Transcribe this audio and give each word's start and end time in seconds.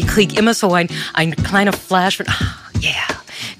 ich 0.00 0.06
kriege 0.06 0.36
immer 0.36 0.54
so 0.54 0.72
ein, 0.72 0.88
ein 1.12 1.36
kleiner 1.36 1.72
Flash 1.72 2.16
von, 2.16 2.26
ah, 2.28 2.80
yeah, 2.82 2.92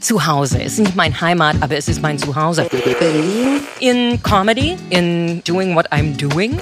zu 0.00 0.27
Hause. 0.27 0.62
Es 0.62 0.74
ist 0.74 0.79
nicht 0.79 0.96
mein 0.96 1.21
Heimat, 1.21 1.56
aber 1.61 1.77
es 1.77 1.87
ist 1.87 2.01
mein 2.01 2.19
Zuhause. 2.19 2.66
Berlin? 2.98 3.61
In 3.80 4.22
Comedy, 4.22 4.76
in 4.88 5.42
doing 5.45 5.74
what 5.74 5.92
I'm 5.92 6.16
doing. 6.16 6.58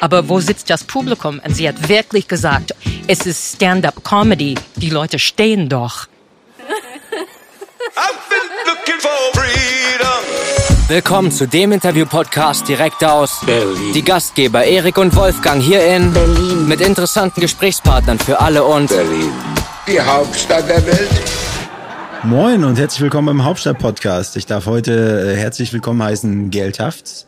Aber 0.00 0.26
wo 0.28 0.40
sitzt 0.40 0.70
das 0.70 0.84
Publikum? 0.84 1.40
Und 1.44 1.54
sie 1.54 1.68
hat 1.68 1.88
wirklich 1.90 2.28
gesagt, 2.28 2.74
es 3.06 3.26
ist 3.26 3.56
Stand-up-Comedy. 3.56 4.54
Die 4.76 4.90
Leute 4.90 5.18
stehen 5.18 5.68
doch. 5.68 6.06
I've 7.96 8.16
been 8.30 8.48
looking 8.66 9.00
for 9.00 9.10
freedom. 9.34 9.79
Willkommen 10.90 11.30
zu 11.30 11.46
dem 11.46 11.70
Interview-Podcast 11.70 12.66
direkt 12.66 13.04
aus 13.04 13.42
Berlin. 13.46 13.92
Die 13.94 14.02
Gastgeber 14.02 14.64
Erik 14.64 14.98
und 14.98 15.14
Wolfgang 15.14 15.62
hier 15.62 15.86
in 15.86 16.12
Berlin. 16.12 16.66
mit 16.66 16.80
interessanten 16.80 17.40
Gesprächspartnern 17.40 18.18
für 18.18 18.40
alle 18.40 18.64
und 18.64 18.88
Berlin. 18.88 19.30
Die 19.86 20.00
Hauptstadt 20.00 20.68
der 20.68 20.84
Welt. 20.84 21.08
Moin 22.24 22.64
und 22.64 22.76
herzlich 22.76 23.02
willkommen 23.02 23.26
beim 23.26 23.44
Hauptstadt-Podcast. 23.44 24.36
Ich 24.36 24.46
darf 24.46 24.66
heute 24.66 25.32
äh, 25.32 25.36
herzlich 25.36 25.72
willkommen 25.72 26.02
heißen. 26.02 26.50
Gail 26.50 26.72
Tafts 26.72 27.24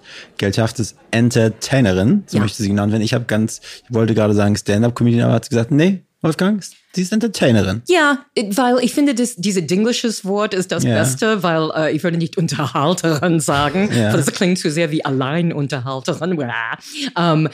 ist 0.81 0.97
Entertainerin, 1.13 2.25
so 2.27 2.39
Ja. 2.39 2.43
möchte 2.43 2.65
sie 2.65 2.69
genannt 2.69 2.91
werden. 2.91 3.05
Ich 3.05 3.15
habe 3.15 3.27
ganz, 3.27 3.61
ich 3.89 3.95
wollte 3.95 4.15
gerade 4.17 4.35
sagen 4.35 4.57
Stand-Up-Comedian, 4.57 5.27
aber 5.27 5.35
hat 5.35 5.45
sie 5.45 5.51
gesagt, 5.51 5.71
nee, 5.71 6.03
Wolfgang, 6.23 6.63
sie 6.95 7.03
ist 7.03 7.13
Entertainerin. 7.13 7.83
Ja, 7.89 8.25
weil 8.51 8.79
ich 8.81 8.95
finde, 8.95 9.15
das, 9.15 9.35
diese 9.37 9.61
englisches 9.61 10.25
Wort 10.25 10.55
ist 10.55 10.71
das 10.73 10.85
Ja. 10.85 10.95
Beste, 10.99 11.43
weil 11.43 11.71
äh, 11.75 11.93
ich 11.97 12.03
würde 12.05 12.17
nicht 12.17 12.37
Unterhalterin 12.39 13.41
sagen, 13.41 13.91
Ja. 13.93 14.13
weil 14.13 14.19
das 14.23 14.33
klingt 14.33 14.59
zu 14.59 14.71
sehr 14.71 14.91
wie 14.93 15.05
Alleinunterhalterin. 15.05 16.41
Ähm, 17.19 17.49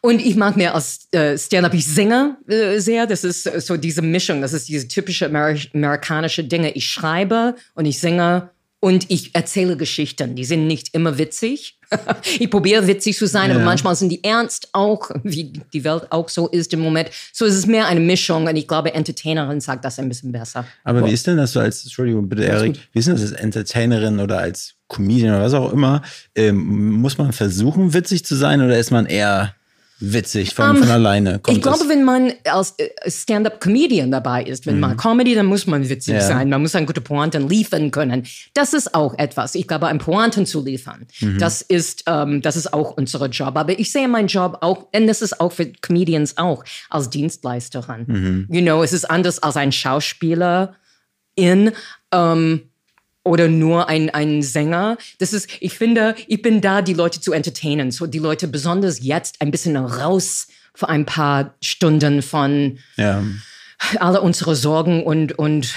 und 0.00 0.20
ich 0.24 0.36
mag 0.36 0.56
mehr 0.56 0.74
als 0.74 1.08
äh, 1.12 1.36
Stand-up, 1.38 1.74
ich 1.74 1.86
singe 1.86 2.36
äh, 2.48 2.78
sehr. 2.78 3.06
Das 3.06 3.24
ist 3.24 3.42
so 3.66 3.76
diese 3.76 4.02
Mischung, 4.02 4.40
das 4.42 4.52
ist 4.52 4.68
diese 4.68 4.86
typische 4.88 5.26
Amer 5.26 5.54
amerikanische 5.74 6.44
Dinge. 6.44 6.72
Ich 6.72 6.86
schreibe 6.86 7.54
und 7.74 7.84
ich 7.84 7.98
singe 7.98 8.50
und 8.80 9.10
ich 9.10 9.34
erzähle 9.34 9.76
Geschichten. 9.76 10.34
Die 10.36 10.44
sind 10.44 10.66
nicht 10.66 10.94
immer 10.94 11.18
witzig. 11.18 11.78
ich 12.38 12.50
probiere 12.50 12.86
witzig 12.86 13.16
zu 13.16 13.26
sein, 13.26 13.50
aber 13.50 13.60
Ja. 13.60 13.64
manchmal 13.64 13.96
sind 13.96 14.10
die 14.10 14.22
ernst 14.22 14.68
auch, 14.72 15.10
wie 15.24 15.52
die 15.72 15.84
Welt 15.84 16.06
auch 16.10 16.28
so 16.28 16.48
ist 16.48 16.72
im 16.74 16.80
Moment. 16.80 17.10
So 17.32 17.44
es 17.46 17.54
ist 17.54 17.66
mehr 17.66 17.86
eine 17.86 18.00
Mischung 18.00 18.46
und 18.46 18.56
ich 18.56 18.68
glaube, 18.68 18.94
Entertainerin 18.94 19.60
sagt 19.60 19.84
das 19.84 19.98
ein 19.98 20.08
bisschen 20.08 20.30
besser. 20.32 20.64
Aber 20.84 21.04
wie 21.06 21.12
ist 21.12 21.26
denn 21.26 21.38
das 21.38 21.52
so 21.52 21.60
als, 21.60 21.82
Entschuldigung 21.82 22.28
bitte 22.28 22.44
Erik, 22.44 22.78
wie 22.92 22.98
ist 22.98 23.08
denn 23.08 23.14
das 23.14 23.22
als 23.22 23.32
Entertainerin 23.32 24.20
oder 24.20 24.38
als 24.38 24.74
Comedian 24.88 25.34
oder 25.34 25.44
was 25.44 25.54
auch 25.54 25.72
immer? 25.72 26.02
Ähm, 26.34 26.92
muss 26.92 27.18
man 27.18 27.32
versuchen, 27.32 27.94
witzig 27.94 28.24
zu 28.24 28.36
sein 28.36 28.60
oder 28.62 28.78
ist 28.78 28.90
man 28.90 29.06
eher 29.06 29.54
witzig 30.00 30.54
von, 30.54 30.76
von 30.76 30.88
alleine? 30.90 31.38
Kommt 31.40 31.48
Ähm, 31.48 31.56
ich 31.56 31.62
glaube, 31.62 31.78
das? 31.80 31.88
wenn 31.88 32.04
man 32.04 32.32
als 32.44 32.74
äh, 32.78 32.88
Stand-up-Comedian 33.10 34.10
dabei 34.10 34.42
ist, 34.44 34.66
wenn 34.66 34.78
man 34.80 34.96
Comedy, 34.96 35.34
dann 35.34 35.46
muss 35.46 35.66
man 35.66 35.88
witzig 35.88 36.14
Ja. 36.14 36.20
sein. 36.20 36.48
Man 36.50 36.62
muss 36.62 36.74
ein 36.74 36.86
gute 36.86 37.00
Pointen 37.00 37.48
liefern 37.48 37.90
können. 37.90 38.26
Das 38.54 38.74
ist 38.74 38.94
auch 38.94 39.18
etwas. 39.18 39.54
Ich 39.54 39.66
glaube, 39.66 39.86
ein 39.88 39.98
Pointen 39.98 40.46
zu 40.46 40.64
liefern, 40.64 41.06
das 41.38 41.62
ist 41.62 42.04
ähm, 42.06 42.42
das 42.42 42.56
ist 42.56 42.72
auch 42.72 42.96
unser 42.96 43.26
Job. 43.26 43.56
Aber 43.56 43.78
ich 43.78 43.90
sehe 43.92 44.08
meinen 44.08 44.28
Job 44.28 44.58
auch, 44.60 44.86
und 44.94 45.06
das 45.06 45.22
ist 45.22 45.40
auch 45.40 45.52
für 45.52 45.66
Comedians 45.80 46.36
auch 46.38 46.64
als 46.90 47.10
Dienstleisterin. 47.10 48.46
You 48.50 48.60
know, 48.62 48.82
es 48.82 48.92
ist 48.92 49.08
anders 49.10 49.42
als 49.42 49.56
ein 49.56 49.72
Schauspieler 49.72 50.74
in 51.34 51.72
ähm, 52.12 52.62
oder 53.28 53.48
nur 53.48 53.88
ein, 53.88 54.10
ein 54.10 54.42
Sänger. 54.42 54.98
Das 55.18 55.32
ist, 55.32 55.48
ich 55.60 55.76
finde, 55.78 56.14
ich 56.26 56.42
bin 56.42 56.60
da, 56.60 56.82
die 56.82 56.94
Leute 56.94 57.20
zu 57.20 57.32
entertainen. 57.32 57.90
So 57.90 58.06
die 58.06 58.18
Leute 58.18 58.48
besonders 58.48 59.00
jetzt 59.00 59.40
ein 59.40 59.50
bisschen 59.50 59.76
raus 59.76 60.48
für 60.74 60.88
ein 60.88 61.06
paar 61.06 61.54
Stunden 61.62 62.22
von 62.22 62.78
ja. 62.96 63.22
alle 63.98 64.20
unsere 64.20 64.56
Sorgen 64.56 65.04
und, 65.04 65.38
und 65.38 65.74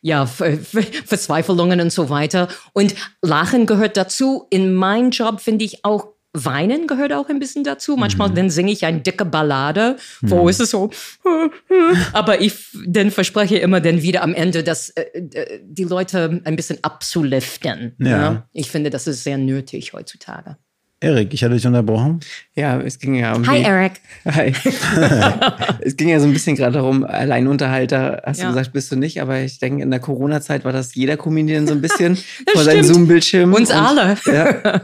ja, 0.00 0.26
Ver- 0.26 0.58
Ver- 0.58 0.82
Verzweiflungen 1.06 1.80
und 1.80 1.90
so 1.90 2.10
weiter. 2.10 2.48
Und 2.72 2.94
Lachen 3.22 3.66
gehört 3.66 3.96
dazu. 3.96 4.46
In 4.50 4.74
meinem 4.74 5.10
Job 5.10 5.40
finde 5.40 5.64
ich 5.64 5.84
auch 5.84 6.13
Weinen 6.34 6.86
gehört 6.88 7.12
auch 7.12 7.28
ein 7.28 7.38
bisschen 7.38 7.62
dazu. 7.64 7.96
Manchmal 7.96 8.30
dann 8.30 8.50
singe 8.50 8.72
ich 8.72 8.84
eine 8.84 9.00
dicke 9.00 9.24
Ballade, 9.24 9.96
wo 10.20 10.48
ist 10.48 10.60
es 10.60 10.70
so, 10.70 10.90
aber 12.12 12.40
ich 12.40 12.54
dann 12.86 13.10
verspreche 13.12 13.56
immer 13.58 13.80
dann 13.80 14.02
wieder 14.02 14.22
am 14.22 14.34
Ende, 14.34 14.64
dass 14.64 14.90
äh, 14.90 15.02
äh, 15.16 15.60
die 15.64 15.84
Leute 15.84 16.40
ein 16.44 16.56
bisschen 16.56 16.78
abzuliften. 16.82 17.94
Ja. 17.98 18.48
Ich 18.52 18.70
finde, 18.70 18.90
das 18.90 19.06
ist 19.06 19.22
sehr 19.24 19.38
nötig 19.38 19.92
heutzutage. 19.92 20.56
Erik, 21.00 21.34
ich 21.34 21.44
hatte 21.44 21.54
dich 21.54 21.66
unterbrochen. 21.66 22.20
Ja, 22.54 22.80
es 22.80 22.98
ging 22.98 23.14
ja 23.14 23.34
um 23.34 23.46
Hi, 23.46 23.62
Eric. 23.62 24.00
Hi. 24.24 24.54
es 25.80 25.96
ging 25.96 26.08
ja 26.08 26.18
so 26.18 26.26
ein 26.26 26.32
bisschen 26.32 26.56
gerade 26.56 26.72
darum, 26.74 27.04
Alleinunterhalter, 27.04 28.22
hast 28.24 28.38
Ja. 28.40 28.46
du 28.46 28.54
gesagt, 28.54 28.72
bist 28.72 28.90
du 28.90 28.96
nicht, 28.96 29.20
aber 29.20 29.40
ich 29.40 29.58
denke, 29.58 29.82
in 29.82 29.90
der 29.90 30.00
Corona-Zeit 30.00 30.64
war 30.64 30.72
das 30.72 30.94
jeder 30.94 31.16
Comedian 31.18 31.66
so 31.66 31.74
ein 31.74 31.82
bisschen 31.82 32.16
vor 32.52 32.62
seinem. 32.64 32.84
Zoom-Bildschirm. 32.84 33.52
Uns 33.52 33.70
Und, 33.70 33.76
alle. 33.76 34.16
Ja. 34.26 34.80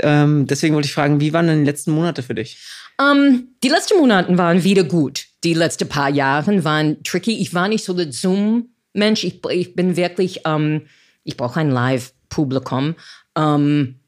Ähm, 0.00 0.46
deswegen 0.46 0.74
wollte 0.74 0.86
ich 0.86 0.94
fragen, 0.94 1.20
wie 1.20 1.32
waren 1.32 1.46
denn 1.46 1.60
die 1.60 1.70
letzten 1.70 1.92
Monate 1.92 2.22
für 2.22 2.34
dich? 2.34 2.58
Ähm, 3.00 3.48
die 3.62 3.68
letzten 3.68 3.98
Monate 3.98 4.36
waren 4.38 4.62
wieder 4.62 4.84
gut. 4.84 5.26
Die 5.44 5.54
letzten 5.54 5.88
paar 5.88 6.10
Jahre 6.10 6.64
waren 6.64 7.02
tricky. 7.02 7.38
Ich 7.38 7.54
war 7.54 7.68
nicht 7.68 7.84
so 7.84 7.94
der 7.94 8.12
Zoom-Mensch. 8.12 9.24
Ich, 9.24 9.44
ich 9.50 9.74
bin 9.74 9.96
wirklich, 9.96 10.42
ähm, 10.44 10.82
ich 11.24 11.36
brauche 11.36 11.60
ein 11.60 11.70
Live-Publikum. 11.70 12.94
Ähm, 13.36 13.96
und 13.96 13.98
äh, 13.98 13.99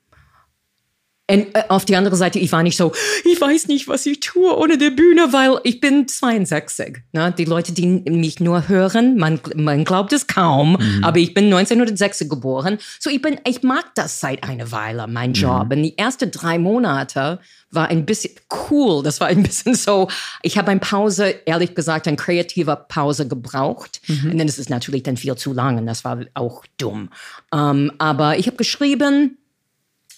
auf 1.68 1.84
die 1.84 1.96
andere 1.96 2.16
Seite, 2.16 2.38
ich 2.38 2.52
war 2.52 2.62
nicht 2.62 2.76
so, 2.76 2.92
ich 3.24 3.40
weiß 3.40 3.68
nicht, 3.68 3.88
was 3.88 4.04
ich 4.06 4.20
tue 4.20 4.56
ohne 4.56 4.76
die 4.76 4.90
Bühne, 4.90 5.32
weil 5.32 5.60
ich 5.62 5.80
bin 5.80 6.06
62. 6.08 6.98
Ne? 7.12 7.32
Die 7.36 7.44
Leute, 7.44 7.72
die 7.72 7.86
mich 7.86 8.40
nur 8.40 8.68
hören, 8.68 9.16
man, 9.16 9.40
man 9.54 9.84
glaubt 9.84 10.12
es 10.12 10.26
kaum, 10.26 10.76
aber 11.02 11.18
ich 11.18 11.32
bin 11.32 11.44
1906 11.44 12.28
geboren. 12.28 12.78
So, 12.98 13.08
ich 13.08 13.22
bin, 13.22 13.40
ich 13.46 13.62
mag 13.62 13.94
das 13.94 14.20
seit 14.20 14.44
einer 14.44 14.72
Weile, 14.72 15.06
mein 15.06 15.32
Job. 15.32 15.72
Und 15.72 15.82
die 15.82 15.96
ersten 15.96 16.30
drei 16.30 16.58
Monate 16.58 17.38
war 17.70 17.88
ein 17.88 18.04
bisschen 18.04 18.34
cool. 18.70 19.02
Das 19.02 19.20
war 19.20 19.28
ein 19.28 19.42
bisschen 19.42 19.74
so, 19.74 20.08
ich 20.42 20.58
habe 20.58 20.70
eine 20.70 20.80
Pause, 20.80 21.34
ehrlich 21.46 21.74
gesagt, 21.74 22.06
eine 22.08 22.16
kreative 22.16 22.84
Pause 22.88 23.26
gebraucht. 23.26 24.02
Und 24.08 24.38
dann 24.38 24.48
ist 24.48 24.58
es 24.58 24.68
natürlich 24.68 25.04
dann 25.04 25.16
viel 25.16 25.34
zu 25.36 25.52
lang 25.52 25.78
und 25.78 25.86
das 25.86 26.04
war 26.04 26.18
auch 26.34 26.64
dumm. 26.76 27.08
Ähm, 27.54 27.92
aber 27.98 28.38
ich 28.38 28.46
habe 28.46 28.56
geschrieben, 28.56 29.38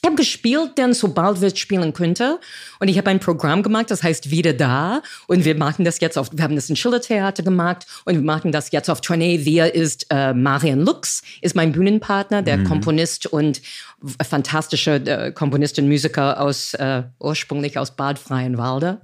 ich 0.05 0.07
habe 0.07 0.17
gespielt, 0.17 0.77
denn 0.77 0.93
sobald 0.93 1.41
wir 1.41 1.57
spielen 1.57 1.95
könnte. 1.95 2.39
Und 2.79 2.89
ich 2.89 2.99
habe 2.99 3.09
ein 3.09 3.21
Programm 3.21 3.63
gemacht, 3.63 3.91
das 3.91 4.03
heißt 4.03 4.31
Wieder 4.31 4.53
da. 4.53 5.01
Und 5.29 5.47
wir 5.47 5.55
machen 5.55 5.87
das 5.87 5.99
jetzt 6.01 6.19
auf, 6.19 6.29
wir 6.31 6.45
haben 6.45 6.57
das 6.57 6.69
in 6.69 6.77
Schiller 6.77 7.01
Theater 7.01 7.43
gemacht 7.43 7.87
und 8.05 8.15
wir 8.15 8.21
machen 8.23 8.53
das 8.53 8.71
jetzt 8.71 8.91
auf 8.91 9.01
Tournee. 9.01 9.47
Wir 9.47 9.75
ist 9.75 10.05
äh, 10.11 10.35
Marian 10.35 10.81
Lux, 10.81 11.23
ist 11.41 11.57
mein 11.57 11.73
Bühnenpartner, 11.73 12.43
der 12.43 12.63
Komponist 12.65 13.25
und 13.25 13.63
w- 14.03 14.13
fantastische 14.29 14.97
äh, 14.97 15.33
Komponist 15.33 15.79
und 15.79 15.89
Musiker 15.89 16.39
aus, 16.39 16.75
äh, 16.75 17.05
ursprünglich 17.19 17.79
aus 17.79 17.97
Bad 17.97 18.19
Freienwalde, 18.19 18.99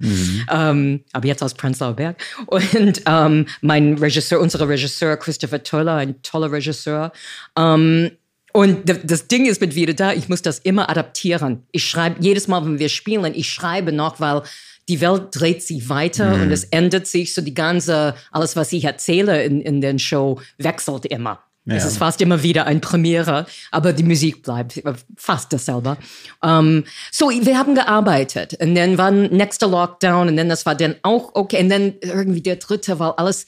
ähm, 0.51 1.03
aber 1.13 1.25
jetzt 1.25 1.41
aus 1.41 1.55
Prenzlauer 1.55 1.93
Berg. 1.93 2.23
Und 2.45 3.01
ähm, 3.07 3.47
mein 3.61 3.97
Regisseur, 3.97 4.39
unser 4.39 4.67
Regisseur 4.69 5.17
Christopher 5.17 5.63
Toller, 5.63 5.95
ein 5.95 6.21
toller 6.21 6.51
Regisseur. 6.51 7.11
Ähm, 7.57 8.11
und 8.53 8.77
das 9.03 9.27
Ding 9.27 9.45
ist 9.45 9.61
mit 9.61 9.75
wieder 9.75 9.93
da, 9.93 10.13
ich 10.13 10.29
muss 10.29 10.41
das 10.41 10.59
immer 10.59 10.89
adaptieren. 10.89 11.63
Ich 11.71 11.85
schreibe 11.85 12.17
jedes 12.21 12.47
Mal, 12.47 12.63
wenn 12.65 12.79
wir 12.79 12.89
spielen, 12.89 13.33
ich 13.35 13.49
schreibe 13.49 13.91
noch, 13.91 14.19
weil 14.19 14.41
die 14.89 14.99
Welt 14.99 15.27
dreht 15.31 15.63
sich 15.63 15.87
weiter 15.89 16.33
und 16.33 16.51
es 16.51 16.65
ändert 16.65 17.07
sich. 17.07 17.33
So 17.33 17.41
die 17.41 17.53
ganze, 17.53 18.15
alles, 18.31 18.55
was 18.55 18.73
ich 18.73 18.83
erzähle 18.83 19.43
in, 19.43 19.61
in 19.61 19.79
den 19.79 19.99
Show, 19.99 20.39
wechselt 20.57 21.05
immer. 21.05 21.39
Es 21.67 21.83
Ja. 21.83 21.89
ist 21.89 21.97
fast 21.97 22.19
immer 22.21 22.41
wieder 22.41 22.65
ein 22.65 22.81
Premiere, 22.81 23.45
aber 23.69 23.93
die 23.93 24.01
Musik 24.03 24.41
bleibt 24.41 24.81
fast 25.15 25.53
dasselbe. 25.53 25.95
Um, 26.43 26.83
so, 27.11 27.29
wir 27.29 27.57
haben 27.57 27.75
gearbeitet 27.75 28.57
und 28.59 28.73
dann 28.73 28.97
war 28.97 29.11
nächster 29.11 29.67
Lockdown 29.67 30.29
und 30.29 30.37
dann 30.37 30.49
das 30.49 30.65
war 30.65 30.73
dann 30.73 30.95
auch 31.03 31.35
okay 31.35 31.61
und 31.61 31.69
dann 31.69 31.93
irgendwie 32.01 32.41
der 32.41 32.55
dritte, 32.55 32.97
weil 32.97 33.11
alles 33.11 33.45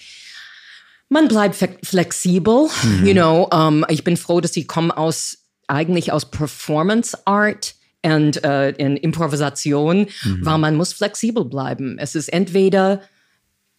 man 1.13 1.27
bleibt 1.27 1.56
flexibel, 1.83 2.68
you 3.04 3.13
know. 3.13 3.48
Um, 3.54 3.86
ich 3.88 4.04
bin 4.04 4.18
froh, 4.18 4.42
dass 4.42 4.57
ich 4.57 4.68
komme 4.68 4.95
aus 4.98 5.38
eigentlich 5.68 6.12
aus 6.12 6.30
Performance 6.30 7.18
Art 7.25 7.75
und 8.06 8.44
äh, 8.44 8.71
in 8.71 8.98
Improvisation, 8.98 10.07
weil 10.42 10.57
man 10.57 10.75
muss 10.75 10.92
flexibel 10.92 11.45
bleiben. 11.45 11.98
Es 12.00 12.15
ist 12.15 12.27
entweder 12.27 13.01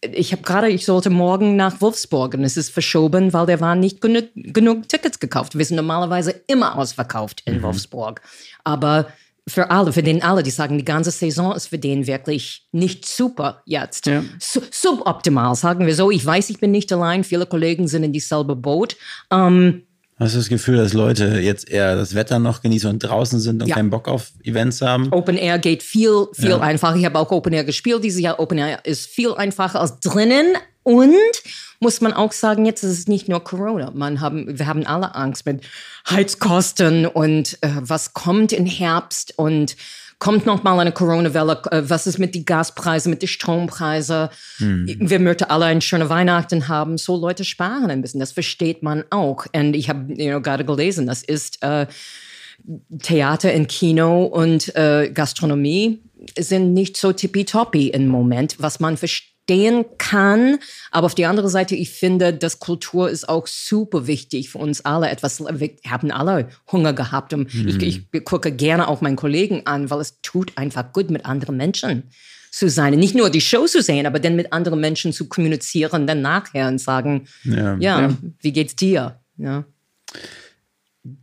ich 0.01 0.31
habe 0.31 0.43
gerade, 0.43 0.69
ich 0.69 0.85
sollte 0.85 1.09
morgen 1.09 1.55
nach 1.55 1.81
Wolfsburg 1.81 2.35
und 2.35 2.43
es 2.43 2.57
ist 2.57 2.69
verschoben, 2.69 3.33
weil 3.33 3.45
der 3.45 3.59
waren 3.59 3.79
nicht 3.79 4.01
genug, 4.01 4.25
genug 4.35 4.87
Tickets 4.87 5.19
gekauft. 5.19 5.57
Wir 5.57 5.65
sind 5.65 5.77
normalerweise 5.77 6.31
immer 6.47 6.77
ausverkauft 6.77 7.41
in 7.45 7.63
Wolfsburg. 7.63 8.21
Aber 8.63 9.07
für 9.47 9.69
alle, 9.69 9.93
für 9.93 10.01
den 10.03 10.23
alle, 10.23 10.41
die 10.43 10.49
sagen, 10.51 10.77
die 10.77 10.85
ganze 10.85 11.11
Saison 11.11 11.53
ist 11.53 11.67
für 11.67 11.77
den 11.77 12.07
wirklich 12.07 12.67
nicht 12.71 13.05
super 13.05 13.61
jetzt. 13.65 14.07
Ja. 14.07 14.23
Su 14.39 14.61
suboptimal, 14.71 15.55
sagen 15.55 15.85
wir 15.85 15.93
so. 15.95 16.09
Ich 16.11 16.25
weiß, 16.25 16.49
ich 16.49 16.59
bin 16.59 16.71
nicht 16.71 16.91
allein. 16.91 17.23
Viele 17.23 17.45
Kollegen 17.45 17.87
sind 17.87 18.03
in 18.03 18.11
dieselbe 18.13 18.55
Boot. 18.55 18.97
Ähm, 19.31 19.83
Hast 20.17 20.33
du 20.33 20.37
das 20.39 20.47
Gefühl, 20.47 20.77
dass 20.77 20.93
Leute 20.93 21.39
jetzt 21.41 21.69
eher 21.69 21.97
das 21.97 22.15
Wetter 22.15 22.39
noch 22.39 22.61
genießen 22.61 22.89
und 22.89 22.99
draußen 22.99 23.37
sind 23.41 23.61
und 23.61 23.67
Ja. 23.67 23.75
keinen 23.75 23.89
Bock 23.89 24.07
auf 24.07 24.31
Events 24.43 24.81
haben? 24.81 25.11
Open 25.11 25.35
Air 25.37 25.59
geht 25.59 25.83
viel, 25.83 26.27
viel 26.31 26.51
Ja. 26.51 26.59
einfacher. 26.61 26.95
Ich 26.95 27.03
habe 27.03 27.19
auch 27.19 27.29
Open 27.31 27.51
Air 27.51 27.65
gespielt 27.65 28.01
dieses 28.03 28.21
Jahr. 28.21 28.39
Open 28.39 28.57
Air 28.57 28.79
ist 28.85 29.07
viel 29.07 29.33
einfacher 29.33 29.81
als 29.81 29.99
drinnen. 29.99 30.55
Und 30.85 31.15
muss 31.79 31.99
man 31.99 32.13
auch 32.13 32.31
sagen, 32.31 32.63
jetzt 32.65 32.83
ist 32.83 32.91
es 32.91 33.07
nicht 33.07 33.27
nur 33.27 33.43
Corona. 33.43 33.91
Man 33.91 34.21
haben, 34.21 34.59
wir 34.59 34.67
haben 34.67 34.85
alle 34.85 35.15
Angst 35.15 35.47
mit 35.47 35.63
Heizkosten 36.07 37.07
und 37.07 37.57
äh, 37.61 37.69
was 37.79 38.13
kommt 38.13 38.53
im 38.53 38.67
Herbst 38.67 39.33
und 39.35 39.75
kommt 40.19 40.45
noch 40.45 40.61
mal 40.61 40.79
eine 40.79 40.91
Corona-Welle. 40.91 41.61
Äh, 41.71 41.81
was 41.89 42.05
ist 42.05 42.19
mit 42.19 42.35
den 42.35 42.45
Gaspreisen, 42.45 43.09
mit 43.09 43.23
den 43.23 43.27
Strompreisen? 43.27 44.29
Wir 44.59 45.19
möchten 45.19 45.45
alle 45.45 45.65
eine 45.65 45.81
schöne 45.81 46.07
Weihnachten 46.07 46.67
haben. 46.67 46.99
So 46.99 47.17
Leute 47.17 47.43
sparen 47.43 47.89
ein 47.89 48.03
bisschen. 48.03 48.19
Das 48.19 48.31
versteht 48.31 48.83
man 48.83 49.03
auch. 49.09 49.47
Und 49.55 49.75
ich 49.75 49.89
habe 49.89 50.13
you 50.13 50.29
know, 50.29 50.41
gerade 50.41 50.65
gelesen, 50.65 51.07
das 51.07 51.23
ist 51.23 51.63
äh, 51.63 51.87
Theater 53.01 53.51
und 53.55 53.69
Kino 53.69 54.25
und 54.25 54.75
äh, 54.75 55.09
Gastronomie 55.11 56.03
sind 56.37 56.73
nicht 56.73 56.95
so 56.95 57.11
tippitoppi 57.11 57.89
im 57.89 58.07
Moment, 58.07 58.57
was 58.59 58.79
man 58.79 58.97
verstehen 59.45 59.85
kann. 59.97 60.57
Aber 60.91 61.05
auf 61.05 61.15
die 61.15 61.25
andere 61.25 61.49
Seite, 61.49 61.75
ich 61.75 61.91
finde, 61.91 62.33
dass 62.33 62.59
Kultur 62.59 63.09
ist 63.09 63.29
auch 63.29 63.47
super 63.47 64.07
wichtig 64.07 64.49
für 64.49 64.57
uns 64.57 64.81
alle. 64.81 65.09
Etwas, 65.09 65.39
wir 65.41 65.71
haben 65.87 66.11
alle 66.11 66.49
Hunger 66.71 66.93
gehabt 66.93 67.33
und 67.33 67.53
ich, 67.53 67.81
ich 67.81 68.25
gucke 68.25 68.51
gerne 68.51 68.87
auch 68.87 69.01
meinen 69.01 69.15
Kollegen 69.15 69.61
an, 69.65 69.89
weil 69.89 70.01
es 70.01 70.19
tut 70.21 70.57
einfach 70.57 70.91
gut, 70.93 71.09
mit 71.09 71.25
anderen 71.25 71.57
Menschen 71.57 72.03
zu 72.51 72.69
sein. 72.69 72.93
Nicht 72.93 73.15
nur 73.15 73.29
die 73.29 73.41
Show 73.41 73.65
zu 73.65 73.81
sehen, 73.81 74.05
aber 74.05 74.19
dann 74.19 74.35
mit 74.35 74.53
anderen 74.53 74.79
Menschen 74.79 75.13
zu 75.13 75.27
kommunizieren, 75.27 76.07
dann 76.07 76.21
nachher 76.21 76.67
und 76.67 76.79
sagen, 76.79 77.27
Ja. 77.43 77.75
ja, 77.77 78.09
wie 78.41 78.53
geht's 78.53 78.75
dir? 78.75 79.19
Ja. 79.37 79.65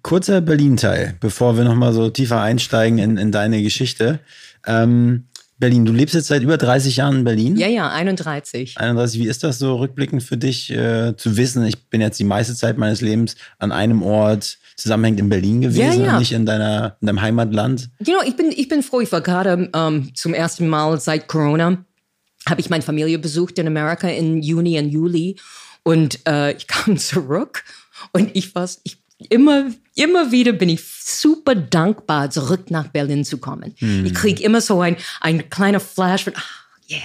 Kurzer 0.02 0.40
Berlin-Teil, 0.40 1.16
bevor 1.18 1.56
wir 1.56 1.64
nochmal 1.64 1.92
so 1.92 2.08
tiefer 2.08 2.40
einsteigen 2.40 2.98
in, 2.98 3.16
in 3.16 3.32
deine 3.32 3.62
Geschichte. 3.62 4.20
Ähm, 4.64 5.24
Berlin, 5.62 5.84
du 5.84 5.92
lebst 5.92 6.16
jetzt 6.16 6.26
seit 6.26 6.42
über 6.42 6.56
30 6.56 6.96
Jahren 6.96 7.18
in 7.18 7.24
Berlin. 7.24 7.56
Ja, 7.56 7.68
ja, 7.68 7.88
31. 7.88 8.78
31, 8.78 9.20
wie 9.20 9.28
ist 9.28 9.44
das 9.44 9.60
so 9.60 9.76
rückblickend 9.76 10.20
für 10.20 10.36
dich 10.36 10.70
äh, 10.72 11.16
zu 11.16 11.36
wissen, 11.36 11.64
ich 11.64 11.88
bin 11.88 12.00
jetzt 12.00 12.18
die 12.18 12.24
meiste 12.24 12.56
Zeit 12.56 12.78
meines 12.78 13.00
Lebens 13.00 13.36
an 13.60 13.70
einem 13.70 14.02
Ort 14.02 14.58
zusammenhängend 14.74 15.20
in 15.20 15.28
Berlin 15.28 15.60
gewesen 15.60 16.00
Ja, 16.00 16.06
ja. 16.06 16.12
und 16.14 16.18
nicht 16.18 16.32
in, 16.32 16.46
deiner, 16.46 16.96
in 17.00 17.06
deinem 17.06 17.22
Heimatland? 17.22 17.90
You 18.04 18.14
know, 18.14 18.26
ich 18.26 18.34
bin, 18.34 18.50
ich 18.50 18.66
bin 18.66 18.82
froh, 18.82 19.02
ich 19.02 19.12
war 19.12 19.20
gerade 19.20 19.70
ähm, 19.72 20.10
zum 20.16 20.34
ersten 20.34 20.66
Mal 20.66 21.00
seit 21.00 21.28
Corona, 21.28 21.84
habe 22.48 22.60
ich 22.60 22.68
meine 22.68 22.82
Familie 22.82 23.20
besucht 23.20 23.56
in 23.60 23.68
Amerika 23.68 24.08
in 24.08 24.42
Juni 24.42 24.80
und 24.80 24.88
Juli 24.88 25.36
und 25.84 26.26
äh, 26.26 26.56
ich 26.56 26.66
kam 26.66 26.96
zurück 26.96 27.62
und 28.12 28.30
ich 28.34 28.52
war, 28.56 28.68
ich, 28.82 29.01
immer, 29.30 29.70
immer 29.94 30.30
wieder 30.32 30.52
bin 30.52 30.68
ich 30.68 30.82
super 30.84 31.54
dankbar, 31.54 32.30
zurück 32.30 32.70
nach 32.70 32.88
Berlin 32.88 33.24
zu 33.24 33.38
kommen. 33.38 33.74
Ich 34.04 34.14
kriege 34.14 34.42
immer 34.42 34.60
so 34.60 34.80
ein, 34.80 34.96
ein 35.20 35.48
kleiner 35.50 35.80
Flash 35.80 36.24
von, 36.24 36.34
ah, 36.36 36.42
yeah. 36.90 37.00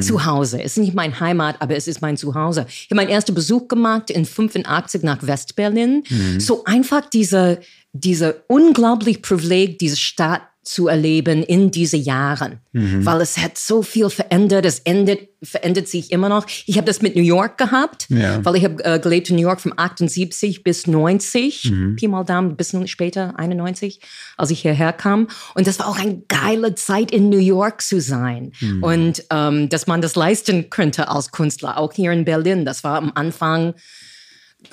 Zu 0.00 0.24
Hause. 0.24 0.62
Es 0.62 0.76
ist 0.76 0.78
nicht 0.78 0.94
mein 0.94 1.18
Heimat, 1.18 1.60
aber 1.60 1.74
es 1.74 1.88
ist 1.88 2.00
mein 2.00 2.16
Zuhause. 2.16 2.64
Ich 2.68 2.86
habe 2.86 2.94
meinen 2.94 3.08
ersten 3.08 3.34
Besuch 3.34 3.66
gemacht 3.66 4.08
in 4.08 4.24
85 4.24 5.02
nach 5.02 5.26
Westberlin. 5.26 6.04
So 6.38 6.62
einfach 6.62 7.10
diese, 7.10 7.58
diese 7.92 8.44
unglaublich 8.46 9.20
Privileg, 9.20 9.80
diese 9.80 9.96
Stadt 9.96 10.42
zu 10.64 10.88
erleben 10.88 11.42
in 11.42 11.70
diese 11.70 11.96
Jahren, 11.98 12.58
weil 12.72 13.20
es 13.20 13.38
hat 13.38 13.58
so 13.58 13.82
viel 13.82 14.08
verändert. 14.10 14.64
Es 14.64 14.78
endet, 14.80 15.28
verändert 15.42 15.88
sich 15.88 16.10
immer 16.10 16.28
noch. 16.30 16.46
Ich 16.66 16.76
habe 16.78 16.86
das 16.86 17.02
mit 17.02 17.14
New 17.16 17.22
York 17.22 17.58
gehabt, 17.58 18.06
Ja. 18.08 18.44
weil 18.44 18.56
ich 18.56 18.64
habe 18.64 18.82
äh, 18.84 18.98
gelebt 18.98 19.28
in 19.28 19.36
New 19.36 19.42
York 19.42 19.60
von 19.60 19.74
78 19.76 20.62
bis 20.64 20.86
90, 20.86 21.72
Pi 21.96 22.08
mal 22.08 22.24
Daumen, 22.24 22.52
ein 22.52 22.56
bisschen 22.56 22.88
später 22.88 23.38
91, 23.38 24.00
als 24.38 24.50
ich 24.50 24.62
hierher 24.62 24.92
kam. 24.94 25.28
Und 25.54 25.66
das 25.66 25.78
war 25.78 25.86
auch 25.88 25.98
eine 25.98 26.22
geile 26.28 26.74
Zeit 26.74 27.10
in 27.10 27.28
New 27.28 27.38
York 27.38 27.82
zu 27.82 28.00
sein 28.00 28.52
und 28.80 29.22
ähm, 29.30 29.68
dass 29.68 29.86
man 29.86 30.00
das 30.00 30.16
leisten 30.16 30.70
könnte 30.70 31.08
als 31.08 31.30
Künstler, 31.30 31.76
auch 31.78 31.92
hier 31.92 32.10
in 32.12 32.24
Berlin. 32.24 32.64
Das 32.64 32.82
war 32.84 32.96
am 32.96 33.12
Anfang 33.14 33.74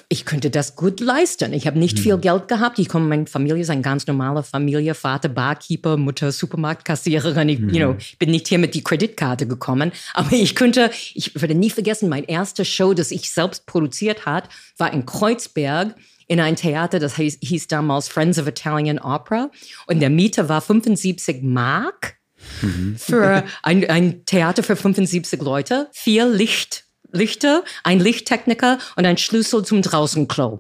ich 0.10 0.26
könnte 0.26 0.50
das 0.50 0.76
gut 0.76 1.00
leisten. 1.00 1.54
Ich 1.54 1.68
habe 1.68 1.80
nicht 1.80 2.00
viel 2.00 2.18
Geld 2.18 2.48
gehabt. 2.48 2.80
Ich 2.80 2.90
komme, 2.90 3.08
meine 3.08 3.28
Familie 3.28 3.62
ist 3.62 3.70
eine 3.70 3.82
ganz 3.82 4.08
normale 4.08 4.44
Familie. 4.44 4.94
Vater 4.94 5.30
Barkeeper, 5.30 5.98
Mutter 5.98 6.32
Supermarktkassiererin. 6.32 7.50
Ich, 7.50 7.60
you 7.60 7.80
know, 7.80 7.96
ich 7.98 8.18
bin 8.18 8.32
nicht 8.32 8.48
hier 8.48 8.60
mit 8.60 8.74
die 8.76 8.84
Kreditkarte 8.84 9.48
gekommen. 9.48 9.92
Aber 10.14 10.34
ich 10.34 10.56
könnte, 10.56 10.92
ich 11.14 11.40
würde 11.40 11.56
nie 11.56 11.70
vergessen, 11.70 12.10
mein 12.10 12.24
erster 12.24 12.66
Show, 12.66 12.94
das 12.94 13.12
ich 13.12 13.32
selbst 13.32 13.66
produziert 13.66 14.26
hat, 14.26 14.50
war 14.78 14.94
in 14.94 15.06
Kreuzberg 15.06 15.96
in 16.28 16.40
ein 16.40 16.56
Theater, 16.56 17.00
das 17.00 17.18
hieß, 17.18 17.40
hieß 17.42 17.68
damals 17.68 18.08
Friends 18.08 18.40
of 18.40 18.48
Italian 18.48 19.00
Opera. 19.00 19.52
Und 19.88 20.00
der 20.00 20.10
Mieter 20.10 20.48
war 20.48 20.62
75 20.62 21.44
Mark 21.44 22.16
für 22.98 23.44
ein, 23.64 23.90
ein 23.90 24.26
Theater 24.26 24.64
für 24.64 24.76
75 24.76 25.42
Leute, 25.42 25.90
vier 25.92 26.28
Licht, 26.28 26.86
Lichter, 27.12 27.64
ein 27.84 28.00
Lichttechniker 28.00 28.78
und 28.96 29.06
ein 29.06 29.18
Schlüssel 29.18 29.64
zum 29.64 29.82
Draußenklo. 29.82 30.60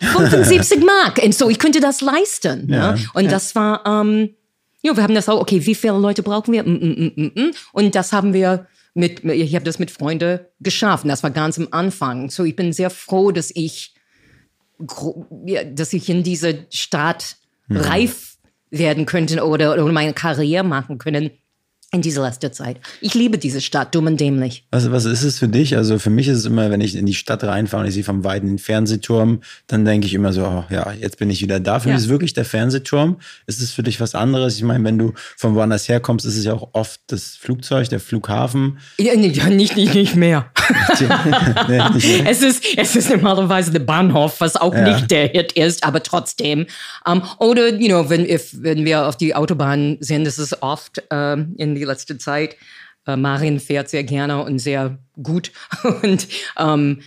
75 0.00 0.84
Mark. 0.84 1.22
Und 1.22 1.34
so, 1.34 1.48
ich 1.48 1.58
könnte 1.58 1.80
das 1.80 2.00
leisten. 2.00 2.68
Ja. 2.68 2.94
Ja. 2.94 3.04
Und 3.14 3.30
das 3.30 3.54
war, 3.54 3.84
ähm, 3.86 4.34
ja, 4.82 4.96
wir 4.96 5.02
haben 5.02 5.14
das 5.14 5.28
auch, 5.28 5.40
okay, 5.40 5.64
wie 5.64 5.74
viele 5.74 5.98
Leute 5.98 6.22
brauchen 6.22 6.52
wir? 6.52 6.64
Mm, 6.64 7.12
mm, 7.16 7.32
mm. 7.34 7.50
Und 7.72 7.94
das 7.94 8.12
haben 8.12 8.32
wir 8.32 8.66
mit, 8.94 9.24
ich 9.24 9.54
habe 9.54 9.64
das 9.64 9.78
mit 9.78 9.90
Freunden 9.90 10.40
geschafft. 10.60 11.04
Und 11.04 11.10
das 11.10 11.22
war 11.22 11.30
ganz 11.30 11.58
am 11.58 11.68
Anfang. 11.70 12.30
So, 12.30 12.44
ich 12.44 12.56
bin 12.56 12.72
sehr 12.72 12.90
froh, 12.90 13.30
dass 13.30 13.50
ich, 13.54 13.94
ja, 15.46 15.64
dass 15.64 15.92
ich 15.92 16.08
in 16.08 16.22
diese 16.22 16.66
Stadt 16.70 17.36
reif 17.70 18.36
werden 18.70 19.06
könnte 19.06 19.44
oder, 19.46 19.72
oder 19.72 19.84
meine 19.92 20.12
Karriere 20.12 20.64
machen 20.64 20.98
können 20.98 21.30
in 21.90 22.02
dieser 22.02 22.22
letzten 22.22 22.52
Zeit. 22.52 22.76
Ich 23.00 23.14
liebe 23.14 23.38
diese 23.38 23.62
Stadt, 23.62 23.94
dumm 23.94 24.06
und 24.08 24.20
dämlich. 24.20 24.62
Was, 24.70 24.90
was 24.90 25.06
ist 25.06 25.22
es 25.22 25.38
für 25.38 25.48
dich? 25.48 25.74
Also 25.74 25.98
für 25.98 26.10
mich 26.10 26.28
ist 26.28 26.36
es 26.38 26.44
immer, 26.44 26.70
wenn 26.70 26.82
ich 26.82 26.94
in 26.94 27.06
die 27.06 27.14
Stadt 27.14 27.42
reinfahre 27.44 27.82
und 27.82 27.88
ich 27.88 27.94
sehe 27.94 28.04
vom 28.04 28.24
Weiten 28.24 28.46
den 28.46 28.58
Fernsehturm, 28.58 29.40
dann 29.68 29.86
denke 29.86 30.06
ich 30.06 30.12
immer 30.12 30.34
so, 30.34 30.42
oh, 30.44 30.64
ja, 30.68 30.92
jetzt 30.92 31.16
bin 31.18 31.30
ich 31.30 31.40
wieder 31.40 31.60
da. 31.60 31.80
Für 31.80 31.88
Ja. 31.88 31.94
mich 31.94 32.00
ist 32.00 32.06
es 32.06 32.10
wirklich 32.10 32.34
der 32.34 32.44
Fernsehturm. 32.44 33.16
Ist 33.46 33.62
es 33.62 33.72
für 33.72 33.82
dich 33.82 34.00
was 34.02 34.14
anderes? 34.14 34.56
Ich 34.56 34.62
meine, 34.64 34.84
wenn 34.84 34.98
du 34.98 35.14
von 35.38 35.54
woanders 35.54 35.88
herkommst, 35.88 36.26
ist 36.26 36.36
es 36.36 36.44
ja 36.44 36.52
auch 36.52 36.68
oft 36.74 37.00
das 37.06 37.36
Flugzeug, 37.36 37.88
der 37.88 38.00
Flughafen. 38.00 38.78
Ja, 38.98 39.14
nicht, 39.16 39.42
nicht, 39.48 39.76
nicht 39.76 40.14
mehr. 40.14 40.50
Nee, 41.68 41.80
nicht 41.94 42.06
mehr. 42.22 42.26
es, 42.30 42.42
ist, 42.42 42.62
es 42.76 42.96
ist 42.96 43.10
normalerweise 43.10 43.70
der 43.70 43.80
Bahnhof, 43.80 44.40
was 44.40 44.56
auch 44.56 44.74
Ja. 44.74 44.94
nicht 44.94 45.10
der 45.10 45.28
Hit 45.28 45.52
ist, 45.52 45.84
aber 45.84 46.02
trotzdem. 46.02 46.66
Um, 47.06 47.22
oder, 47.38 47.72
you 47.74 47.88
know, 47.88 48.10
wenn, 48.10 48.28
if, 48.28 48.54
wenn 48.60 48.84
wir 48.84 49.06
auf 49.06 49.16
die 49.16 49.34
Autobahn 49.34 49.96
sind, 50.00 50.26
ist 50.26 50.62
oft 50.62 51.02
ähm, 51.10 51.54
in 51.56 51.77
die 51.78 51.84
letzte 51.84 52.18
Zeit. 52.18 52.56
Äh, 53.06 53.16
Marin 53.16 53.60
fährt 53.60 53.88
sehr 53.88 54.04
gerne 54.04 54.42
und 54.44 54.58
sehr 54.58 54.98
gut. 55.22 55.52
und 56.02 56.28
ähm, 56.58 57.00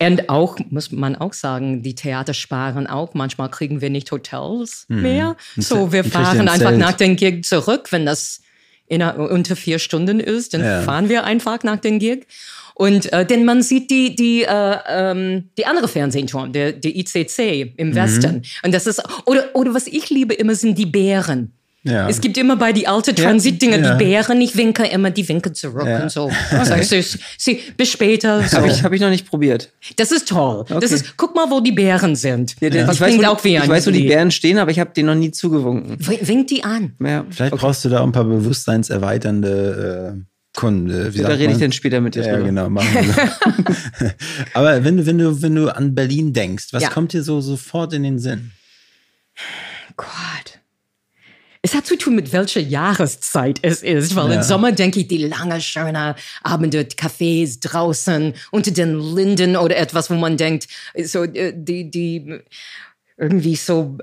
und 0.00 0.28
auch, 0.28 0.56
muss 0.70 0.92
man 0.92 1.16
auch 1.16 1.32
sagen, 1.32 1.82
die 1.82 1.96
Theater 1.96 2.32
sparen 2.32 2.86
auch. 2.86 3.14
Manchmal 3.14 3.50
kriegen 3.50 3.80
wir 3.80 3.90
nicht 3.90 4.12
Hotels 4.12 4.86
mehr. 4.88 5.36
So, 5.56 5.90
wir 5.92 6.04
fahren 6.04 6.42
ein 6.42 6.48
einfach 6.48 6.76
nach 6.76 6.92
dem 6.92 7.16
Gig 7.16 7.42
zurück, 7.44 7.90
wenn 7.90 8.06
das 8.06 8.40
in, 8.86 9.02
unter 9.02 9.56
vier 9.56 9.80
Stunden 9.80 10.20
ist, 10.20 10.54
dann 10.54 10.62
Ja. 10.62 10.82
fahren 10.82 11.08
wir 11.08 11.24
einfach 11.24 11.62
nach 11.64 11.78
dem 11.78 11.98
Gig. 11.98 12.26
Und 12.74 13.12
äh, 13.12 13.26
denn 13.26 13.44
man 13.44 13.60
sieht 13.60 13.90
die 13.90 14.14
die 14.14 14.44
äh, 14.44 14.76
ähm, 14.86 15.50
die 15.58 15.66
andere 15.66 15.88
Fernsehturm, 15.88 16.52
der 16.52 16.72
der 16.72 16.94
ICC 16.94 17.74
im 17.76 17.96
Westen. 17.96 18.42
Und 18.62 18.72
das 18.72 18.86
ist 18.86 19.02
oder 19.26 19.50
oder 19.54 19.74
was 19.74 19.88
ich 19.88 20.10
liebe 20.10 20.32
immer 20.32 20.54
sind 20.54 20.78
die 20.78 20.86
Bären. 20.86 21.57
Ja. 21.84 22.08
Es 22.08 22.20
gibt 22.20 22.36
immer 22.36 22.56
bei 22.56 22.72
die 22.72 22.86
alte 22.88 23.14
Transitdinger 23.14 23.78
Ja. 23.78 23.94
die 23.94 24.04
Bären. 24.04 24.40
Ich 24.40 24.56
winke 24.56 24.84
immer, 24.86 25.10
die 25.10 25.26
winken 25.28 25.54
zurück 25.54 25.86
Ja. 25.86 26.02
und 26.02 26.10
so. 26.10 26.30
Sagst 26.64 26.90
du, 26.92 27.02
sie, 27.38 27.60
bis 27.76 27.90
später. 27.92 28.42
So. 28.42 28.56
Habe 28.58 28.66
ich, 28.68 28.82
hab 28.82 28.92
ich 28.92 29.00
noch 29.00 29.10
nicht 29.10 29.26
probiert. 29.28 29.72
Das 29.96 30.10
ist 30.12 30.28
toll. 30.28 30.64
Das 30.68 30.76
Okay. 30.84 30.94
ist, 30.94 31.16
guck 31.16 31.34
mal, 31.36 31.48
wo 31.50 31.60
die 31.60 31.72
Bären 31.72 32.16
sind. 32.16 32.56
Ja, 32.60 32.68
Das 32.70 32.94
ich 32.96 33.00
weiß, 33.00 33.08
klingt 33.10 33.24
wo, 33.24 33.28
auch 33.30 33.44
wie 33.44 33.54
ich 33.56 33.60
ein 33.62 33.68
weiß, 33.68 33.86
wo 33.86 33.90
die. 33.92 34.08
Bären 34.08 34.30
stehen, 34.32 34.58
aber 34.58 34.70
ich 34.72 34.80
habe 34.80 34.90
denen 34.92 35.06
noch 35.06 35.14
nie 35.14 35.30
zugewunken. 35.30 35.96
W- 36.06 36.18
Wink 36.20 36.48
die 36.48 36.64
an. 36.64 36.94
Ja. 37.00 37.24
Vielleicht 37.30 37.54
brauchst 37.54 37.84
du 37.84 37.88
da 37.88 38.00
auch 38.00 38.04
ein 38.06 38.12
paar 38.12 38.24
bewusstseinserweiternde 38.24 40.16
äh, 40.18 40.58
Kunden. 40.58 41.14
Wie 41.14 41.18
Da 41.22 41.28
rede 41.28 41.52
ich 41.52 41.58
dann 41.58 41.72
später 41.72 42.00
mit 42.00 42.16
dir 42.16 42.24
Ja, 42.24 42.32
drüber. 42.34 42.46
genau. 42.46 42.68
Machen 42.68 42.88
wir 42.92 43.04
so. 43.04 44.10
Aber 44.54 44.82
wenn 44.84 44.96
du, 44.96 45.06
wenn 45.06 45.18
du, 45.18 45.40
wenn 45.42 45.54
du 45.54 45.68
an 45.74 45.94
Berlin 45.94 46.32
denkst, 46.32 46.68
was 46.72 46.82
Ja. 46.82 46.90
kommt 46.90 47.12
dir 47.12 47.22
so 47.22 47.40
sofort 47.40 47.92
in 47.92 48.02
den 48.02 48.18
Sinn? 48.18 48.50
Gott. 49.96 50.57
Es 51.68 51.74
hat 51.74 51.84
zu 51.84 51.98
tun 51.98 52.14
mit 52.14 52.32
welcher 52.32 52.60
Jahreszeit 52.62 53.58
es 53.60 53.82
ist, 53.82 54.16
weil 54.16 54.30
Ja. 54.30 54.36
im 54.36 54.42
Sommer 54.42 54.72
denke 54.72 55.00
ich, 55.00 55.08
die 55.08 55.18
lange, 55.26 55.60
schöne 55.60 56.14
Abende, 56.42 56.80
Cafés 56.84 57.60
draußen, 57.60 58.32
unter 58.50 58.70
den 58.70 58.98
Linden 59.14 59.54
oder 59.54 59.76
etwas, 59.76 60.08
wo 60.08 60.14
man 60.14 60.38
denkt, 60.38 60.66
so 61.04 61.24
äh, 61.24 61.52
die, 61.54 61.90
die 61.90 62.38
irgendwie 63.18 63.54
so 63.56 63.98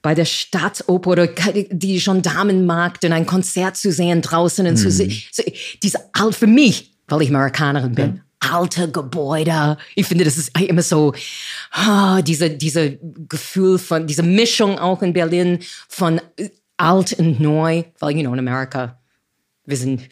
bei 0.00 0.14
der 0.14 0.24
Staatsoper 0.24 1.10
oder 1.10 1.26
die 1.26 1.98
Gendarmenmarkt 1.98 3.04
und 3.04 3.12
ein 3.12 3.26
Konzert 3.26 3.76
zu 3.76 3.92
sehen 3.92 4.22
draußen 4.22 4.66
und 4.66 4.78
zu 4.78 4.90
sehen. 4.90 5.12
So, 5.30 5.42
diese, 5.82 5.98
all 6.14 6.32
für 6.32 6.46
mich, 6.46 6.92
weil 7.08 7.20
ich 7.20 7.28
Amerikanerin 7.28 7.94
bin, 7.94 8.20
alte 8.38 8.90
Gebäude. 8.90 9.76
Ich 9.94 10.06
finde, 10.06 10.24
das 10.24 10.38
ist 10.38 10.58
immer 10.58 10.80
so, 10.82 11.12
ah, 11.72 12.22
diese, 12.22 12.48
diese 12.48 12.98
Gefühl 13.28 13.78
von, 13.78 14.06
diese 14.06 14.22
Mischung 14.22 14.78
auch 14.78 15.02
in 15.02 15.12
Berlin 15.12 15.58
von 15.88 16.18
äh, 16.38 16.48
alt 16.80 17.12
und 17.18 17.40
neu, 17.40 17.84
weil, 17.98 18.16
you 18.16 18.22
know, 18.22 18.32
in 18.32 18.38
Amerika, 18.38 18.98
wir 19.66 19.76
sind, 19.76 20.02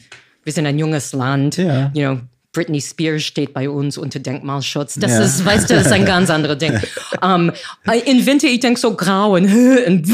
wir 0.44 0.52
sind 0.52 0.66
ein 0.66 0.78
junges 0.78 1.12
Land, 1.12 1.56
Ja. 1.56 1.90
you 1.94 2.02
know, 2.06 2.20
Britney 2.52 2.80
Spears 2.80 3.22
steht 3.24 3.52
bei 3.52 3.68
uns 3.68 3.98
unter 3.98 4.18
Denkmalschutz. 4.18 4.94
Das 4.94 5.12
Ja. 5.12 5.20
ist, 5.22 5.44
weißt 5.44 5.68
du, 5.70 5.74
das 5.74 5.86
ist 5.86 5.92
ein 5.92 6.06
ganz 6.06 6.30
anderes 6.30 6.58
Ding. 6.58 6.72
ähm, 7.22 7.52
in 8.06 8.24
Winter, 8.26 8.48
ich 8.48 8.60
denke 8.60 8.80
so 8.80 8.94
grau 8.94 9.34
und, 9.36 9.44
und 9.86 10.08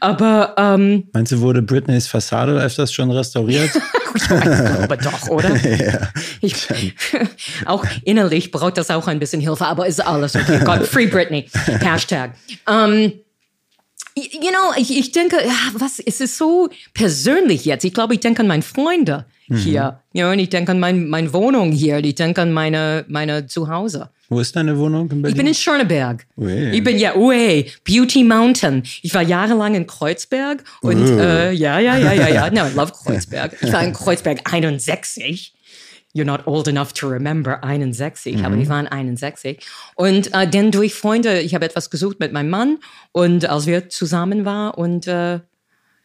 aber 0.00 0.54
ähm, 0.56 1.04
Meinst 1.12 1.32
du, 1.32 1.40
wurde 1.40 1.62
Britneys 1.62 2.06
Fassade 2.08 2.52
öfters 2.60 2.92
schon 2.92 3.10
restauriert? 3.10 3.70
ich 4.14 4.22
glaube 4.24 4.98
doch, 5.02 5.28
oder? 5.28 5.54
Ich, 6.40 6.66
auch 7.66 7.84
innerlich 8.04 8.50
braucht 8.50 8.78
das 8.78 8.90
auch 8.90 9.06
ein 9.06 9.18
bisschen 9.18 9.40
Hilfe, 9.42 9.66
aber 9.66 9.86
ist 9.86 10.04
alles 10.04 10.34
okay. 10.34 10.60
Gott, 10.64 10.86
Free 10.86 11.06
Britney. 11.06 11.46
Hashtag. 11.80 12.32
Ähm, 12.68 13.12
you 14.16 14.50
know, 14.50 14.72
ich, 14.76 14.96
ich 14.96 15.12
denke, 15.12 15.36
ja, 15.36 15.54
was, 15.74 15.98
es 15.98 16.20
ist 16.20 16.36
so 16.38 16.68
persönlich 16.94 17.64
jetzt. 17.64 17.84
Ich 17.84 17.92
glaube, 17.92 18.14
ich 18.14 18.20
denke 18.20 18.40
an 18.40 18.48
meine 18.48 18.62
Freunde 18.62 19.26
hier. 19.48 20.00
Ja, 20.12 20.32
und 20.32 20.38
ich 20.40 20.48
denke 20.48 20.72
an 20.72 20.80
mein, 20.80 21.08
meine 21.08 21.32
Wohnung 21.32 21.70
hier. 21.70 21.98
Ich 21.98 22.16
denke 22.16 22.42
an 22.42 22.52
meine, 22.52 23.04
meine 23.08 23.46
Zuhause. 23.46 24.10
Wo 24.28 24.40
ist 24.40 24.56
deine 24.56 24.76
Wohnung 24.76 25.02
in 25.02 25.22
Berlin? 25.22 25.26
Ich 25.26 25.36
bin 25.36 25.46
in 25.46 25.54
Schöneberg. 25.54 26.26
Ui. 26.36 26.70
Ich 26.72 26.82
bin 26.82 26.98
ja, 26.98 27.14
ui, 27.14 27.70
Beauty 27.84 28.24
Mountain. 28.24 28.82
Ich 29.02 29.14
war 29.14 29.22
jahrelang 29.22 29.76
in 29.76 29.86
Kreuzberg 29.86 30.64
und 30.80 31.06
äh, 31.06 31.52
ja, 31.52 31.78
ja, 31.78 31.96
ja, 31.96 32.12
ja, 32.12 32.28
ja. 32.28 32.50
No, 32.56 32.66
I 32.66 32.74
love 32.74 32.92
Kreuzberg. 32.92 33.56
Ich 33.60 33.72
war 33.72 33.84
in 33.84 33.92
Kreuzberg 33.92 34.40
61. 34.52 35.52
You're 36.16 36.24
not 36.24 36.46
old 36.46 36.66
enough 36.66 36.94
to 36.94 37.08
remember 37.08 37.62
61, 37.62 38.42
aber 38.42 38.56
ich 38.56 38.70
war 38.70 38.80
in 38.80 38.86
61. 38.86 39.58
Und 39.96 40.32
äh, 40.32 40.48
dann 40.48 40.70
durch 40.70 40.94
Freunde, 40.94 41.40
ich 41.40 41.54
habe 41.54 41.66
etwas 41.66 41.90
gesucht 41.90 42.20
mit 42.20 42.32
meinem 42.32 42.48
Mann 42.48 42.78
und 43.12 43.44
als 43.46 43.66
wir 43.66 43.90
zusammen 43.90 44.46
waren 44.46 44.72
und 44.72 45.06
äh, 45.06 45.40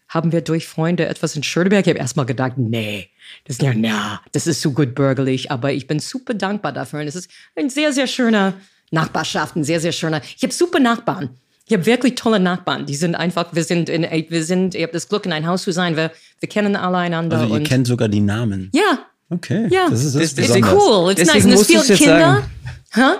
haben 0.09 0.33
wir 0.33 0.41
durch 0.41 0.67
Freunde 0.67 1.05
etwas 1.05 1.37
in 1.37 1.43
Schöneberg. 1.43 1.85
Ich 1.85 1.89
habe 1.89 1.99
erstmal 1.99 2.25
gedacht, 2.25 2.57
nee, 2.57 3.07
das 3.45 3.55
ist 3.55 3.61
ja, 3.61 3.71
na, 3.73 4.19
das 4.33 4.45
ist 4.45 4.61
so 4.61 4.71
gut 4.71 4.93
bürgerlich, 4.93 5.49
aber 5.49 5.71
ich 5.71 5.87
bin 5.87 5.99
super 5.99 6.33
dankbar 6.33 6.73
dafür. 6.73 6.99
Und 6.99 7.07
es 7.07 7.15
ist 7.15 7.31
ein 7.55 7.69
sehr, 7.69 7.93
sehr 7.93 8.07
schöner 8.07 8.55
Nachbarschaft, 8.91 9.55
ein 9.55 9.63
sehr, 9.63 9.79
sehr 9.79 9.93
schöner. 9.93 10.21
Ich 10.35 10.43
habe 10.43 10.51
super 10.51 10.81
Nachbarn. 10.81 11.29
Ich 11.65 11.73
habe 11.73 11.85
wirklich 11.85 12.15
tolle 12.15 12.41
Nachbarn. 12.41 12.85
Die 12.85 12.95
sind 12.95 13.15
einfach, 13.15 13.55
wir 13.55 13.63
sind 13.63 13.87
in, 13.87 14.01
wir 14.03 14.43
sind, 14.43 14.75
ich 14.75 14.83
habe 14.83 14.91
das 14.91 15.07
Glück, 15.07 15.25
in 15.25 15.31
ein 15.31 15.47
Haus 15.47 15.63
zu 15.63 15.71
sein. 15.71 15.95
Wir, 15.95 16.11
wir 16.41 16.49
kennen 16.49 16.75
alle 16.75 16.97
einander. 16.97 17.39
Also 17.39 17.55
ihr 17.55 17.63
kennt 17.63 17.87
sogar 17.87 18.09
die 18.09 18.19
Namen. 18.19 18.69
ja, 18.75 18.99
Okay. 19.31 19.67
ja. 19.71 19.89
Das 19.89 20.03
ist, 20.03 20.13
das 20.15 20.23
ist 20.23 20.37
Das- 20.37 20.45
It's 20.49 20.53
besonders. 20.55 20.73
cool. 20.83 21.11
It's 21.11 21.21
Deswegen 21.21 21.49
nice. 21.49 21.57
Und 21.59 21.61
es 21.81 21.87
jetzt 21.87 21.97
Kinder. 21.99 22.19
sagen. 22.19 22.43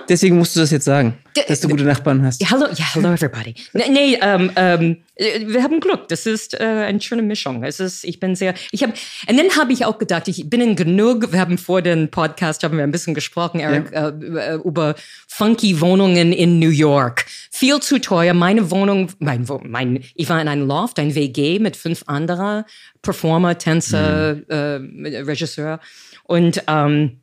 Deswegen 0.08 0.36
musst 0.36 0.54
du 0.54 0.60
das 0.60 0.70
jetzt 0.70 0.84
sagen, 0.84 1.16
D- 1.34 1.40
dass 1.48 1.60
du 1.60 1.68
gute 1.68 1.84
Nachbarn 1.84 2.22
hast. 2.22 2.42
Ja, 2.42 2.50
hallo, 2.50 2.66
ja, 2.74 2.84
hello 2.92 3.12
everybody. 3.12 3.54
Nee, 3.72 3.88
nee 3.88 4.18
ähm, 4.20 4.50
ähm, 4.56 4.96
äh, 5.14 5.46
wir 5.46 5.62
haben 5.62 5.80
Glück. 5.80 6.08
Das 6.08 6.26
ist 6.26 6.52
äh, 6.60 6.64
eine 6.64 7.00
schöne 7.00 7.22
Mischung. 7.22 7.64
Es 7.64 7.80
ist, 7.80 8.04
ich 8.04 8.20
bin 8.20 8.34
sehr, 8.36 8.52
ich 8.70 8.82
habe, 8.82 8.92
und 9.26 9.36
dann 9.38 9.48
habe 9.58 9.72
ich 9.72 9.86
auch 9.86 9.96
gedacht, 9.96 10.28
ich 10.28 10.50
bin 10.50 10.60
in 10.60 10.76
genug, 10.76 11.32
wir 11.32 11.40
haben 11.40 11.56
vor 11.56 11.80
dem 11.80 12.10
Podcast, 12.10 12.62
haben 12.64 12.76
wir 12.76 12.84
ein 12.84 12.90
bisschen 12.90 13.14
gesprochen, 13.14 13.60
Eric, 13.60 13.92
äh, 13.92 14.08
äh, 14.08 14.54
über 14.56 14.94
funky 15.26 15.80
Wohnungen 15.80 16.34
in 16.34 16.58
New 16.58 16.70
York. 16.70 17.24
Viel 17.50 17.80
zu 17.80 17.98
teuer. 17.98 18.34
Meine 18.34 18.70
Wohnung, 18.70 19.10
mein, 19.20 19.46
mein, 19.64 20.04
ich 20.14 20.28
war 20.28 20.40
in 20.40 20.48
einem 20.48 20.66
Loft, 20.66 20.98
ein 20.98 21.14
WG 21.14 21.58
mit 21.60 21.76
fünf 21.76 22.04
anderen 22.08 22.64
Performer, 23.00 23.56
Tänzer, 23.56 24.36
äh, 24.48 24.80
Regisseur. 25.22 25.80
Und, 26.24 26.62
ähm, 26.68 27.21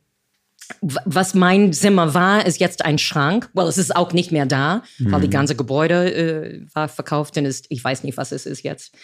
was 0.80 1.34
mein 1.34 1.72
Zimmer 1.72 2.14
war, 2.14 2.46
ist 2.46 2.60
jetzt 2.60 2.84
ein 2.84 2.98
Schrank. 2.98 3.50
Well, 3.54 3.66
es 3.66 3.78
ist 3.78 3.94
auch 3.94 4.12
nicht 4.12 4.32
mehr 4.32 4.46
da, 4.46 4.82
weil 4.98 5.20
die 5.20 5.30
ganze 5.30 5.54
Gebäude 5.56 6.14
äh, 6.14 6.60
war 6.74 6.88
verkauft 6.88 7.36
und 7.36 7.44
ist, 7.44 7.66
ich 7.68 7.82
weiß 7.82 8.04
nicht, 8.04 8.16
was 8.16 8.32
es 8.32 8.46
ist 8.46 8.62
jetzt. 8.62 8.94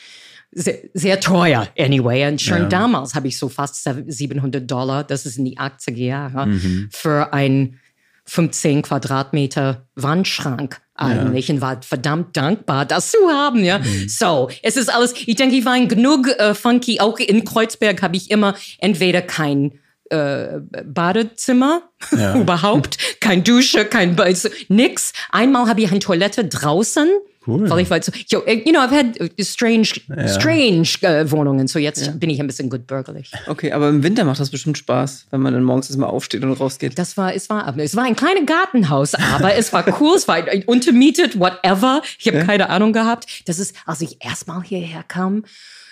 Sehr, 0.53 0.79
sehr 0.95 1.21
teuer, 1.21 1.69
anyway. 1.77 2.27
Und 2.29 2.41
schon 2.41 2.71
damals 2.71 3.15
habe 3.15 3.29
ich 3.29 3.37
so 3.37 3.49
fast 3.49 3.83
700 4.07 4.71
Dollar, 4.71 5.05
das 5.05 5.27
ist 5.27 5.39
in 5.39 5.45
die 5.45 5.59
80er 5.59 5.97
Jahre, 5.97 6.49
für 6.91 7.33
ein 7.33 7.79
15 8.27 8.83
Quadratmeter 8.83 9.87
Wandschrank 9.95 10.81
eigentlich 10.95 11.51
und 11.51 11.61
war 11.61 11.83
verdammt 11.83 12.37
dankbar, 12.37 12.87
das 12.87 13.11
zu 13.11 13.19
haben, 13.29 13.65
ja. 13.65 13.81
So, 14.09 14.51
es 14.63 14.77
ist 14.77 14.93
alles, 14.93 15.15
ich 15.15 15.37
denke, 15.37 15.57
ich 15.57 15.65
war 15.65 15.77
in 15.77 15.89
genug 15.89 16.29
äh, 16.39 16.55
funky, 16.55 17.01
auch 17.01 17.19
in 17.19 17.45
Kreuzberg 17.45 18.03
habe 18.03 18.17
ich 18.17 18.31
immer 18.31 18.55
entweder 18.79 19.23
kein 19.23 19.79
äh, 20.11 20.61
Badezimmer 20.85 21.83
überhaupt, 22.35 22.99
kein 23.21 23.45
Dusche, 23.45 23.85
kein 23.85 24.17
Ba- 24.17 24.33
so, 24.35 24.49
nix. 24.69 25.13
Einmal 25.31 25.69
habe 25.69 25.81
ich 25.81 25.91
eine 25.91 25.99
Toilette 26.01 26.45
draußen. 26.45 27.09
Cool. 27.49 27.71
Weil 27.71 27.79
ich 27.79 27.91
war 27.91 28.03
so, 28.03 28.11
yo, 28.29 28.43
you 28.45 28.73
know, 28.73 28.81
I've 28.81 28.91
had 28.91 29.33
strange, 29.47 29.87
strange 30.27 30.89
äh, 31.03 31.31
Wohnungen. 31.31 31.69
So 31.69 31.79
jetzt 31.79 32.19
bin 32.19 32.29
ich 32.29 32.41
ein 32.41 32.49
bisschen 32.49 32.69
gut 32.69 32.89
bürgerlich. 32.89 33.31
Okay, 33.47 33.71
aber 33.71 33.89
im 33.89 34.03
Winter 34.03 34.25
macht 34.25 34.41
das 34.41 34.51
bestimmt 34.51 34.79
Spaß, 34.79 35.27
wenn 35.31 35.43
man 35.43 35.53
dann 35.55 35.63
morgens 35.63 35.89
erstmal 35.89 36.11
aufsteht 36.11 36.43
und 36.43 36.53
rausgeht. 36.55 36.99
Das 36.99 37.17
war, 37.17 37.35
es 37.35 37.49
war, 37.49 37.73
es 37.79 37.95
war 37.95 38.03
ein 38.05 38.17
kleines 38.17 38.47
Gartenhaus, 38.47 39.15
aber 39.15 39.55
es 39.55 39.73
war 39.73 39.85
cool, 40.01 40.17
es 40.17 40.27
war 40.27 40.39
untermietet, 40.67 41.39
whatever. 41.39 42.03
Ich 42.19 42.27
habe 42.27 42.45
keine 42.45 42.69
Ahnung 42.69 42.93
gehabt. 42.93 43.27
Das 43.47 43.61
ist, 43.61 43.77
als 43.87 44.01
ich 44.01 44.17
erstmal 44.25 44.65
hierher 44.65 45.05
kam, 45.07 45.45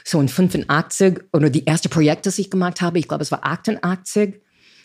so 0.05 0.21
in 0.21 0.29
85, 0.29 1.21
oder 1.33 1.51
die 1.51 1.65
erste 1.65 1.89
Projekt, 1.89 2.27
das 2.27 2.39
ich 2.39 2.51
gemacht 2.51 2.81
habe, 2.81 2.99
ich 2.99 3.09
glaube, 3.09 3.23
es 3.23 3.33
war 3.33 3.45
88. 3.45 4.35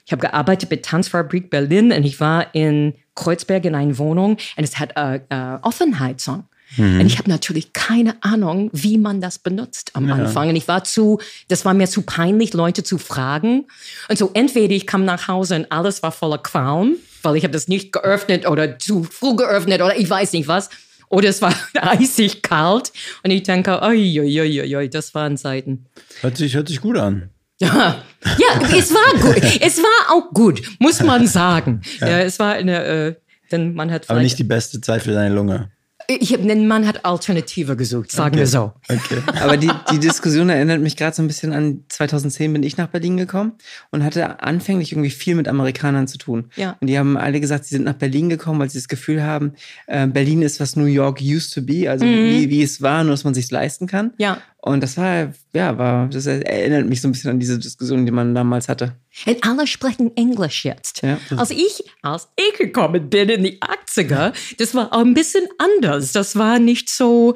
Ich 0.06 0.12
habe 0.12 0.22
gearbeitet 0.22 0.72
mit 0.72 0.84
Tanzfabrik 0.84 1.50
Berlin 1.50 1.92
und 1.92 2.04
ich 2.04 2.20
war 2.20 2.56
in 2.56 2.96
Kreuzberg 3.16 3.66
in 3.66 3.76
einer 3.76 3.98
Wohnung 3.98 4.38
und 4.56 4.64
es 4.64 4.80
hat 4.80 4.96
äh, 4.96 5.20
äh, 5.30 5.60
Offenheizung. 5.62 6.46
Und 6.78 7.08
ich 7.08 7.18
habe 7.18 7.30
natürlich 7.30 7.74
keine 7.74 8.22
Ahnung, 8.22 8.70
wie 8.74 9.00
man 9.00 9.22
das 9.22 9.40
benutzt 9.40 9.92
am 9.96 10.12
Anfang. 10.12 10.50
Und 10.50 10.56
ich 10.56 10.68
war 10.68 10.84
zu, 10.84 11.20
das 11.48 11.66
war 11.66 11.74
mir 11.74 11.88
zu 11.88 12.04
peinlich, 12.04 12.54
Leute 12.54 12.84
zu 12.84 13.00
fragen. 13.00 13.66
Und 14.08 14.18
so 14.20 14.30
entweder 14.36 14.76
ich 14.76 14.86
kam 14.86 15.04
nach 15.04 15.28
Hause 15.28 15.56
und 15.56 15.72
alles 15.72 16.04
war 16.04 16.12
voller 16.12 16.38
Qualm, 16.38 16.96
weil 17.24 17.38
ich 17.38 17.44
habe 17.44 17.54
das 17.54 17.68
nicht 17.68 17.92
geöffnet 17.92 18.48
oder 18.48 18.78
zu 18.78 19.04
früh 19.04 19.36
geöffnet 19.36 19.82
oder 19.82 19.98
ich 19.98 20.08
weiß 20.08 20.34
nicht 20.34 20.48
was. 20.48 20.70
Oder 21.10 21.30
es 21.30 21.42
war 21.42 21.54
eisig 21.74 22.42
kalt. 22.42 22.92
Und 23.24 23.32
ich 23.32 23.44
denke, 23.44 23.82
oi, 23.82 24.20
oi, 24.22 24.42
oi, 24.42 24.76
oi, 24.76 24.90
das 24.90 25.14
waren 25.14 25.38
Zeiten. 25.38 25.86
Hört 26.22 26.38
sich, 26.38 26.56
hört 26.56 26.68
sich 26.68 26.82
gut 26.82 26.98
an. 26.98 27.30
Ja, 27.62 28.62
es 28.78 28.94
war 28.94 29.20
gut. 29.22 29.62
Es 29.62 29.78
war 29.80 30.14
auch 30.14 30.34
gut, 30.34 30.62
muss 30.80 31.02
man 31.02 31.26
sagen. 31.28 31.82
Ja. 32.00 32.20
es 32.20 32.38
war 32.38 32.54
eine, 32.54 32.84
äh, 32.86 33.16
denn 33.52 33.74
man 33.74 33.92
hat 33.92 34.10
Aber 34.10 34.22
nicht 34.22 34.38
die 34.40 34.44
beste 34.44 34.82
Zeit 34.82 35.04
für 35.04 35.14
deine 35.14 35.34
Lunge. 35.34 35.72
Ich 36.10 36.34
hab, 36.34 36.42
denn 36.42 36.68
man 36.68 36.88
hat 36.88 37.06
Alternative 37.06 37.76
gesucht, 37.76 38.12
sagen 38.12 38.36
wir 38.36 38.48
so. 38.48 38.74
Okay. 38.88 39.22
Aber 39.42 39.58
die, 39.58 39.70
die 39.92 40.00
Diskussion 40.00 40.50
erinnert 40.50 40.82
mich 40.82 40.98
gerade 40.98 41.16
so 41.16 41.22
ein 41.22 41.28
bisschen 41.28 41.54
an 41.54 41.84
2010 41.90 42.52
bin 42.52 42.64
ich 42.64 42.78
nach 42.78 42.88
Berlin 42.88 43.16
gekommen 43.16 43.54
und 43.92 44.04
hatte 44.04 44.42
anfänglich 44.42 44.92
irgendwie 44.92 45.12
viel 45.12 45.36
mit 45.36 45.48
Amerikanern 45.48 46.08
zu 46.08 46.18
tun. 46.18 46.46
Ja. 46.56 46.78
Und 46.80 46.88
die 46.88 46.98
haben 46.98 47.16
alle 47.16 47.40
gesagt, 47.40 47.66
sie 47.66 47.76
sind 47.76 47.86
nach 47.86 47.94
Berlin 47.94 48.30
gekommen, 48.30 48.60
weil 48.60 48.70
sie 48.70 48.80
das 48.80 48.88
Gefühl 48.88 49.24
haben, 49.24 49.54
äh, 49.86 50.08
Berlin 50.08 50.42
ist, 50.42 50.60
was 50.60 50.76
New 50.76 50.86
York 50.86 51.22
used 51.22 51.54
to 51.54 51.62
be, 51.62 51.90
also 51.90 52.06
wie, 52.06 52.50
wie 52.50 52.64
es 52.64 52.82
war, 52.82 53.04
nur 53.04 53.14
dass 53.14 53.24
man 53.24 53.36
sich 53.36 53.52
leisten 53.52 53.86
kann. 53.86 54.08
Mhm. 54.08 54.14
Ja. 54.18 54.42
Und 54.70 54.82
das 54.82 54.98
war, 54.98 55.34
ja, 55.54 55.78
war, 55.80 56.08
das 56.10 56.28
erinnert 56.28 56.88
mich 56.88 57.02
so 57.02 57.08
ein 57.08 57.12
bisschen 57.12 57.32
an 57.32 57.40
diese 57.40 57.58
Diskussion, 57.58 58.06
die 58.06 58.12
man 58.12 58.36
damals 58.36 58.70
hatte. 58.70 58.94
Und 59.26 59.44
alle 59.44 59.66
sprechen 59.66 60.16
Englisch 60.16 60.64
jetzt. 60.64 61.02
Ja. 61.02 61.18
Als 61.36 61.50
ich, 61.50 61.84
als 62.04 62.28
ich 62.36 62.56
gekommen 62.56 63.10
bin 63.10 63.30
in 63.30 63.44
die 63.44 63.60
80er, 63.60 64.32
das 64.60 64.76
war 64.76 64.94
auch 64.94 65.00
ein 65.00 65.16
bisschen 65.16 65.48
anders. 65.58 66.12
Das 66.12 66.36
war 66.36 66.60
nicht 66.60 66.88
so, 66.88 67.34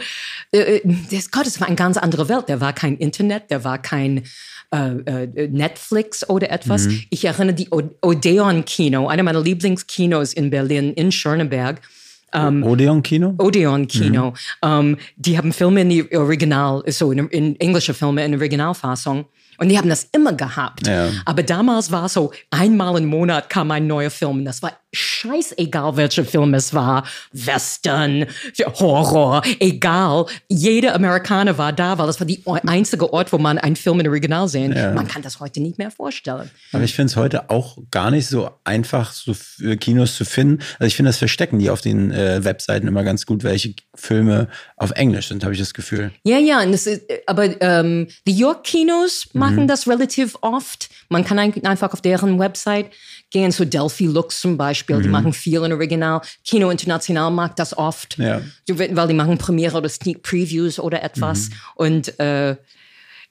äh, 0.51 0.81
das, 1.11 1.31
Gott, 1.31 1.47
es 1.47 1.59
war 1.59 1.65
eine 1.65 1.75
ganz 1.75 1.97
andere 1.97 2.29
Welt. 2.29 2.45
Da 2.49 2.61
war 2.61 2.71
kein 2.71 2.97
Internet, 2.97 3.45
da 3.49 3.63
war 3.63 3.81
kein 3.81 4.23
äh, 4.71 4.91
äh, 5.05 5.47
Netflix 5.47 6.29
oder 6.29 6.51
etwas. 6.51 6.87
Ich 7.09 7.25
erinnere 7.25 7.55
die 7.55 7.69
Odeon-Kino, 7.71 9.07
einer 9.07 9.23
meiner 9.23 9.41
Lieblingskinos 9.41 10.33
in 10.33 10.51
Berlin, 10.51 10.93
in 10.93 11.11
Schöneberg. 11.11 11.81
Odeon-Kino? 12.63 13.35
Odeon-Kino. 13.37 14.33
Ähm, 14.63 14.97
die 15.15 15.37
haben 15.37 15.53
Filme 15.53 15.81
in 15.81 15.89
die 15.89 16.15
Original, 16.15 16.83
so 16.87 17.11
in, 17.11 17.27
in 17.29 17.59
englische 17.59 17.93
Filme 17.93 18.25
in 18.25 18.35
Originalfassung. 18.35 19.25
Und 19.57 19.69
die 19.69 19.77
haben 19.77 19.89
das 19.89 20.07
immer 20.11 20.33
gehabt. 20.33 20.87
Ja. 20.87 21.09
Aber 21.25 21.43
damals 21.43 21.91
war 21.91 22.05
es 22.05 22.13
so, 22.13 22.31
einmal 22.51 22.97
im 22.97 23.05
Monat 23.05 23.49
kam 23.49 23.71
ein 23.71 23.87
neuer 23.87 24.09
Film. 24.09 24.37
Und 24.39 24.45
das 24.45 24.61
war 24.61 24.73
scheißegal, 24.93 25.97
welcher 25.97 26.23
Film 26.23 26.53
es 26.53 26.73
war. 26.73 27.05
Western, 27.31 28.25
Horror, 28.79 29.41
egal. 29.59 30.25
Jeder 30.47 30.95
Amerikaner 30.95 31.57
war 31.57 31.73
da, 31.73 31.97
weil 31.97 32.07
das 32.07 32.19
war 32.19 32.27
die 32.27 32.43
einzige 32.45 33.11
Ort, 33.11 33.33
wo 33.33 33.37
man 33.37 33.57
einen 33.57 33.75
Film 33.75 33.99
in 33.99 34.07
Original 34.07 34.47
sehen. 34.47 34.73
Man 34.93 35.07
kann 35.07 35.21
das 35.21 35.39
heute 35.39 35.61
nicht 35.61 35.77
mehr 35.77 35.91
vorstellen. 35.91 36.49
Aber 36.71 36.83
ich 36.83 36.93
finde 36.93 37.11
es 37.11 37.15
heute 37.15 37.49
auch 37.49 37.77
gar 37.91 38.11
nicht 38.11 38.27
so 38.27 38.51
einfach, 38.63 39.11
so 39.11 39.33
für 39.33 39.77
Kinos 39.77 40.15
zu 40.15 40.25
finden. 40.25 40.59
Also 40.79 40.87
ich 40.87 40.95
finde, 40.95 41.09
das 41.09 41.17
verstecken 41.17 41.59
die 41.59 41.69
auf 41.69 41.81
den 41.81 42.11
äh, 42.11 42.43
Webseiten 42.43 42.87
immer 42.87 43.03
ganz 43.03 43.25
gut, 43.25 43.43
welche 43.43 43.73
Filme 43.95 44.47
auf 44.77 44.91
Englisch 44.91 45.27
sind, 45.27 45.43
habe 45.43 45.53
ich 45.53 45.59
das 45.59 45.73
Gefühl. 45.73 46.11
Ja, 46.23 46.37
ja, 46.37 46.61
und 46.61 46.71
das 46.71 46.87
ist, 46.87 47.03
aber 47.25 47.61
ähm, 47.61 48.07
die 48.27 48.33
York-Kinos 48.33 49.29
machen 49.51 49.67
das 49.67 49.87
relativ 49.87 50.35
oft. 50.41 50.89
Man 51.09 51.23
kann 51.23 51.39
ein- 51.39 51.65
einfach 51.65 51.93
auf 51.93 52.01
deren 52.01 52.39
Website 52.39 52.87
gehen, 53.31 53.51
so 53.51 53.65
Delphi 53.65 54.05
Lux 54.07 54.41
zum 54.41 54.57
Beispiel, 54.57 55.01
die 55.01 55.09
machen 55.09 55.33
viel 55.33 55.63
in 55.63 55.73
Original. 55.73 56.21
Kino 56.45 56.69
International 56.69 57.31
macht 57.31 57.59
das 57.59 57.75
oft, 57.77 58.17
Ja. 58.17 58.41
Weil 58.67 59.07
die 59.07 59.13
machen 59.13 59.37
Premiere 59.37 59.77
oder 59.77 59.89
Sneak 59.89 60.21
Previews 60.23 60.79
oder 60.79 61.01
etwas. 61.03 61.49
Und 61.75 62.19
äh, 62.19 62.55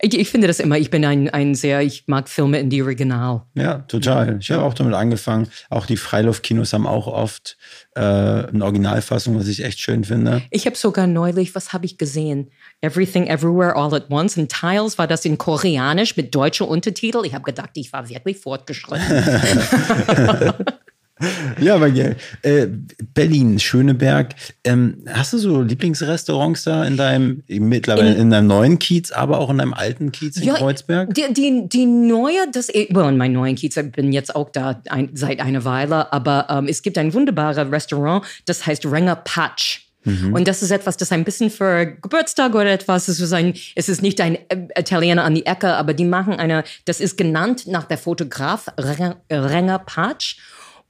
ich, 0.04 0.18
ich 0.18 0.30
finde 0.30 0.48
das 0.48 0.58
immer, 0.58 0.76
ich 0.76 0.90
bin 0.90 1.04
ein, 1.04 1.30
ein 1.30 1.54
sehr, 1.54 1.80
ich 1.80 2.04
mag 2.08 2.28
Filme 2.28 2.58
in 2.58 2.70
die 2.70 2.82
Original. 2.82 3.42
Ja, 3.54 3.78
total. 3.86 4.38
Ich 4.40 4.50
habe 4.50 4.64
auch 4.64 4.74
damit 4.74 4.94
angefangen. 4.94 5.46
Auch 5.70 5.86
die 5.86 5.96
Freiluftkinos 5.96 6.72
haben 6.72 6.88
auch 6.88 7.06
oft 7.06 7.56
äh, 7.94 8.00
eine 8.00 8.64
Originalfassung, 8.64 9.38
was 9.38 9.46
ich 9.46 9.64
echt 9.64 9.78
schön 9.78 10.02
finde. 10.02 10.42
Ich 10.50 10.66
habe 10.66 10.76
sogar 10.76 11.06
neulich, 11.06 11.54
was 11.54 11.72
habe 11.72 11.86
ich 11.86 11.98
gesehen? 11.98 12.50
Everything 12.80 13.28
Everywhere 13.28 13.76
All 13.76 13.94
at 13.94 14.10
Once. 14.10 14.36
In 14.36 14.48
Tiles 14.48 14.98
war 14.98 15.06
das 15.06 15.24
in 15.24 15.38
Koreanisch 15.38 16.16
mit 16.16 16.34
deutscher 16.34 16.66
Untertitel. 16.66 17.24
Ich 17.24 17.34
habe 17.34 17.44
gedacht, 17.44 17.70
ich 17.74 17.92
war 17.92 18.08
wirklich 18.08 18.38
fortgeschritten. 18.38 19.06
Ja, 21.60 21.76
aber 21.76 21.90
geil. 21.90 22.16
Äh, 22.42 22.66
Berlin, 23.14 23.58
Schöneberg. 23.58 24.34
Ähm, 24.64 25.04
hast 25.08 25.32
du 25.32 25.38
so 25.38 25.62
Lieblingsrestaurants 25.62 26.64
da 26.64 26.84
in 26.84 26.96
deinem, 26.96 27.42
mittlerweile 27.48 28.14
in, 28.14 28.30
deinem 28.30 28.46
neuen 28.46 28.78
Kiez, 28.78 29.12
aber 29.12 29.38
auch 29.38 29.50
in 29.50 29.58
deinem 29.58 29.74
alten 29.74 30.12
Kiez 30.12 30.36
in 30.36 30.52
Kreuzberg? 30.52 31.14
Die, 31.14 31.32
die, 31.32 31.68
die 31.68 31.86
neue, 31.86 32.50
das, 32.52 32.68
well, 32.68 33.08
in 33.08 33.16
meinem 33.16 33.34
neuen 33.34 33.54
Kiez, 33.54 33.76
ich 33.76 33.92
bin 33.92 34.12
jetzt 34.12 34.34
auch 34.34 34.50
da 34.50 34.80
ein, 34.88 35.10
seit 35.14 35.40
einer 35.40 35.64
Weile, 35.64 36.12
aber 36.12 36.46
ähm, 36.50 36.66
es 36.68 36.82
gibt 36.82 36.98
ein 36.98 37.12
wunderbares 37.14 37.58
Restaurant, 37.70 38.24
das 38.46 38.66
heißt 38.66 38.86
Renger 38.86 39.16
Patsch. 39.16 39.80
Und 40.04 40.48
das 40.48 40.62
ist 40.62 40.72
etwas, 40.72 40.96
das 40.96 41.12
ein 41.12 41.22
bisschen 41.22 41.48
für 41.48 41.86
Geburtstag 41.86 42.56
oder 42.56 42.72
etwas, 42.72 43.06
es 43.06 43.20
ist 43.20 43.32
ein, 43.32 43.54
es 43.76 43.88
ist 43.88 44.02
nicht 44.02 44.20
ein 44.20 44.36
äh, 44.48 44.66
Italiener 44.76 45.22
an 45.22 45.34
die 45.34 45.46
Ecke, 45.46 45.74
aber 45.74 45.94
die 45.94 46.04
machen 46.04 46.34
eine, 46.34 46.64
das 46.86 46.98
ist 47.00 47.16
genannt 47.16 47.68
nach 47.68 47.84
der 47.84 47.98
Fotograf 47.98 48.66
Renger, 48.78 49.16
Renger 49.30 49.78
Patsch. 49.78 50.38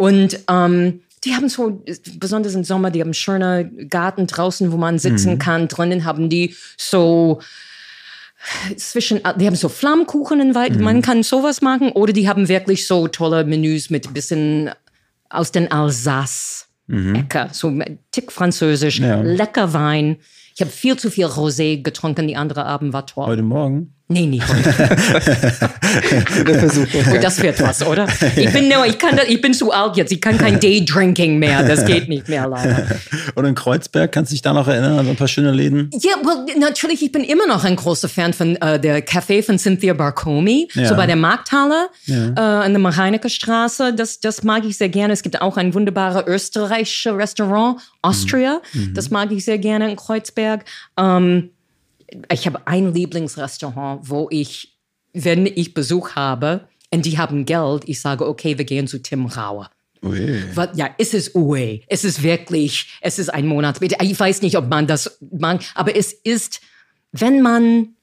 Und 0.03 0.41
ähm, 0.51 1.01
die 1.23 1.37
haben 1.37 1.49
so, 1.49 1.81
besonders 2.19 2.57
im 2.57 2.65
Sommer, 2.65 2.91
die 2.91 3.01
haben 3.01 3.15
schöne 3.15 3.71
Garten 3.89 4.27
draußen, 4.27 4.73
wo 4.73 4.77
man 4.77 4.99
sitzen 4.99 5.39
kann. 5.39 5.69
Drinnen 5.69 6.05
haben 6.05 6.29
die 6.29 6.57
so 6.77 7.41
zwischen, 8.77 9.21
die 9.39 9.47
haben 9.47 9.55
so 9.55 9.69
Flammkuchen 9.69 10.41
in 10.41 10.57
Wald, 10.57 10.81
man 10.81 11.03
kann 11.03 11.23
sowas 11.23 11.63
machen. 11.63 11.93
Oder 11.93 12.13
die 12.13 12.29
haben 12.29 12.49
wirklich 12.49 12.89
so 12.89 13.07
tolle 13.07 13.45
Menüs 13.45 13.91
mit 13.91 14.09
ein 14.09 14.13
bisschen 14.13 14.71
aus 15.29 15.53
den 15.53 15.71
Alsace-Ecke. 15.71 17.51
So 17.53 17.69
ein 17.69 18.01
Tick 18.11 18.33
französisch, 18.33 18.99
Ja. 18.99 19.21
lecker 19.23 19.73
Wein. 19.73 20.17
Ich 20.57 20.61
habe 20.61 20.73
viel 20.73 20.97
zu 20.97 21.11
viel 21.11 21.27
Rosé 21.27 21.81
getrunken, 21.81 22.27
die 22.27 22.35
andere 22.35 22.67
Abend 22.67 22.93
war 22.93 23.07
toll. 23.07 23.27
Heute 23.27 23.43
Morgen? 23.43 23.95
Nee, 24.13 24.27
nicht 24.27 24.47
heute. 24.47 24.75
Oh, 27.13 27.19
das 27.21 27.43
wird 27.43 27.61
was, 27.63 27.85
oder? 27.87 28.07
Ich 28.37 28.53
bin, 28.53 28.69
nur, 28.69 28.85
ich, 28.87 28.99
kann 28.99 29.17
das, 29.17 29.27
ich 29.27 29.41
bin 29.41 29.55
zu 29.55 29.73
alt 29.73 29.97
jetzt. 29.97 30.13
Ich 30.13 30.21
kann 30.21 30.37
kein 30.39 30.61
Daydrinking 30.61 31.39
mehr. 31.39 31.63
Das 31.63 31.85
geht 31.85 32.09
nicht 32.09 32.29
mehr 32.29 32.47
leider. 32.47 32.87
Und 33.35 33.45
in 33.45 33.55
Kreuzberg, 33.55 34.13
kannst 34.13 34.31
du 34.31 34.35
dich 34.35 34.43
da 34.43 34.53
noch 34.53 34.69
erinnern 34.69 34.99
an 34.99 35.05
so 35.05 35.11
ein 35.11 35.17
paar 35.17 35.29
schöne 35.29 35.51
Läden? 35.53 35.91
Ja, 36.01 36.13
well, 36.23 36.45
natürlich, 36.59 37.03
ich 37.03 37.13
bin 37.13 37.25
immer 37.25 37.47
noch 37.47 37.65
ein 37.65 37.77
großer 37.77 38.09
Fan 38.09 38.33
von 38.33 38.57
äh, 38.57 38.79
der 38.79 39.05
Café 39.07 39.43
von 39.43 39.59
Cynthia 39.59 39.95
Barcomi, 39.95 40.69
Ja. 40.75 40.89
so 40.89 40.95
bei 40.95 41.07
der 41.07 41.17
Markthalle 41.17 41.89
äh, 42.09 42.39
an 42.39 42.73
der 42.73 42.81
Mareinecker 42.81 43.29
Straße. 43.29 43.95
Das, 43.95 44.21
das 44.21 44.43
mag 44.43 44.65
ich 44.65 44.77
sehr 44.77 44.89
gerne. 44.89 45.13
Es 45.15 45.23
gibt 45.23 45.41
auch 45.41 45.57
ein 45.57 45.73
wunderbares 45.75 46.25
österreichisches 46.27 47.15
Restaurant, 47.15 47.81
Austria. 48.03 48.61
Das 48.95 49.11
mag 49.11 49.31
ich 49.33 49.45
sehr 49.45 49.59
gerne 49.59 49.91
in 49.91 49.97
Kreuzberg. 49.97 50.65
Ähm, 50.99 51.51
ich 52.33 52.47
habe 52.47 52.67
ein 52.67 52.95
Lieblingsrestaurant, 52.95 54.09
wo 54.09 54.29
ich, 54.31 54.77
wenn 55.13 55.47
ich 55.47 55.75
Besuch 55.75 56.17
habe 56.17 56.69
und 56.93 57.07
die 57.07 57.19
haben 57.19 57.45
Geld, 57.45 57.85
ich 57.87 58.01
sage, 58.01 58.27
okay, 58.27 58.59
wir 58.59 58.65
gehen 58.65 58.87
zu 58.87 59.01
Tim 59.01 59.27
Rauer. 59.27 59.71
Ui. 60.05 60.43
Ja, 60.75 60.91
es 60.99 61.15
ist 61.15 61.35
Ue. 61.35 61.81
Es 61.87 62.05
ist 62.05 62.23
wirklich, 62.23 62.89
es 63.01 63.19
ist 63.19 63.29
ein 63.29 63.47
Monat. 63.47 63.81
Ich 63.81 64.21
weiß 64.21 64.43
nicht, 64.43 64.57
ob 64.57 64.69
man 64.69 64.87
das 64.87 65.19
mag, 65.31 65.63
aber 65.75 65.97
es 65.97 66.13
ist, 66.13 66.61
wenn 67.13 67.41
man, 67.41 67.95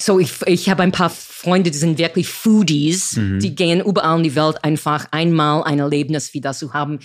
so 0.00 0.18
ich, 0.18 0.32
ich 0.46 0.70
habe 0.70 0.82
ein 0.82 0.92
paar 0.92 1.10
Freunde, 1.10 1.70
die 1.70 1.78
sind 1.78 1.98
wirklich 1.98 2.28
Foodies, 2.28 3.18
die 3.40 3.54
gehen 3.54 3.80
überall 3.80 4.18
in 4.18 4.22
die 4.22 4.36
Welt 4.36 4.62
einfach 4.64 5.08
einmal 5.10 5.64
ein 5.64 5.80
Erlebnis 5.80 6.32
wie 6.32 6.40
das 6.40 6.60
zu 6.60 6.72
haben. 6.72 7.00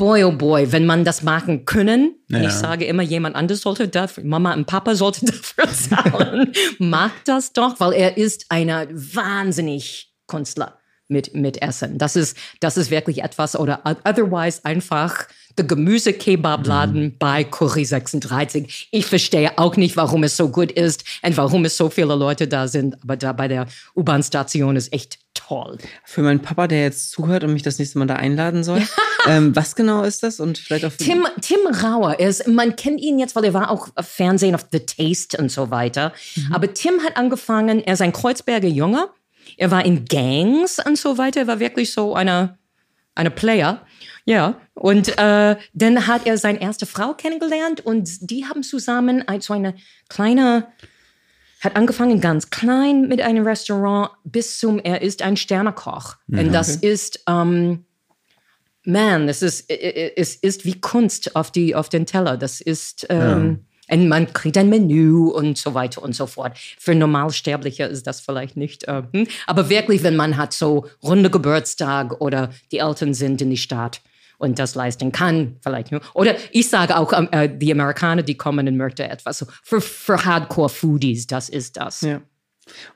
Boy, 0.00 0.24
oh 0.24 0.32
boy, 0.32 0.72
wenn 0.72 0.86
man 0.86 1.04
das 1.04 1.22
machen 1.22 1.66
können, 1.66 2.14
Ja. 2.28 2.40
ich 2.40 2.52
sage 2.52 2.86
immer, 2.86 3.02
jemand 3.02 3.36
anderes 3.36 3.60
sollte 3.60 3.86
dafür, 3.86 4.24
Mama 4.24 4.54
und 4.54 4.64
Papa 4.66 4.94
sollte 4.94 5.26
dafür 5.26 5.70
zahlen, 5.70 6.52
mag 6.78 7.10
das 7.26 7.52
doch, 7.52 7.78
weil 7.80 7.92
er 7.92 8.16
ist 8.16 8.46
einer 8.48 8.86
wahnsinnig 8.90 10.10
Künstler 10.26 10.78
mit, 11.08 11.34
mit 11.34 11.60
Essen. 11.60 11.98
Das 11.98 12.16
ist, 12.16 12.34
das 12.60 12.78
ist 12.78 12.90
wirklich 12.90 13.22
etwas, 13.22 13.54
oder 13.58 13.82
otherwise 13.84 14.64
einfach 14.64 15.26
der 15.58 15.66
Gemüse-Kebab-Laden 15.66 17.16
bei 17.18 17.44
Curry 17.44 17.84
36. 17.84 18.88
Ich 18.92 19.04
verstehe 19.04 19.58
auch 19.58 19.76
nicht, 19.76 19.96
warum 19.98 20.22
es 20.24 20.36
so 20.36 20.48
gut 20.48 20.72
ist 20.72 21.04
und 21.22 21.36
warum 21.36 21.64
es 21.66 21.76
so 21.76 21.90
viele 21.90 22.14
Leute 22.14 22.48
da 22.48 22.68
sind, 22.68 22.96
aber 23.02 23.16
da 23.18 23.32
bei 23.34 23.48
der 23.48 23.66
U-Bahn-Station 23.94 24.76
ist 24.76 24.92
echt 24.94 25.18
toll. 25.34 25.78
Für 26.04 26.22
meinen 26.22 26.40
Papa, 26.40 26.66
der 26.66 26.82
jetzt 26.82 27.10
zuhört 27.10 27.44
und 27.44 27.52
mich 27.52 27.62
das 27.62 27.78
nächste 27.78 27.98
Mal 27.98 28.06
da 28.06 28.16
einladen 28.16 28.64
soll. 28.64 28.82
ähm, 29.28 29.54
was 29.54 29.74
genau 29.76 30.02
ist 30.02 30.22
das? 30.22 30.40
Und 30.40 30.58
vielleicht 30.58 30.84
auch 30.84 30.92
Tim, 30.92 31.26
Tim 31.40 31.60
Rauer, 31.66 32.16
er 32.18 32.28
ist, 32.28 32.46
man 32.48 32.76
kennt 32.76 33.00
ihn 33.00 33.18
jetzt, 33.18 33.36
weil 33.36 33.44
er 33.44 33.54
war 33.54 33.70
auch 33.70 33.88
auf 33.94 34.08
Fernsehen 34.08 34.54
auf 34.54 34.66
The 34.70 34.80
Taste 34.80 35.38
und 35.38 35.50
so 35.50 35.70
weiter. 35.70 36.12
Aber 36.52 36.72
Tim 36.72 37.02
hat 37.02 37.16
angefangen, 37.16 37.80
er 37.80 37.94
ist 37.94 38.02
ein 38.02 38.12
Kreuzberger 38.12 38.68
Junge. 38.68 39.08
Er 39.56 39.70
war 39.70 39.84
in 39.84 40.04
Gangs 40.04 40.78
und 40.84 40.98
so 40.98 41.18
weiter. 41.18 41.40
Er 41.40 41.46
war 41.46 41.60
wirklich 41.60 41.92
so 41.92 42.14
eine, 42.14 42.58
eine 43.14 43.30
Player. 43.30 43.84
Ja, 44.26 44.60
und 44.74 45.08
äh, 45.18 45.56
dann 45.72 46.06
hat 46.06 46.26
er 46.26 46.38
seine 46.38 46.60
erste 46.60 46.86
Frau 46.86 47.14
kennengelernt 47.14 47.84
und 47.84 48.30
die 48.30 48.46
haben 48.46 48.62
zusammen 48.62 49.24
so 49.40 49.54
eine 49.54 49.74
kleine, 50.08 50.68
hat 51.60 51.76
angefangen 51.76 52.20
ganz 52.20 52.50
klein 52.50 53.08
mit 53.08 53.20
einem 53.20 53.46
Restaurant 53.46 54.10
bis 54.24 54.58
zum, 54.58 54.78
er 54.78 55.02
ist 55.02 55.22
ein 55.22 55.36
Sternekoch. 55.36 56.16
Und 56.28 56.52
das 56.52 56.76
ist, 56.76 57.22
ähm, 57.28 57.84
man, 58.84 59.28
es 59.28 59.42
ist, 59.42 59.70
es 59.70 60.36
ist 60.36 60.64
wie 60.64 60.80
Kunst 60.80 61.36
auf, 61.36 61.50
die, 61.50 61.74
auf 61.74 61.90
den 61.90 62.06
Teller. 62.06 62.38
Das 62.38 62.60
ist, 62.60 63.06
ähm, 63.10 63.66
und 63.90 64.08
man 64.08 64.32
kriegt 64.32 64.56
ein 64.56 64.68
Menü 64.68 65.26
und 65.28 65.58
so 65.58 65.74
weiter 65.74 66.02
und 66.02 66.14
so 66.14 66.26
fort. 66.26 66.56
Für 66.78 66.94
Normalsterbliche 66.94 67.84
ist 67.84 68.06
das 68.06 68.20
vielleicht 68.20 68.56
nicht. 68.56 68.84
Äh, 68.84 69.02
hm. 69.12 69.26
aber 69.46 69.68
wirklich, 69.68 70.02
wenn 70.02 70.16
man 70.16 70.36
hat 70.36 70.52
so 70.52 70.86
runde 71.02 71.28
Geburtstag 71.28 72.20
oder 72.20 72.50
die 72.72 72.78
Eltern 72.78 73.14
sind 73.14 73.42
in 73.42 73.50
die 73.50 73.56
Stadt 73.56 74.00
und 74.40 74.58
das 74.58 74.74
leisten 74.74 75.12
kann, 75.12 75.56
vielleicht 75.60 75.92
nur. 75.92 76.00
Oder 76.14 76.34
ich 76.50 76.68
sage 76.68 76.96
auch, 76.96 77.12
ähm, 77.12 77.28
äh, 77.30 77.48
die 77.48 77.70
Amerikaner, 77.70 78.22
die 78.22 78.36
kommen 78.36 78.66
und 78.66 78.76
möchten 78.76 79.02
etwas. 79.02 79.38
So 79.38 79.46
für, 79.62 79.80
für 79.80 80.24
Hardcore-Foodies, 80.24 81.26
das 81.26 81.48
ist 81.48 81.76
das. 81.76 82.00
Ja. 82.00 82.20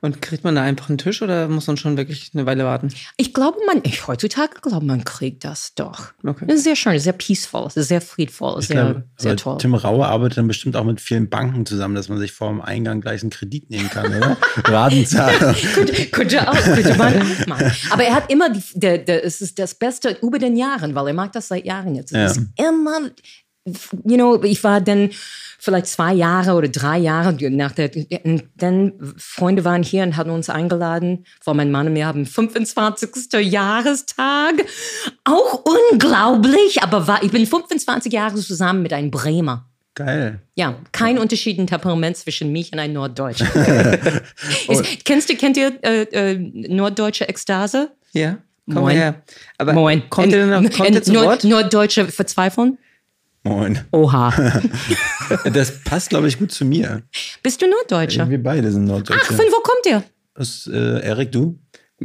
Und 0.00 0.20
kriegt 0.22 0.44
man 0.44 0.54
da 0.54 0.62
einfach 0.62 0.88
einen 0.88 0.98
Tisch 0.98 1.22
oder 1.22 1.48
muss 1.48 1.66
man 1.66 1.76
schon 1.76 1.96
wirklich 1.96 2.30
eine 2.34 2.46
Weile 2.46 2.64
warten? 2.64 2.88
Ich 3.16 3.32
glaube, 3.34 3.58
man, 3.66 3.80
ich 3.84 4.06
heutzutage 4.06 4.60
glaube, 4.60 4.84
man 4.84 5.04
kriegt 5.04 5.44
das 5.44 5.74
doch. 5.74 6.12
Okay. 6.24 6.44
Das 6.46 6.56
ist 6.58 6.64
sehr 6.64 6.76
schön, 6.76 6.98
sehr 6.98 7.12
peaceful, 7.12 7.66
es 7.66 7.76
ist 7.76 7.88
sehr 7.88 8.00
friedvoll, 8.00 8.60
sehr, 8.62 8.76
glaube, 8.84 9.04
sehr 9.16 9.36
toll. 9.36 9.58
Tim 9.58 9.74
Rauer 9.74 10.06
arbeitet 10.06 10.38
dann 10.38 10.48
bestimmt 10.48 10.76
auch 10.76 10.84
mit 10.84 11.00
vielen 11.00 11.28
Banken 11.28 11.66
zusammen, 11.66 11.94
dass 11.94 12.08
man 12.08 12.18
sich 12.18 12.32
vor 12.32 12.48
dem 12.48 12.60
Eingang 12.60 13.00
gleich 13.00 13.22
einen 13.22 13.30
Kredit 13.30 13.70
nehmen 13.70 13.88
kann, 13.90 14.06
oder? 14.14 14.36
Ratenzahlung. 14.64 15.54
könnte, 15.74 16.06
könnte 16.06 16.48
auch, 16.50 16.54
könnte 16.62 16.94
man 16.96 17.20
auch 17.22 17.46
machen. 17.46 17.72
Aber 17.90 18.04
er 18.04 18.14
hat 18.14 18.30
immer, 18.30 18.50
die, 18.50 18.62
der, 18.74 18.98
der, 18.98 19.24
es 19.24 19.40
ist 19.40 19.58
das 19.58 19.74
Beste 19.74 20.16
über 20.22 20.38
den 20.38 20.56
Jahren, 20.56 20.94
weil 20.94 21.08
er 21.08 21.14
mag 21.14 21.32
das 21.32 21.48
seit 21.48 21.64
Jahren 21.64 21.94
jetzt. 21.94 22.12
Es 22.12 22.16
Ja. 22.16 22.26
ist 22.26 22.40
immer, 22.58 23.10
you 23.64 24.16
know, 24.16 24.42
ich 24.42 24.62
war 24.62 24.80
dann 24.80 25.10
vielleicht 25.58 25.86
zwei 25.86 26.12
Jahre 26.12 26.52
oder 26.52 26.68
drei 26.68 26.98
Jahre 26.98 27.34
nach 27.50 27.72
der, 27.72 27.90
und 28.24 28.44
dann 28.56 28.92
Freunde 29.16 29.64
waren 29.64 29.82
hier 29.82 30.02
und 30.02 30.16
hatten 30.16 30.30
uns 30.30 30.50
eingeladen, 30.50 31.24
weil 31.44 31.54
mein 31.54 31.70
Mann 31.70 31.86
und 31.86 31.94
mir 31.94 32.06
haben 32.06 32.26
25. 32.26 33.32
Jahrestag. 33.40 34.54
Auch 35.24 35.64
unglaublich, 35.64 36.82
aber 36.82 37.06
war, 37.06 37.22
ich 37.22 37.30
bin 37.30 37.46
25 37.46 38.12
Jahre 38.12 38.36
zusammen 38.36 38.82
mit 38.82 38.92
einem 38.92 39.10
Bremer. 39.10 39.66
Geil. 39.94 40.40
Ja, 40.56 40.76
kein 40.90 41.18
Unterschied 41.18 41.56
im 41.56 41.68
Temperament 41.68 42.16
zwischen 42.16 42.50
mich 42.50 42.72
und 42.72 42.80
einem 42.80 42.94
Norddeutschen. 42.94 43.46
Ist, 44.68 45.04
kennst 45.04 45.30
du, 45.30 45.36
kennt 45.36 45.56
ihr 45.56 45.72
äh, 45.82 46.02
äh, 46.02 46.34
norddeutsche 46.36 47.28
Ekstase? 47.28 47.92
Ja. 48.12 48.38
Komm 48.66 48.82
Moin. 48.82 48.96
her. 48.96 49.22
Aber 49.58 49.72
Moin. 49.72 50.08
kommt 50.10 50.32
er 50.32 50.40
denn 50.40 50.50
noch, 50.50 50.76
kommt 50.76 50.88
In- 50.88 50.94
er 50.94 51.02
zu 51.02 51.12
nur, 51.12 51.24
Wort? 51.24 51.44
nur 51.44 51.62
Deutsche 51.62 52.06
verzweifeln? 52.08 52.78
Moin. 53.44 53.80
Oha. 53.92 54.32
Das 55.52 55.80
passt, 55.84 56.10
glaube 56.10 56.28
ich, 56.28 56.38
gut 56.38 56.52
zu 56.52 56.64
mir. 56.66 57.02
Bist 57.42 57.62
du 57.62 57.66
Norddeutscher? 57.66 58.28
Wir 58.28 58.42
beide 58.42 58.70
sind 58.70 58.84
Norddeutsche. 58.84 59.22
Ach, 59.22 59.26
von 59.32 59.46
wo 59.46 59.60
kommt 59.62 59.86
ihr? 59.86 60.04
Was, 60.34 60.68
äh, 60.70 61.00
Erik, 61.02 61.32
du? 61.32 61.58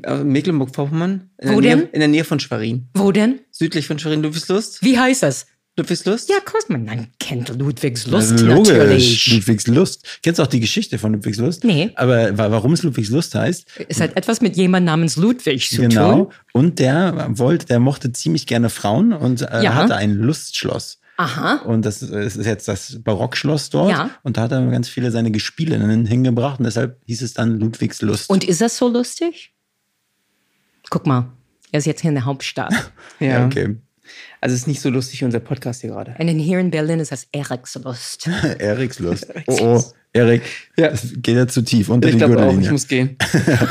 Äh, 0.03 0.23
Mecklenburg-Vorpommern. 0.23 1.29
In 1.37 1.49
Wo 1.53 1.59
der 1.59 1.71
denn? 1.71 1.79
Nähe, 1.79 1.89
in 1.91 1.99
der 1.99 2.07
Nähe 2.07 2.23
von 2.23 2.39
Schwerin. 2.39 2.87
Wo 2.93 3.11
denn? 3.11 3.39
Südlich 3.51 3.87
von 3.87 3.99
Schwerin. 3.99 4.21
Ludwigslust? 4.21 4.81
Wie 4.83 4.97
heißt 4.97 5.23
das? 5.23 5.47
Ludwigslust? 5.77 6.29
Ja, 6.29 6.37
Kost, 6.45 6.69
man 6.69 6.85
man 6.85 7.07
kennt 7.19 7.49
Ludwigslust 7.57 8.39
Logisch. 8.39 8.69
natürlich. 8.73 9.33
Ludwigslust. 9.33 10.19
Kennst 10.23 10.39
du 10.39 10.43
auch 10.43 10.47
die 10.47 10.59
Geschichte 10.61 10.97
von 10.97 11.13
Ludwigslust? 11.13 11.63
Nee. 11.65 11.91
Aber 11.95 12.37
wa- 12.37 12.51
warum 12.51 12.71
es 12.73 12.83
Ludwigslust 12.83 13.35
heißt? 13.35 13.65
Es 13.89 13.99
hat 13.99 14.15
etwas 14.15 14.39
mit 14.41 14.55
jemand 14.55 14.85
namens 14.85 15.17
Ludwig 15.17 15.69
zu 15.69 15.81
genau. 15.81 16.13
tun. 16.25 16.33
Und 16.53 16.79
der 16.79 17.27
wollte, 17.31 17.65
der 17.65 17.79
mochte 17.79 18.11
ziemlich 18.13 18.47
gerne 18.47 18.69
Frauen 18.69 19.11
und 19.13 19.41
äh, 19.41 19.63
Ja. 19.63 19.73
hatte 19.75 19.95
ein 19.95 20.13
Lustschloss. 20.15 20.98
Aha. 21.19 21.55
Und 21.65 21.83
das 21.85 22.01
ist 22.01 22.37
jetzt 22.45 22.69
das 22.69 22.97
Barockschloss 23.03 23.69
dort. 23.69 23.89
Ja. 23.91 24.09
Und 24.23 24.37
da 24.37 24.43
hat 24.43 24.53
er 24.53 24.65
ganz 24.67 24.87
viele 24.87 25.11
seine 25.11 25.31
Gespielinnen 25.31 26.05
hingebracht 26.05 26.59
und 26.59 26.63
deshalb 26.63 26.97
hieß 27.07 27.21
es 27.23 27.33
dann 27.33 27.59
Ludwigslust. 27.59 28.29
Und 28.29 28.45
ist 28.45 28.61
das 28.61 28.77
so 28.77 28.87
lustig? 28.87 29.53
Guck 30.89 31.05
mal, 31.05 31.25
er 31.73 31.79
ist 31.79 31.85
jetzt 31.85 31.99
hier 31.99 32.09
in 32.09 32.15
der 32.15 32.23
Hauptstadt. 32.23 32.73
ja, 33.19 33.45
okay. 33.45 33.75
Also 34.39 34.53
es 34.55 34.61
ist 34.61 34.67
nicht 34.67 34.79
so 34.79 34.89
lustig, 34.89 35.25
unser 35.25 35.41
Podcast 35.41 35.81
hier 35.81 35.89
gerade. 35.89 36.15
Und 36.17 36.29
in 36.29 36.39
hier 36.39 36.57
in 36.57 36.71
Berlin 36.71 37.01
ist 37.01 37.11
das 37.11 37.27
Erikslust. 37.33 38.29
Erikslust. 38.59 39.27
Oh, 39.47 39.57
oh. 39.59 39.83
Erik, 40.13 40.43
Ja. 40.77 40.93
geht 41.17 41.35
ja 41.35 41.47
zu 41.49 41.61
tief 41.63 41.89
unter 41.89 42.07
Ich 42.07 42.15
die 42.15 42.23
auch, 42.23 42.29
Gürtellinie. 42.29 42.65
ich 42.67 42.71
muss 42.71 42.87
gehen. 42.87 43.17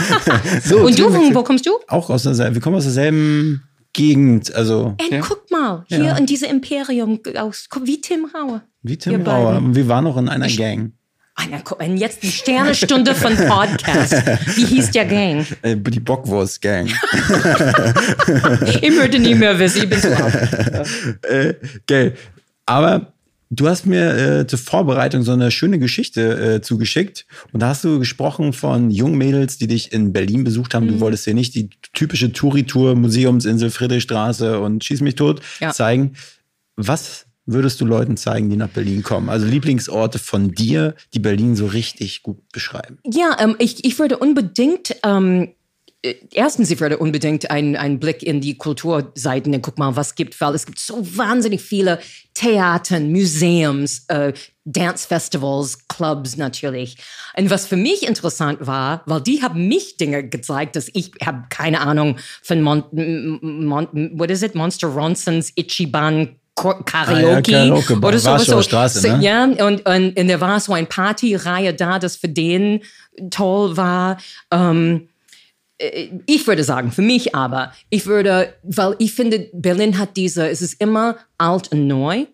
so, 0.64 0.80
Und 0.84 0.98
du, 0.98 1.10
wo 1.34 1.42
kommst 1.42 1.64
du? 1.64 1.70
Auch 1.88 2.10
aus 2.10 2.24
derselben, 2.24 2.54
wir 2.54 2.60
kommen 2.60 2.76
aus 2.76 2.84
derselben 2.84 3.62
Gegend, 3.92 4.54
also 4.54 4.94
Und 5.00 5.10
Ja. 5.10 5.20
guck 5.20 5.50
mal, 5.50 5.84
hier 5.88 6.04
Ja. 6.04 6.16
in 6.16 6.26
diesem 6.26 6.50
Imperium 6.50 7.20
aus, 7.36 7.68
wie 7.82 8.00
Tim 8.00 8.26
Rauer. 8.34 8.62
wie 8.82 8.96
Tim. 8.96 9.22
Rauer. 9.22 9.56
Und 9.56 9.74
wir 9.74 9.88
waren 9.88 10.04
noch 10.04 10.16
in 10.16 10.28
einer 10.28 10.48
Gang. 10.48 10.92
Ah, 11.34 11.44
na, 11.50 11.58
guck, 11.62 11.80
Und 11.80 11.96
jetzt 11.98 12.22
die 12.24 12.30
Sternestunde 12.32 13.14
von 13.14 13.36
Podcast. 13.36 14.12
Wie 14.56 14.64
hieß 14.64 14.90
der 14.90 15.04
Gang? 15.04 15.46
Äh, 15.62 15.76
die 15.76 16.00
Bockwurst-Gang. 16.00 16.86
Ich 18.82 18.92
würde 18.92 19.18
nie 19.18 19.34
mehr 19.34 19.58
wissen, 19.58 19.82
ich 19.84 19.88
bin 19.90 20.12
alt. 20.12 21.24
äh, 21.24 21.54
geil. 21.86 22.14
Aber 22.66 23.12
du 23.50 23.68
hast 23.68 23.86
mir 23.86 24.14
äh, 24.40 24.46
zur 24.46 24.58
Vorbereitung 24.58 25.22
so 25.22 25.32
eine 25.32 25.50
schöne 25.50 25.78
Geschichte 25.78 26.54
äh, 26.56 26.60
zugeschickt. 26.60 27.26
Und 27.52 27.60
da 27.60 27.68
hast 27.68 27.84
du 27.84 27.98
gesprochen 27.98 28.52
von 28.52 28.90
jungen 28.90 29.16
Mädels, 29.18 29.58
die 29.58 29.66
dich 29.66 29.92
in 29.92 30.12
Berlin 30.12 30.44
besucht 30.44 30.74
haben. 30.74 30.86
Mhm. 30.86 30.90
Du 30.90 31.00
wolltest 31.00 31.26
dir 31.26 31.34
nicht 31.34 31.54
die 31.54 31.70
typische 31.92 32.32
Touri-Tour, 32.32 32.94
Museumsinsel, 32.94 33.70
Friedrichstraße 33.70 34.60
und 34.60 34.84
Schieß 34.84 35.00
mich 35.00 35.14
tot 35.14 35.40
Ja. 35.60 35.72
zeigen. 35.72 36.14
Was 36.76 37.26
würdest 37.46 37.80
du 37.80 37.86
Leuten 37.86 38.16
zeigen, 38.18 38.50
die 38.50 38.56
nach 38.56 38.68
Berlin 38.68 39.02
kommen? 39.02 39.30
Also 39.30 39.46
Lieblingsorte 39.46 40.18
von 40.18 40.52
dir, 40.52 40.94
die 41.14 41.18
Berlin 41.18 41.56
so 41.56 41.66
richtig 41.66 42.22
gut 42.22 42.38
beschreiben. 42.52 42.98
Ja, 43.10 43.36
ähm, 43.40 43.56
ich, 43.58 43.84
ich 43.84 43.98
würde 43.98 44.18
unbedingt, 44.18 44.94
ähm, 45.02 45.44
äh, 45.44 45.54
erstens, 46.02 46.70
ich 46.70 46.80
würde 46.80 46.98
unbedingt 46.98 47.50
einen, 47.50 47.76
einen 47.76 47.98
Blick 47.98 48.22
in 48.22 48.40
die 48.40 48.56
Kulturseiten 48.56 49.54
und 49.54 49.62
guck 49.62 49.78
mal, 49.78 49.96
was 49.96 50.14
gibt, 50.14 50.40
weil 50.40 50.54
es 50.54 50.66
gibt 50.66 50.78
so 50.78 51.04
wahnsinnig 51.16 51.60
viele 51.60 51.98
Theatern, 52.34 53.10
Museums, 53.10 54.04
äh, 54.08 54.32
Dance-Festivals, 54.64 55.88
Clubs 55.88 56.36
natürlich. 56.36 56.96
Und 57.36 57.50
was 57.50 57.66
für 57.66 57.76
mich 57.76 58.06
interessant 58.06 58.66
war, 58.66 59.02
weil 59.06 59.20
die 59.22 59.42
haben 59.42 59.66
mich 59.66 59.96
Dinge 59.96 60.28
gezeigt, 60.28 60.76
dass 60.76 60.88
ich 60.92 61.12
habe 61.24 61.44
keine 61.48 61.80
Ahnung 61.80 62.16
von 62.42 62.62
Mon, 62.62 62.84
Mon, 63.40 63.88
what 64.18 64.30
is 64.30 64.42
it, 64.42 64.54
Monster 64.54 64.88
Ronsons 64.88 65.52
Ichiban 65.56 66.36
Karaoke, 66.54 67.52
Karaoke, 67.52 67.98
oder 67.98 68.18
so. 68.18 68.30
Warschauer 68.30 68.56
so, 68.56 68.62
Straße, 68.62 69.00
so 69.00 69.16
ne? 69.16 69.22
ja, 69.22 69.44
und, 69.44 69.60
und, 69.86 70.18
und 70.18 70.28
da 70.28 70.40
war 70.40 70.58
so 70.58 70.72
eine 70.72 70.86
Partyreihe 70.86 71.72
da, 71.72 72.00
das 72.00 72.16
für 72.16 72.28
den 72.28 72.80
toll 73.30 73.76
war. 73.76 74.18
Ähm, 74.50 75.02
äh, 75.02 75.17
ich 76.26 76.46
würde 76.46 76.64
sagen, 76.64 76.90
für 76.90 77.02
mich 77.02 77.34
aber, 77.36 77.72
ich 77.88 78.06
würde, 78.06 78.54
weil 78.64 78.96
ich 78.98 79.12
finde, 79.12 79.48
Berlin 79.52 79.98
hat 79.98 80.16
diese, 80.16 80.48
es 80.48 80.60
ist 80.60 80.80
immer 80.80 81.16
alt 81.38 81.70
und 81.70 81.86
neu. 81.86 82.26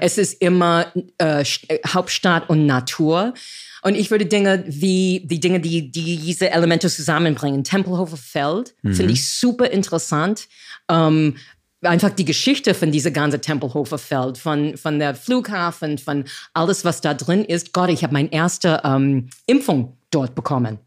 Es 0.00 0.16
ist 0.16 0.40
immer 0.40 0.86
äh, 1.18 1.42
äh, 1.42 1.78
Hauptstadt 1.86 2.48
und 2.48 2.64
Natur. 2.64 3.34
Und 3.82 3.94
ich 3.94 4.10
würde 4.10 4.26
Dinge 4.26 4.64
wie 4.66 5.22
die 5.24 5.38
Dinge, 5.38 5.60
die, 5.60 5.90
die 5.90 6.16
diese 6.16 6.50
Elemente 6.50 6.88
zusammenbringen. 6.88 7.62
Tempelhofer 7.62 8.16
Feld 8.16 8.74
finde 8.82 9.12
ich 9.12 9.28
super 9.28 9.70
interessant. 9.70 10.48
Ähm, 10.90 11.36
einfach 11.82 12.10
die 12.10 12.24
Geschichte 12.24 12.74
von 12.74 12.90
dieser 12.90 13.10
ganzen 13.10 13.40
Tempelhofer 13.40 13.98
Feld, 13.98 14.38
von, 14.38 14.76
von 14.76 14.98
der 14.98 15.14
Flughafen, 15.14 15.98
von 15.98 16.24
alles, 16.54 16.84
was 16.84 17.02
da 17.02 17.14
drin 17.14 17.44
ist. 17.44 17.72
Gott, 17.72 17.90
ich 17.90 18.02
habe 18.02 18.14
meine 18.14 18.32
erste 18.32 18.80
ähm, 18.82 19.28
Impfung 19.46 19.96
dort 20.10 20.34
bekommen. 20.34 20.78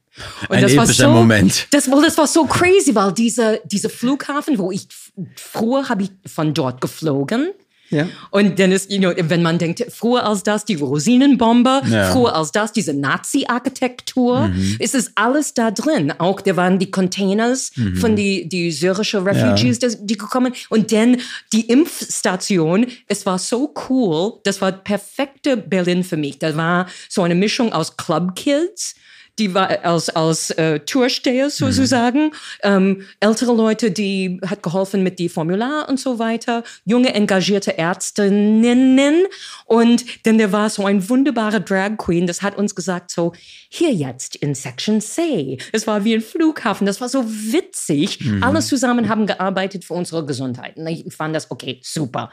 Und 0.49 0.57
Ein 0.57 0.63
epischer 0.65 1.07
Moment. 1.09 1.67
Das, 1.71 1.89
well, 1.89 2.01
das 2.03 2.17
war 2.17 2.27
so 2.27 2.45
crazy, 2.45 2.93
weil 2.93 3.13
dieser 3.13 3.57
diese 3.65 3.89
Flughafen, 3.89 4.57
wo 4.57 4.71
ich 4.71 4.87
früher 5.35 5.87
habe 5.89 6.03
ich 6.03 6.11
von 6.31 6.53
dort 6.53 6.81
geflogen. 6.81 7.51
Ja. 7.89 8.07
Und 8.29 8.57
dann 8.57 8.71
ist, 8.71 8.89
you 8.89 8.99
know, 8.99 9.11
wenn 9.17 9.41
man 9.41 9.57
denkt, 9.57 9.83
früher 9.89 10.25
als 10.25 10.43
das 10.43 10.63
die 10.63 10.75
Rosinenbombe, 10.75 11.81
Ja. 11.89 12.09
früher 12.13 12.33
als 12.35 12.53
das 12.53 12.71
diese 12.71 12.93
Nazi-Architektur, 12.93 14.49
ist 14.79 14.95
es 14.95 15.11
alles 15.15 15.53
da 15.53 15.71
drin. 15.71 16.13
Auch 16.17 16.39
da 16.39 16.55
waren 16.55 16.79
die 16.79 16.89
Containers 16.89 17.71
von 17.99 18.15
die, 18.15 18.47
die 18.47 18.71
syrischen 18.71 19.23
Refugees, 19.27 19.79
das- 19.79 19.97
die 20.05 20.17
gekommen. 20.17 20.53
Und 20.69 20.91
dann 20.93 21.17
die 21.51 21.67
Impfstation, 21.69 22.87
es 23.07 23.25
war 23.25 23.39
so 23.39 23.73
cool, 23.89 24.39
das 24.45 24.61
war 24.61 24.71
perfekte 24.71 25.57
Berlin 25.57 26.03
für 26.05 26.17
mich. 26.17 26.39
Da 26.39 26.55
war 26.55 26.87
so 27.09 27.23
eine 27.23 27.35
Mischung 27.35 27.73
aus 27.73 27.97
Club-Kids, 27.97 28.95
die 29.41 29.53
war 29.53 29.79
aus, 29.83 30.09
aus 30.09 30.51
äh, 30.51 30.79
Toursteher 30.79 31.49
sozusagen, 31.49 32.31
ähm, 32.61 33.01
ältere 33.19 33.53
Leute, 33.53 33.91
die 33.91 34.39
hat 34.45 34.61
geholfen 34.61 35.01
mit 35.01 35.17
die 35.17 35.29
Formular 35.29 35.89
und 35.89 35.99
so 35.99 36.19
weiter, 36.19 36.63
junge 36.85 37.13
engagierte 37.13 37.77
Ärztinnen 37.77 39.23
und 39.65 40.05
dann 40.25 40.37
da 40.37 40.51
war 40.51 40.69
so 40.69 40.85
ein 40.85 41.09
wunderbarer 41.09 41.59
Drag 41.59 41.97
Queen, 41.97 42.27
das 42.27 42.41
hat 42.41 42.57
uns 42.57 42.75
gesagt 42.75 43.09
so, 43.09 43.33
hier 43.69 43.91
jetzt 43.91 44.35
in 44.35 44.53
Section 44.53 45.01
C. 45.01 45.57
Es 45.71 45.87
war 45.87 46.03
wie 46.03 46.13
ein 46.13 46.21
Flughafen, 46.21 46.85
das 46.85 47.01
war 47.01 47.09
so 47.09 47.25
witzig. 47.27 48.19
Alle 48.41 48.59
zusammen 48.59 49.09
haben 49.09 49.25
gearbeitet 49.25 49.85
für 49.85 49.93
unsere 49.93 50.25
Gesundheit. 50.25 50.77
Und 50.77 50.87
ich 50.87 51.13
fand 51.13 51.35
das 51.35 51.49
okay, 51.49 51.79
super. 51.81 52.31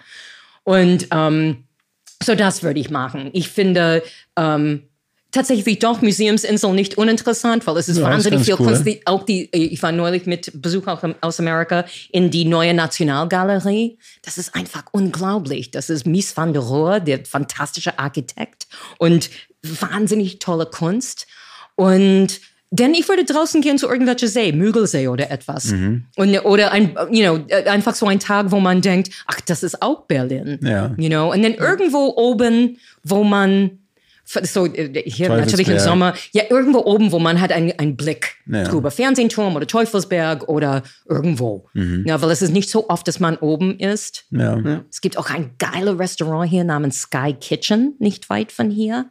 Und 0.64 1.09
ähm, 1.12 1.64
so, 2.23 2.35
das 2.35 2.62
würde 2.62 2.81
ich 2.81 2.90
machen. 2.90 3.31
Ich 3.33 3.49
finde 3.49 4.03
ähm, 4.37 4.88
tatsächlich 5.30 5.78
doch 5.78 6.00
Museumsinsel 6.00 6.72
nicht 6.72 6.96
uninteressant, 6.96 7.66
weil 7.66 7.76
es 7.76 7.88
ist 7.88 7.98
Ja, 7.98 8.04
ist 8.04 8.12
wahnsinnig 8.12 8.38
ganz 8.38 8.46
viel 8.46 8.54
cool. 8.58 8.72
Kunst. 8.72 8.86
Die, 8.86 9.06
auch 9.06 9.24
die, 9.24 9.48
ich 9.52 9.82
war 9.82 9.92
neulich 9.92 10.26
mit 10.26 10.50
Besuch 10.60 10.86
auch 10.86 11.02
aus 11.20 11.38
Amerika 11.38 11.84
in 12.10 12.30
die 12.30 12.44
neue 12.44 12.74
Nationalgalerie. 12.74 13.98
Das 14.22 14.38
ist 14.38 14.54
einfach 14.54 14.84
unglaublich. 14.92 15.70
Das 15.70 15.90
ist 15.90 16.06
Mies 16.06 16.36
van 16.36 16.52
der 16.52 16.62
Rohe, 16.62 17.00
der 17.00 17.24
fantastische 17.24 17.98
Architekt 17.98 18.66
und 18.98 19.30
wahnsinnig 19.62 20.38
tolle 20.38 20.66
Kunst. 20.66 21.26
Und 21.74 22.40
denn 22.70 22.92
ich 22.92 23.08
würde 23.08 23.24
draußen 23.24 23.62
gehen 23.62 23.78
zu 23.78 23.88
irgendwelcher 23.88 24.28
See, 24.28 24.52
Mügelsee 24.52 25.08
oder 25.08 25.30
etwas. 25.30 25.66
Mhm. 25.66 26.04
Und, 26.16 26.38
oder 26.44 26.70
ein, 26.70 26.94
you 27.10 27.22
know, 27.22 27.40
einfach 27.66 27.94
so 27.94 28.06
ein 28.06 28.20
Tag, 28.20 28.50
wo 28.50 28.60
man 28.60 28.82
denkt, 28.82 29.10
ach, 29.26 29.40
das 29.40 29.62
ist 29.62 29.80
auch 29.80 30.02
Berlin. 30.06 30.58
Ja. 30.62 30.94
You 30.98 31.08
know, 31.08 31.32
und 31.32 31.42
dann 31.42 31.54
irgendwo 31.54 32.12
oben, 32.16 32.78
wo 33.04 33.24
man 33.24 33.78
so 34.42 34.66
äh, 34.66 35.02
hier 35.06 35.28
natürlich 35.30 35.68
im. 35.68 35.78
Sommer, 35.78 36.14
ja, 36.32 36.44
irgendwo 36.50 36.80
oben, 36.80 37.12
wo 37.12 37.18
man 37.18 37.40
hat 37.40 37.52
einen, 37.52 37.72
einen 37.78 37.96
Blick 37.96 38.36
Ja. 38.46 38.64
drüber. 38.64 38.90
Fernsehturm 38.90 39.56
oder 39.56 39.66
Teufelsberg 39.66 40.48
oder 40.48 40.82
irgendwo. 41.08 41.68
Mhm. 41.74 42.04
Ja, 42.06 42.20
weil 42.20 42.30
es 42.30 42.42
ist 42.42 42.52
nicht 42.52 42.68
so 42.68 42.88
oft, 42.88 43.06
dass 43.08 43.20
man 43.20 43.36
oben 43.36 43.78
ist. 43.78 44.24
Ja. 44.30 44.82
Es 44.90 45.00
gibt 45.00 45.16
auch 45.18 45.30
ein 45.30 45.52
geiles 45.58 45.98
Restaurant 45.98 46.50
hier 46.50 46.64
namens 46.64 47.02
Sky 47.02 47.34
Kitchen, 47.40 47.94
nicht 47.98 48.28
weit 48.28 48.52
von 48.52 48.70
hier. 48.70 49.06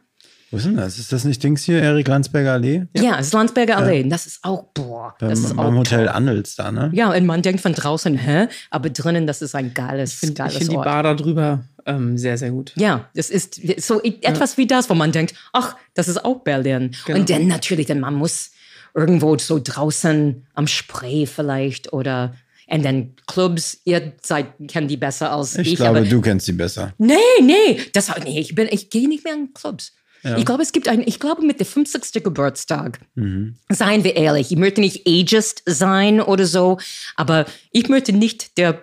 Wo 0.50 0.56
ist 0.56 0.64
denn 0.64 0.76
das? 0.76 0.98
Ist 0.98 1.12
das 1.12 1.24
nicht 1.24 1.42
Dings 1.42 1.64
hier, 1.64 1.82
Erik 1.82 2.08
Landsberger 2.08 2.54
Allee? 2.54 2.86
Ja, 2.96 3.18
es 3.18 3.26
ist 3.26 3.34
Landsberger 3.34 3.76
Allee. 3.76 4.02
Das 4.04 4.24
ist 4.24 4.38
auch, 4.42 4.64
boah, 4.72 5.14
das 5.18 5.28
Beim, 5.42 5.50
ist 5.50 5.58
auch 5.58 5.64
beim 5.64 5.76
Hotel 5.78 5.98
toll. 6.06 6.08
Annels 6.08 6.56
da, 6.56 6.72
ne? 6.72 6.90
Ja, 6.94 7.12
und 7.12 7.26
man 7.26 7.42
denkt 7.42 7.60
von 7.60 7.74
draußen, 7.74 8.16
hä? 8.16 8.48
Aber 8.70 8.88
drinnen, 8.88 9.26
das 9.26 9.42
ist 9.42 9.54
ein 9.54 9.74
geiles, 9.74 10.14
Ich 10.14 10.18
finde 10.20 10.34
geiles 10.34 10.56
find 10.56 10.72
die 10.72 10.76
Ort. 10.76 10.86
Bar 10.86 11.02
da 11.02 11.12
drüber 11.14 11.64
ähm, 11.88 12.16
sehr, 12.18 12.38
sehr 12.38 12.50
gut. 12.50 12.72
Ja, 12.76 13.08
es 13.14 13.30
ist 13.30 13.60
so 13.82 14.00
etwas 14.02 14.56
wie 14.56 14.66
das, 14.66 14.88
wo 14.88 14.94
man 14.94 15.10
denkt, 15.10 15.34
ach, 15.52 15.74
das 15.94 16.06
ist 16.08 16.24
auch 16.24 16.40
Berlin. 16.40 16.94
Genau. 17.06 17.18
Und 17.18 17.30
dann 17.30 17.46
natürlich, 17.48 17.86
dann 17.86 18.00
man 18.00 18.14
muss 18.14 18.52
irgendwo 18.94 19.36
so 19.38 19.60
draußen 19.62 20.46
am 20.54 20.66
Spree 20.66 21.26
vielleicht 21.26 21.92
oder 21.92 22.34
und 22.70 22.84
dann 22.84 23.14
Clubs, 23.26 23.78
ihr 23.84 24.12
seid, 24.22 24.46
kennt 24.68 24.90
die 24.90 24.98
besser 24.98 25.32
als 25.32 25.56
ich. 25.56 25.68
Ich 25.72 25.76
glaube, 25.76 25.98
aber 26.00 26.06
du 26.06 26.20
kennst 26.20 26.44
sie 26.46 26.52
besser. 26.52 26.92
nee, 26.98 27.14
nee, 27.40 27.80
das 27.94 28.12
nee, 28.22 28.38
ich 28.40 28.54
bin, 28.54 28.68
ich 28.70 28.90
gehe 28.90 29.08
nicht 29.08 29.24
mehr 29.24 29.32
in 29.34 29.54
Clubs. 29.54 29.94
Ich 30.36 30.44
glaube, 30.44 30.64
es 30.64 30.72
gibt 30.72 30.88
einen, 30.88 31.04
ich 31.06 31.20
glaube, 31.20 31.46
mit 31.46 31.60
dem 31.60 31.66
50. 31.66 32.24
Geburtstag, 32.24 32.98
Mhm. 33.14 33.54
seien 33.70 34.02
wir 34.02 34.16
ehrlich, 34.16 34.50
ich 34.50 34.58
möchte 34.58 34.80
nicht 34.80 35.06
ageist 35.08 35.62
sein 35.64 36.20
oder 36.20 36.44
so, 36.44 36.78
aber 37.14 37.46
ich 37.70 37.88
möchte 37.88 38.12
nicht 38.12 38.58
der 38.58 38.82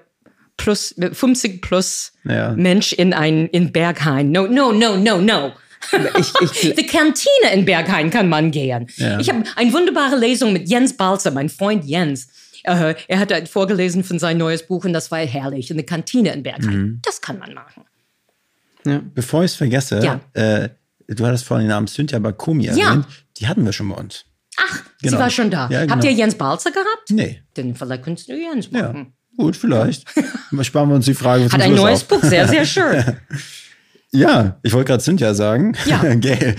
plus, 0.58 0.96
50 1.14 1.62
plus 1.62 2.14
Ja. 2.24 2.52
Mensch 2.54 2.94
in 2.94 3.14
ein, 3.14 3.48
in 3.48 3.72
Berghain. 3.72 4.32
No, 4.32 4.48
no, 4.48 4.72
no, 4.72 4.96
no, 4.98 5.20
no. 5.22 5.52
Ich, 6.18 6.34
ich, 6.42 6.76
Die 6.76 6.86
Kantine 6.88 7.54
in 7.54 7.66
Berghain 7.66 8.10
kann 8.10 8.28
man 8.30 8.50
gehen. 8.52 8.88
Ja. 8.96 9.20
Ich 9.20 9.30
habe 9.30 9.44
eine 9.56 9.72
wunderbare 9.74 10.16
Lesung 10.18 10.52
mit 10.54 10.68
Jens 10.68 10.96
Balzer, 10.98 11.32
mein 11.32 11.50
Freund 11.50 11.86
Jens. 11.86 12.28
Er 12.64 12.96
hat 13.20 13.32
halt 13.32 13.48
vorgelesen 13.48 14.04
von 14.04 14.18
sein 14.18 14.38
neues 14.40 14.66
Buch 14.66 14.86
und 14.86 14.94
das 14.94 15.12
war 15.12 15.20
herrlich. 15.20 15.70
In 15.70 15.78
der 15.78 15.86
Kantine 15.86 16.34
in 16.34 16.42
Berghain. 16.42 16.78
Mhm. 16.78 17.00
Das 17.04 17.22
kann 17.22 17.38
man 17.38 17.54
machen. 17.54 17.84
Bevor 19.14 19.44
ich 19.44 19.52
es 19.52 19.58
vergesse, 19.58 20.00
Ja. 20.04 20.20
äh, 20.34 20.70
du 21.08 21.26
hattest 21.26 21.44
vorhin 21.46 21.66
den 21.66 21.70
Namen 21.70 21.88
Cynthia 21.88 22.20
Bakomi 22.20 22.66
Ja. 22.66 22.90
erwähnt. 22.90 23.06
Die 23.40 23.48
hatten 23.48 23.66
wir 23.66 23.74
schon 23.74 23.90
bei 23.90 23.96
uns. 23.96 24.26
Ach, 24.58 24.82
Genau. 25.02 25.12
sie 25.18 25.20
war 25.20 25.30
schon 25.30 25.52
da. 25.52 25.68
Ja, 25.70 25.82
Habt 25.82 25.90
genau. 26.02 26.06
ihr 26.06 26.12
Jens 26.12 26.36
Balzer 26.36 26.72
gehabt? 26.72 27.10
Nee. 27.12 27.42
Dann 27.56 27.76
vielleicht 27.76 28.04
könntest 28.04 28.30
du 28.30 28.34
Jens 28.36 28.70
Ja. 28.72 28.84
machen. 28.94 29.14
Gut, 29.38 29.56
vielleicht. 29.56 30.06
Sparen 30.62 30.90
wir 30.90 30.96
uns 30.96 31.06
die 31.06 31.14
Frage. 31.14 31.46
Hat 31.46 31.54
ein 31.54 31.72
Schluss 31.72 31.80
neues 31.82 32.02
auf. 32.02 32.08
Buch, 32.08 32.24
sehr, 32.24 32.48
sehr 32.48 32.66
schön. 32.66 33.04
Ja, 34.12 34.60
ich 34.64 34.72
wollte 34.72 34.88
gerade 34.88 35.04
Cynthia 35.04 35.34
sagen. 35.34 35.76
Ja. 35.86 36.02
Geil. 36.16 36.56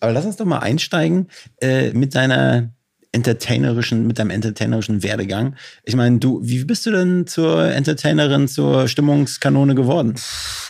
Aber 0.00 0.12
lass 0.12 0.26
uns 0.26 0.36
doch 0.36 0.44
mal 0.44 0.58
einsteigen 0.58 1.28
äh, 1.62 1.92
mit 1.92 2.14
deiner 2.14 2.68
entertainerischen, 3.12 4.06
mit 4.06 4.18
deinem 4.18 4.30
entertainerischen 4.30 5.02
Werdegang. 5.02 5.56
Ich 5.84 5.96
meine, 5.96 6.18
du, 6.18 6.40
wie 6.42 6.64
bist 6.64 6.84
du 6.84 6.90
denn 6.90 7.26
zur 7.26 7.64
Entertainerin, 7.64 8.48
zur 8.48 8.86
Stimmungskanone 8.86 9.74
geworden? 9.74 10.14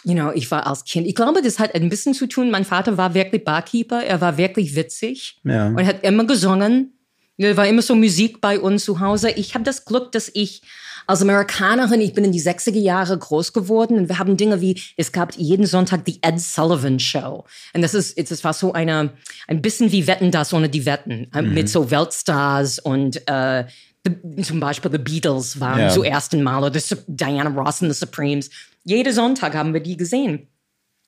You 0.04 0.14
know, 0.14 0.30
ich 0.32 0.50
war 0.50 0.66
als 0.66 0.84
Kind. 0.84 1.06
Ich 1.06 1.14
glaube, 1.14 1.42
das 1.42 1.58
hat 1.58 1.74
ein 1.74 1.88
bisschen 1.88 2.14
zu 2.14 2.26
tun. 2.26 2.50
Mein 2.50 2.64
Vater 2.64 2.96
war 2.96 3.14
wirklich 3.14 3.44
Barkeeper. 3.44 4.02
Er 4.02 4.20
war 4.20 4.38
wirklich 4.38 4.76
witzig. 4.76 5.40
Ja. 5.44 5.66
Und 5.66 5.84
hat 5.84 6.04
immer 6.04 6.24
gesungen. 6.24 6.92
Da 7.38 7.56
war 7.56 7.66
immer 7.66 7.82
so 7.82 7.94
Musik 7.94 8.40
bei 8.40 8.58
uns 8.58 8.84
zu 8.84 9.00
Hause. 9.00 9.30
Ich 9.30 9.54
habe 9.54 9.64
das 9.64 9.84
Glück, 9.84 10.12
dass 10.12 10.30
ich 10.32 10.62
als 11.08 11.22
Amerikanerin, 11.22 12.00
ich 12.02 12.12
bin 12.12 12.22
in 12.24 12.32
die 12.32 12.40
60er 12.42 12.78
Jahre 12.78 13.16
groß 13.18 13.52
geworden 13.54 13.98
und 13.98 14.08
wir 14.08 14.18
haben 14.18 14.36
Dinge 14.36 14.60
wie, 14.60 14.80
es 14.96 15.10
gab 15.10 15.34
jeden 15.36 15.66
Sonntag 15.66 16.04
die 16.04 16.18
Ed 16.22 16.38
Sullivan 16.38 17.00
Show. 17.00 17.44
Und 17.72 17.82
das 17.82 17.94
ist, 17.94 18.18
das 18.30 18.44
war 18.44 18.52
so 18.52 18.74
eine, 18.74 19.10
ein 19.48 19.62
bisschen 19.62 19.90
wie 19.90 20.06
Wetten 20.06 20.30
das 20.30 20.52
ohne 20.52 20.68
die 20.68 20.84
Wetten. 20.84 21.28
äh, 21.34 21.40
Mit 21.42 21.68
so 21.70 21.90
Weltstars 21.90 22.78
und, 22.78 23.22
äh, 23.26 23.64
the, 24.04 24.42
zum 24.42 24.60
Beispiel 24.60 24.90
The 24.92 24.98
Beatles 24.98 25.58
waren 25.60 25.80
Ja. 25.80 25.88
zum 25.88 26.04
ersten 26.04 26.42
Mal 26.42 26.62
oder 26.62 26.78
Diana 27.06 27.50
Ross 27.50 27.82
and 27.82 27.90
the 27.92 27.98
Supremes. 27.98 28.50
Jeden 28.84 29.12
Sonntag 29.12 29.54
haben 29.54 29.72
wir 29.72 29.80
die 29.80 29.96
gesehen. 29.96 30.48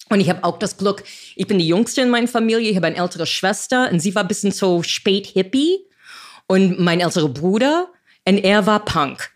Und 0.08 0.20
ich 0.20 0.28
habe 0.30 0.42
auch 0.44 0.58
das 0.58 0.76
Glück, 0.78 1.04
ich 1.36 1.46
bin 1.46 1.58
die 1.58 1.68
Jüngste 1.68 2.00
in 2.00 2.08
meiner 2.10 2.26
Familie, 2.26 2.70
ich 2.70 2.76
habe 2.76 2.86
eine 2.86 2.96
ältere 2.96 3.26
Schwester 3.26 3.90
und 3.92 4.00
sie 4.00 4.14
war 4.14 4.22
ein 4.22 4.28
bisschen 4.28 4.50
so 4.50 4.82
spät 4.82 5.26
Hippie 5.26 5.78
und 6.48 6.80
mein 6.80 7.00
älterer 7.00 7.28
Bruder 7.28 7.88
und 8.26 8.38
er 8.38 8.66
war 8.66 8.82
Punk. 8.84 9.30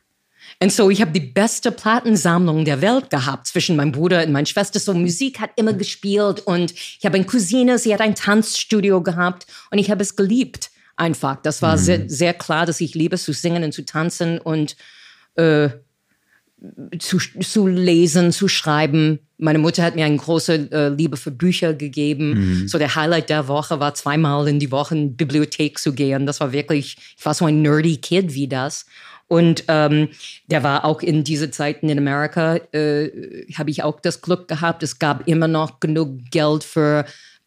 Und 0.64 0.72
so, 0.72 0.88
ich 0.88 1.03
habe 1.03 1.11
die 1.11 1.20
beste 1.20 1.70
Plattensammlung 1.70 2.64
der 2.64 2.81
Welt 2.81 3.11
gehabt 3.11 3.48
zwischen 3.48 3.77
meinem 3.77 3.92
Bruder 3.92 4.24
und 4.24 4.33
meiner 4.33 4.46
Schwester. 4.46 4.81
So, 4.81 4.94
Musik 4.94 5.38
hat 5.38 5.50
immer 5.57 5.74
gespielt 5.74 6.40
und 6.46 6.72
ich 6.72 7.05
habe 7.05 7.16
eine 7.16 7.27
Cousine, 7.27 7.79
sie 7.79 7.92
hat 7.92 8.00
ein 8.00 8.14
Tanzstudio 8.14 9.03
gehabt 9.03 9.46
und 9.70 9.77
ich 9.77 9.90
habe 9.90 10.00
es 10.00 10.16
geliebt. 10.16 10.70
Einfach. 10.96 11.37
Das 11.42 11.61
war 11.61 11.77
sehr, 11.77 12.09
sehr 12.09 12.33
klar, 12.33 12.64
dass 12.64 12.81
ich 12.81 12.94
liebe 12.94 13.18
zu 13.18 13.35
singen 13.35 13.62
und 13.62 13.72
zu 13.72 13.85
tanzen 13.85 14.38
und 14.38 14.77
zu, 16.98 17.18
zu 17.18 17.66
lesen, 17.66 18.33
zu 18.33 18.48
schreiben. 18.48 19.18
Meine 19.37 19.59
Mutter 19.59 19.83
hat 19.83 19.96
mir 19.96 20.07
eine 20.07 20.16
große 20.16 20.70
äh, 20.72 20.88
Liebe 20.88 21.16
für 21.16 21.31
Bücher 21.31 21.74
gegeben. 21.74 22.64
So 22.68 22.79
der 22.79 22.94
Highlight 22.94 23.29
der 23.29 23.48
Woche 23.48 23.81
war 23.81 23.94
zweimal 23.94 24.48
in 24.48 24.61
die 24.61 24.70
Woche 24.70 24.94
in 24.94 25.09
die 25.11 25.14
Bibliothek 25.14 25.79
zu 25.79 25.92
gehen. 25.92 26.24
Das 26.24 26.40
war 26.40 26.53
wirklich, 26.53 26.96
ich 27.18 27.24
war 27.27 27.35
so 27.35 27.44
ein 27.44 27.61
nerdy 27.61 27.98
Kid 27.98 28.33
wie 28.33 28.48
das. 28.48 28.87
Und 29.26 29.64
ähm, 29.68 30.08
der 30.46 30.62
war 30.62 30.84
auch 30.84 31.00
in 31.00 31.24
diese 31.24 31.50
Zeiten 31.50 31.88
in 31.88 31.98
Amerika, 31.98 32.56
äh, 32.72 33.46
habe 33.54 33.70
ich 33.70 33.82
auch 33.82 34.00
das 34.00 34.20
Glück 34.20 34.48
gehabt. 34.48 34.82
Es 34.82 34.98
gab 34.98 35.26
immer 35.26 35.48
noch 35.48 35.80
genug 35.80 36.30
Geld 36.30 36.62
für 36.64 37.06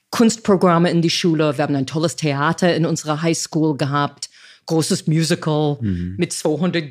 Kunstprogramme 0.09 0.89
in 0.89 1.01
die 1.01 1.09
Schule. 1.09 1.57
Wir 1.57 1.63
haben 1.63 1.75
ein 1.75 1.85
tolles 1.85 2.15
Theater 2.15 2.75
in 2.75 2.85
unserer 2.85 3.21
Highschool 3.21 3.77
gehabt 3.77 4.29
großes 4.67 5.07
Musical 5.07 5.77
mit 6.17 6.33
200 6.33 6.83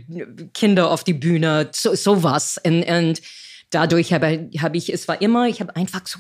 Kinder 0.54 0.90
auf 0.90 1.04
die 1.04 1.12
Bühne, 1.12 1.68
so, 1.72 1.94
sowas. 1.94 2.58
Und, 2.64 2.82
und 2.82 3.22
dadurch 3.70 4.12
habe 4.12 4.48
hab 4.58 4.74
ich, 4.74 4.92
es 4.92 5.06
war 5.06 5.20
immer, 5.22 5.46
ich 5.46 5.60
habe 5.60 5.76
einfach 5.76 6.00
so 6.06 6.18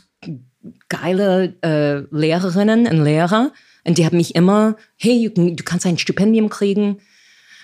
geile 0.88 1.54
äh, 1.62 2.04
Lehrerinnen 2.14 2.86
und 2.86 3.02
Lehrer 3.02 3.52
und 3.84 3.98
die 3.98 4.04
haben 4.04 4.16
mich 4.16 4.34
immer, 4.34 4.76
hey, 4.96 5.16
you 5.16 5.30
can, 5.30 5.56
du 5.56 5.64
kannst 5.64 5.86
ein 5.86 5.98
Stipendium 5.98 6.48
kriegen, 6.48 6.98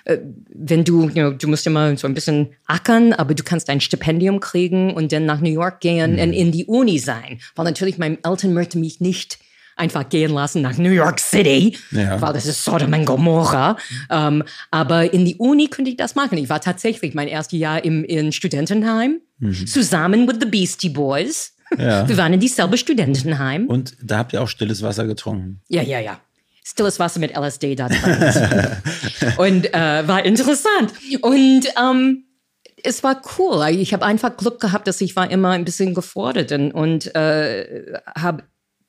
wenn 0.04 0.84
du, 0.84 1.04
you 1.04 1.10
know, 1.10 1.30
du 1.30 1.48
musst 1.48 1.66
immer 1.66 1.96
so 1.96 2.06
ein 2.06 2.14
bisschen 2.14 2.50
ackern, 2.66 3.12
aber 3.12 3.34
du 3.34 3.42
kannst 3.42 3.68
ein 3.70 3.80
Stipendium 3.80 4.40
kriegen 4.40 4.92
und 4.94 5.12
dann 5.12 5.26
nach 5.26 5.40
New 5.40 5.50
York 5.50 5.80
gehen 5.80 6.12
und 6.18 6.32
in 6.32 6.52
die 6.52 6.64
Uni 6.66 6.98
sein. 6.98 7.38
Weil 7.54 7.64
natürlich 7.66 7.98
meine 7.98 8.18
Eltern 8.24 8.52
möchten 8.52 8.80
mich 8.80 9.00
nicht 9.00 9.38
einfach 9.76 10.08
gehen 10.08 10.32
lassen 10.32 10.60
nach 10.60 10.76
New 10.76 10.90
York 10.90 11.18
City, 11.18 11.76
Ja. 11.92 12.20
weil 12.20 12.32
das 12.34 12.46
ist 12.46 12.62
Sodom 12.64 12.92
und 12.92 13.04
Gomorra. 13.06 13.76
Ähm, 14.10 14.44
aber 14.70 15.12
in 15.14 15.24
die 15.24 15.36
Uni 15.36 15.68
könnte 15.68 15.90
ich 15.90 15.96
das 15.96 16.14
machen. 16.14 16.36
Ich 16.38 16.48
war 16.50 16.60
tatsächlich 16.60 17.14
mein 17.14 17.26
erstes 17.28 17.58
Jahr 17.58 17.82
im 17.84 18.04
in 18.04 18.32
Studentenheim, 18.32 19.20
zusammen 19.66 20.26
mit 20.26 20.40
the 20.42 20.46
Beastie 20.48 20.90
Boys. 20.90 21.54
Ja. 21.78 22.06
Wir 22.06 22.16
waren 22.18 22.34
in 22.34 22.40
dieselbe 22.40 22.76
Studentenheim. 22.76 23.66
Und 23.66 23.96
da 24.02 24.18
habt 24.18 24.34
ihr 24.34 24.42
auch 24.42 24.48
stilles 24.48 24.82
Wasser 24.82 25.06
getrunken. 25.06 25.62
Ja, 25.68 25.82
ja, 25.82 26.00
ja. 26.00 26.20
Stilles 26.64 26.98
Wasser 26.98 27.20
mit 27.20 27.36
LSD 27.36 27.74
da 27.74 27.88
drin. 27.88 28.76
und 29.36 29.74
äh, 29.74 30.06
war 30.06 30.24
interessant. 30.24 30.92
Und 31.20 31.66
ähm, 31.80 32.24
es 32.84 33.02
war 33.02 33.20
cool. 33.38 33.64
Ich 33.70 33.92
habe 33.92 34.04
einfach 34.04 34.36
Glück 34.36 34.60
gehabt, 34.60 34.86
dass 34.86 35.00
ich 35.00 35.16
war 35.16 35.30
immer 35.30 35.50
ein 35.50 35.64
bisschen 35.64 35.94
gefordert 35.94 36.52
und, 36.52 36.72
und 36.72 37.14
äh, 37.14 37.94
habe 38.16 38.44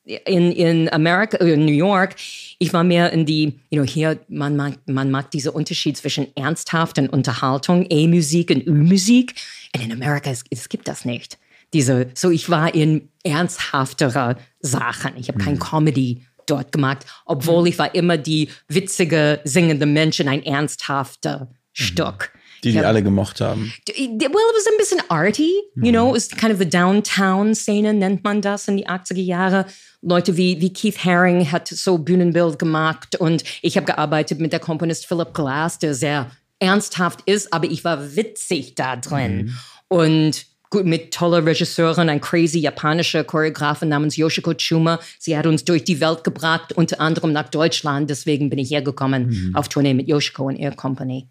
in, 0.06 0.52
in 0.52 0.92
Amerika, 0.92 1.38
äh, 1.38 1.54
in 1.54 1.66
New 1.66 1.72
York, 1.72 2.16
ich 2.60 2.74
war 2.74 2.84
mehr 2.84 3.12
in 3.12 3.26
die, 3.26 3.60
you 3.70 3.82
know, 3.82 3.84
hier, 3.84 4.20
man 4.28 4.56
mag, 4.56 4.74
man 4.86 5.10
mag 5.12 5.32
diese 5.32 5.52
Unterschied 5.52 5.98
zwischen 5.98 6.36
ernsthaften 6.36 7.10
Unterhaltung, 7.10 7.86
E-Musik 7.90 8.50
und 8.50 8.68
Ü-Musik. 8.68 9.36
Und 9.76 9.84
in 9.84 9.92
Amerika, 9.92 10.30
es, 10.30 10.44
es 10.50 10.70
gibt 10.70 10.88
das 10.88 11.06
nicht. 11.06 11.38
Diese, 11.74 12.08
so 12.14 12.30
ich 12.30 12.50
war 12.50 12.76
in 12.76 13.10
ernsthafterer 13.24 14.38
Sachen. 14.60 15.18
Ich 15.18 15.30
habe 15.30 15.40
kein 15.40 15.58
Comedy 15.58 16.22
dort 16.50 16.72
gemacht, 16.72 17.06
obwohl 17.26 17.68
ich 17.68 17.78
war 17.80 17.94
immer 17.96 18.18
die 18.18 18.50
witzige, 18.68 19.40
singende 19.44 19.86
Menschen, 19.86 20.28
ein 20.28 20.44
ernsthafter 20.44 21.50
Stück. 21.72 22.32
Die, 22.64 22.72
die 22.72 22.80
hab- 22.80 22.86
alle 22.86 23.04
gemocht 23.04 23.42
haben. 23.42 23.74
Well, 23.90 23.98
it 24.22 24.32
was 24.32 24.68
ein 24.72 24.78
bisschen 24.78 25.02
arty, 25.10 25.52
you 25.76 25.92
know, 25.92 26.16
it's 26.16 26.30
kind 26.30 26.54
of 26.54 26.60
the 26.60 26.70
Downtown-Szene, 26.70 27.94
nennt 27.94 28.24
man 28.24 28.42
das 28.42 28.68
in 28.68 28.78
die 28.78 28.88
80er 28.88 29.20
Jahre. 29.22 29.66
Leute 30.02 30.38
wie, 30.38 30.62
wie 30.62 30.72
Keith 30.72 31.04
Haring 31.04 31.52
hat 31.52 31.68
so 31.68 31.98
Bühnenbild 31.98 32.60
gemacht 32.60 33.16
und 33.18 33.44
ich 33.62 33.76
habe 33.76 33.86
gearbeitet 33.86 34.40
mit 34.40 34.52
der 34.54 34.60
Komponist 34.60 35.06
Philip 35.08 35.34
Glass, 35.34 35.80
der 35.80 35.94
sehr 35.94 36.32
ernsthaft 36.60 37.22
ist, 37.26 37.52
aber 37.52 37.70
ich 37.70 37.84
war 37.84 38.16
witzig 38.16 38.76
da 38.76 38.96
drin. 38.96 39.54
Und 39.90 40.32
gut, 40.32 40.46
mit 40.84 41.14
toller 41.14 41.46
Regisseurin, 41.46 42.10
ein 42.10 42.22
crazy 42.22 42.60
japanischer 42.60 43.24
Choreografin 43.24 43.90
namens 43.90 44.18
Yoshiko 44.18 44.54
Chuma. 44.54 45.00
Sie 45.20 45.38
hat 45.38 45.46
uns 45.46 45.64
durch 45.66 45.84
die 45.84 46.00
Welt 46.02 46.24
gebracht, 46.24 46.74
unter 46.74 47.00
anderem 47.00 47.32
nach 47.34 47.50
Deutschland. 47.50 48.10
Deswegen 48.10 48.50
bin 48.50 48.60
ich 48.60 48.72
hergekommen 48.72 49.52
auf 49.56 49.70
Tournee 49.70 49.94
mit 49.94 50.08
Yoshiko 50.08 50.48
und 50.48 50.56
Air 50.58 50.76
Company. 50.76 51.28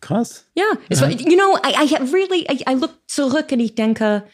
Krass. 0.00 0.46
Ja, 0.54 0.64
es 0.88 1.00
war, 1.02 1.10
you 1.10 1.36
know, 1.36 1.56
I, 1.58 1.84
I 1.84 1.94
have 1.94 2.12
really, 2.12 2.46
I, 2.50 2.64
I 2.68 2.74
look 2.74 2.92
zurück 3.06 3.52
und 3.52 3.60
ich 3.60 3.74
denke, 3.74 4.24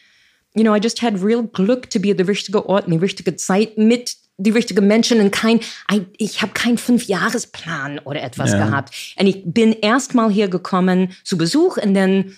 you 0.55 0.63
know, 0.63 0.73
I 0.73 0.79
just 0.81 1.01
had 1.01 1.21
real 1.21 1.43
Glück 1.43 1.89
to 1.89 1.99
be 1.99 2.09
at 2.11 2.17
the 2.17 2.23
richtige 2.23 2.67
Ort, 2.67 2.85
in 2.87 2.93
die 2.93 2.97
richtige 2.99 3.35
Zeit 3.35 3.77
mit 3.77 4.15
die 4.37 4.51
richtigen 4.51 4.87
Menschen 4.87 5.19
und 5.19 5.31
kein, 5.31 5.59
I, 5.91 6.05
ich 6.17 6.41
habe 6.41 6.53
keinen 6.53 6.77
Fünfjahresplan 6.77 7.99
oder 7.99 8.21
etwas 8.21 8.51
Ja. 8.51 8.65
gehabt. 8.65 8.93
Und 9.19 9.27
ich 9.27 9.41
bin 9.45 9.73
erst 9.73 10.15
mal 10.15 10.29
hier 10.31 10.47
gekommen 10.47 11.09
zu 11.23 11.37
Besuch 11.37 11.77
und 11.77 11.93
dann 11.95 12.35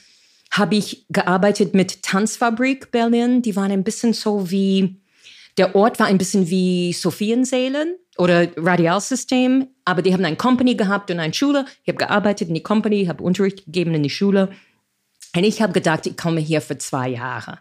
habe 0.51 0.75
ich 0.75 1.05
gearbeitet 1.09 1.73
mit 1.73 2.03
Tanzfabrik 2.03 2.91
Berlin. 2.91 3.41
Die 3.41 3.55
waren 3.55 3.71
ein 3.71 3.83
bisschen 3.83 4.13
so 4.13 4.49
wie, 4.49 5.01
der 5.57 5.75
Ort 5.75 5.99
war 5.99 6.07
ein 6.07 6.17
bisschen 6.17 6.49
wie 6.49 6.93
Sophiensälen 6.93 7.95
oder 8.17 8.47
Radialsystem, 8.57 9.67
aber 9.85 10.01
die 10.01 10.13
haben 10.13 10.25
eine 10.25 10.35
Company 10.35 10.75
gehabt 10.75 11.11
und 11.11 11.19
eine 11.19 11.33
Schule. 11.33 11.65
Ich 11.83 11.89
habe 11.89 11.97
gearbeitet 11.97 12.49
in 12.49 12.55
die 12.55 12.63
Company, 12.63 13.05
habe 13.05 13.23
Unterricht 13.23 13.65
gegeben 13.65 13.93
in 13.93 14.03
die 14.03 14.09
Schule. 14.09 14.49
Und 15.35 15.43
ich 15.43 15.61
habe 15.61 15.73
gedacht, 15.73 16.07
ich 16.07 16.17
komme 16.17 16.41
hier 16.41 16.61
für 16.61 16.77
zwei 16.77 17.09
Jahre. 17.09 17.59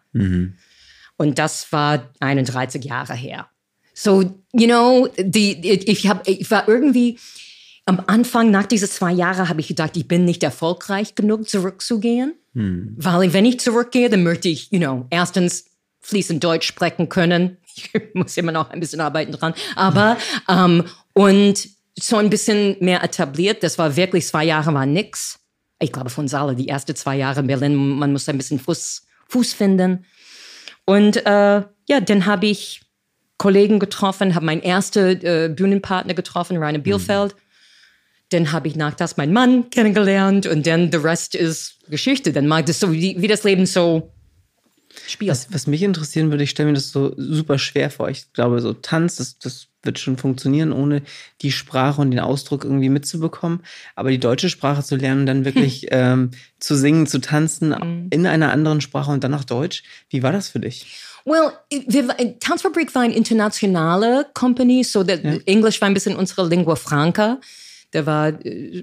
Und 1.16 1.38
das 1.38 1.70
war 1.72 2.10
31 2.20 2.84
Jahre 2.84 3.14
her. 3.14 3.48
So, 3.92 4.22
you 4.52 4.66
know, 4.66 5.08
die, 5.18 5.60
ich, 5.68 6.08
hab, 6.08 6.26
ich 6.26 6.50
war 6.50 6.68
irgendwie 6.68 7.18
am 7.88 8.02
Anfang, 8.06 8.50
nach 8.50 8.66
diesen 8.66 8.88
zwei 8.88 9.12
Jahren, 9.12 9.48
habe 9.48 9.60
ich 9.60 9.68
gedacht, 9.68 9.96
ich 9.96 10.06
bin 10.06 10.26
nicht 10.26 10.42
erfolgreich 10.42 11.14
genug, 11.14 11.48
zurückzugehen. 11.48 12.34
Weil 12.98 13.32
wenn 13.32 13.46
ich 13.46 13.60
zurückgehe, 13.60 14.10
dann 14.10 14.22
möchte 14.22 14.48
ich, 14.48 14.70
you 14.70 14.78
know, 14.78 15.06
erstens 15.08 15.64
fließend 16.02 16.44
Deutsch 16.44 16.66
sprechen 16.66 17.08
können. 17.08 17.56
Ich 17.74 17.90
muss 18.14 18.36
immer 18.36 18.52
noch 18.52 18.70
ein 18.70 18.80
bisschen 18.80 19.00
arbeiten 19.00 19.32
dran. 19.32 19.54
Aber, 19.74 20.18
ähm, 20.48 20.84
und 21.14 21.66
so 21.98 22.16
ein 22.16 22.28
bisschen 22.28 22.76
mehr 22.80 23.02
etabliert. 23.02 23.62
Das 23.62 23.78
war 23.78 23.96
wirklich, 23.96 24.26
zwei 24.26 24.44
Jahre 24.44 24.74
war 24.74 24.84
nix. 24.84 25.38
Ich 25.80 25.90
glaube 25.90 26.10
von 26.10 26.28
Saale, 26.28 26.54
die 26.54 26.68
ersten 26.68 26.94
zwei 26.94 27.16
Jahre 27.16 27.40
in 27.40 27.46
Berlin, 27.46 27.74
man 27.74 28.12
musste 28.12 28.32
ein 28.32 28.38
bisschen 28.38 28.60
Fuß, 28.60 29.06
Fuß 29.28 29.54
finden. 29.54 30.04
Und 30.84 31.24
äh, 31.24 31.62
ja, 31.88 32.00
dann 32.00 32.26
habe 32.26 32.46
ich 32.46 32.82
Kollegen 33.38 33.78
getroffen, 33.78 34.34
habe 34.34 34.44
meinen 34.44 34.62
ersten 34.62 35.24
äh, 35.24 35.48
Bühnenpartner 35.48 36.12
getroffen, 36.12 36.58
Rainer 36.58 36.80
Bielfeld. 36.80 37.34
Dann 38.30 38.52
habe 38.52 38.68
ich 38.68 38.76
nach 38.76 38.94
das 38.94 39.16
meinen 39.16 39.32
Mann 39.32 39.70
kennengelernt 39.70 40.46
und 40.46 40.66
dann 40.66 40.90
der 40.90 41.02
Rest 41.02 41.34
ist 41.34 41.78
Geschichte. 41.88 42.32
Dann 42.32 42.46
mag 42.46 42.66
das 42.66 42.80
so, 42.80 42.92
wie, 42.92 43.20
wie 43.20 43.28
das 43.28 43.44
Leben 43.44 43.66
so 43.66 44.12
spielt. 45.06 45.30
Was, 45.30 45.52
was 45.52 45.66
mich 45.66 45.82
interessieren 45.82 46.30
würde, 46.30 46.44
ich 46.44 46.50
stelle 46.50 46.68
mir 46.68 46.74
das 46.74 46.90
so 46.90 47.14
super 47.16 47.58
schwer 47.58 47.90
vor. 47.90 48.08
Ich 48.08 48.32
glaube, 48.32 48.60
so 48.60 48.72
Tanz, 48.74 49.16
das, 49.16 49.38
das 49.38 49.68
wird 49.82 49.98
schon 49.98 50.16
funktionieren, 50.16 50.72
ohne 50.72 51.02
die 51.40 51.52
Sprache 51.52 52.00
und 52.00 52.10
den 52.10 52.20
Ausdruck 52.20 52.64
irgendwie 52.64 52.88
mitzubekommen. 52.88 53.60
Aber 53.94 54.10
die 54.10 54.18
deutsche 54.18 54.50
Sprache 54.50 54.82
zu 54.82 54.96
lernen, 54.96 55.26
dann 55.26 55.44
wirklich 55.44 55.86
ähm, 55.90 56.30
zu 56.58 56.76
singen, 56.76 57.06
zu 57.06 57.20
tanzen 57.20 58.08
in 58.10 58.26
einer 58.26 58.52
anderen 58.52 58.80
Sprache 58.80 59.10
und 59.10 59.24
dann 59.24 59.30
noch 59.30 59.44
Deutsch. 59.44 59.82
Wie 60.10 60.22
war 60.22 60.32
das 60.32 60.48
für 60.48 60.60
dich? 60.60 61.00
Well, 61.24 61.52
wir, 61.70 62.38
Tanzfabrik 62.40 62.94
war 62.94 63.02
eine 63.02 63.14
internationale 63.14 64.26
Company, 64.34 64.82
so 64.82 65.04
that 65.04 65.20
Englisch 65.46 65.80
war 65.80 65.88
ein 65.88 65.94
bisschen 65.94 66.16
unsere 66.16 66.48
Lingua 66.48 66.74
Franca. 66.74 67.38
Der 67.92 68.06
war 68.06 68.28
äh, 68.44 68.82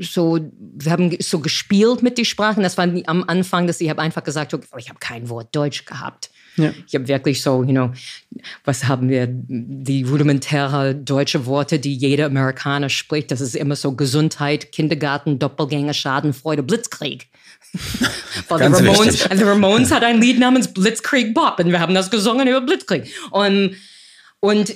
so, 0.00 0.38
wir 0.58 0.92
haben 0.92 1.16
so 1.20 1.38
gespielt 1.38 2.02
mit 2.02 2.18
den 2.18 2.24
Sprachen. 2.24 2.62
Das 2.62 2.76
war 2.76 2.88
am 3.06 3.24
Anfang, 3.26 3.66
dass 3.66 3.80
ich 3.80 3.88
habe 3.90 4.02
einfach 4.02 4.24
gesagt, 4.24 4.52
ich 4.76 4.88
habe 4.88 4.98
kein 4.98 5.28
Wort 5.28 5.54
Deutsch 5.54 5.84
gehabt. 5.84 6.30
Ja. 6.56 6.72
Ich 6.86 6.94
habe 6.94 7.08
wirklich 7.08 7.42
so, 7.42 7.62
you 7.64 7.72
know, 7.72 7.92
was 8.64 8.86
haben 8.86 9.08
wir, 9.08 9.26
die 9.28 10.04
rudimentäre 10.04 10.94
deutsche 10.94 11.46
Worte, 11.46 11.78
die 11.78 11.94
jeder 11.94 12.26
Amerikaner 12.26 12.88
spricht. 12.88 13.30
Das 13.30 13.40
ist 13.40 13.56
immer 13.56 13.76
so 13.76 13.92
Gesundheit, 13.92 14.72
Kindergarten, 14.72 15.38
Doppelgänger, 15.38 15.94
Schadenfreude, 15.94 16.62
Blitzkrieg. 16.62 17.28
Weil 18.48 18.70
die 18.70 18.74
Ramones, 18.76 19.26
also 19.28 19.44
Ramones 19.44 19.90
hat 19.90 20.04
ein 20.04 20.20
Lied 20.20 20.38
namens 20.38 20.72
Blitzkrieg 20.72 21.34
Bob 21.34 21.58
und 21.58 21.70
wir 21.70 21.80
haben 21.80 21.94
das 21.94 22.10
gesungen 22.10 22.46
über 22.46 22.60
Blitzkrieg. 22.60 23.12
Und, 23.30 23.76
und 24.38 24.74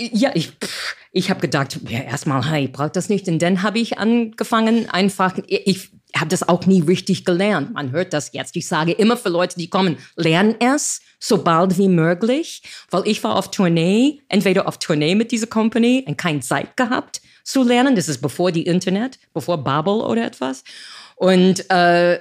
ja, 0.00 0.30
ich, 0.34 0.52
pff, 0.52 0.96
ich 1.12 1.30
habe 1.30 1.40
gedacht, 1.40 1.78
ja, 1.88 2.00
erstmal, 2.00 2.50
hey, 2.50 2.64
ich 2.66 2.72
brauche 2.72 2.90
das 2.90 3.08
nicht. 3.08 3.28
Und 3.28 3.40
dann 3.40 3.62
habe 3.62 3.78
ich 3.78 3.98
angefangen, 3.98 4.88
einfach, 4.90 5.34
ich 5.46 5.90
habe 6.14 6.28
das 6.28 6.48
auch 6.48 6.66
nie 6.66 6.80
richtig 6.80 7.24
gelernt. 7.24 7.72
Man 7.72 7.92
hört 7.92 8.12
das 8.12 8.32
jetzt. 8.32 8.56
Ich 8.56 8.66
sage 8.66 8.92
immer 8.92 9.16
für 9.16 9.28
Leute, 9.28 9.56
die 9.58 9.70
kommen, 9.70 9.96
lernen 10.16 10.54
es 10.60 11.00
so 11.20 11.42
bald 11.42 11.78
wie 11.78 11.88
möglich, 11.88 12.62
weil 12.90 13.02
ich 13.06 13.22
war 13.24 13.36
auf 13.36 13.50
Tournee, 13.50 14.20
entweder 14.28 14.68
auf 14.68 14.78
Tournee 14.78 15.14
mit 15.14 15.32
dieser 15.32 15.46
Company 15.46 16.04
und 16.06 16.16
keine 16.16 16.40
Zeit 16.40 16.76
gehabt 16.76 17.20
zu 17.44 17.62
lernen. 17.62 17.96
Das 17.96 18.08
ist 18.08 18.20
bevor 18.20 18.52
die 18.52 18.62
Internet, 18.62 19.18
bevor 19.32 19.62
Babel 19.64 20.00
oder 20.00 20.24
etwas. 20.24 20.64
Und 21.16 21.68
äh, 21.70 22.20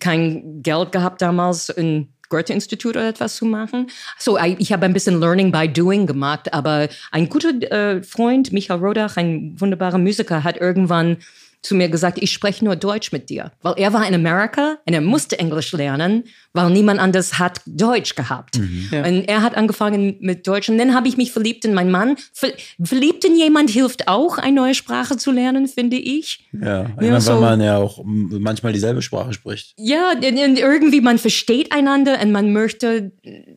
kein 0.00 0.62
Geld 0.62 0.92
gehabt 0.92 1.22
damals 1.22 1.70
in 1.70 2.13
Goethe-Institut 2.34 2.96
oder 2.96 3.08
etwas 3.08 3.36
zu 3.36 3.44
machen. 3.44 3.86
So, 4.18 4.36
ich 4.38 4.72
habe 4.72 4.86
ein 4.86 4.92
bisschen 4.92 5.20
Learning 5.20 5.52
by 5.52 5.68
Doing 5.68 6.06
gemacht, 6.06 6.52
aber 6.52 6.88
ein 7.12 7.28
guter 7.28 7.50
äh, 7.70 8.02
Freund, 8.02 8.52
Michael 8.52 8.80
Rodach, 8.80 9.16
ein 9.16 9.54
wunderbarer 9.60 9.98
Musiker, 9.98 10.42
hat 10.42 10.56
irgendwann 10.56 11.18
zu 11.64 11.74
mir 11.74 11.88
gesagt, 11.88 12.18
ich 12.20 12.30
spreche 12.30 12.64
nur 12.64 12.76
Deutsch 12.76 13.10
mit 13.10 13.30
dir. 13.30 13.50
Weil 13.62 13.74
er 13.78 13.92
war 13.92 14.06
in 14.06 14.14
Amerika 14.14 14.76
und 14.86 14.92
er 14.92 15.00
musste 15.00 15.38
Englisch 15.38 15.72
lernen, 15.72 16.24
weil 16.52 16.70
niemand 16.70 17.00
anders 17.00 17.38
hat 17.38 17.60
Deutsch 17.66 18.14
gehabt. 18.14 18.56
Und 18.56 19.24
er 19.26 19.40
hat 19.42 19.56
angefangen 19.56 20.16
mit 20.20 20.46
Deutsch 20.46 20.68
und 20.68 20.76
dann 20.78 20.94
habe 20.94 21.08
ich 21.08 21.16
mich 21.16 21.32
verliebt 21.32 21.64
in 21.64 21.72
meinen 21.74 21.90
Mann. 21.90 22.16
Ver 22.32 22.50
verliebt 22.82 23.24
in 23.24 23.34
jemand 23.36 23.70
hilft 23.70 24.08
auch, 24.08 24.36
eine 24.38 24.54
neue 24.54 24.74
Sprache 24.74 25.16
zu 25.16 25.32
lernen, 25.32 25.66
finde 25.66 25.96
ich. 25.96 26.46
Ja, 26.52 26.90
Ja, 27.00 27.20
so- 27.20 27.32
weil 27.32 27.40
man 27.40 27.60
ja 27.62 27.78
auch 27.78 28.02
manchmal 28.04 28.72
dieselbe 28.74 29.00
Sprache 29.02 29.32
spricht. 29.32 29.74
Ja, 29.78 30.12
und- 30.12 30.22
irgendwie 30.58 31.00
man 31.00 31.18
versteht 31.18 31.72
einander 31.72 32.20
und 32.22 32.30
man 32.30 32.52
möchte 32.52 33.12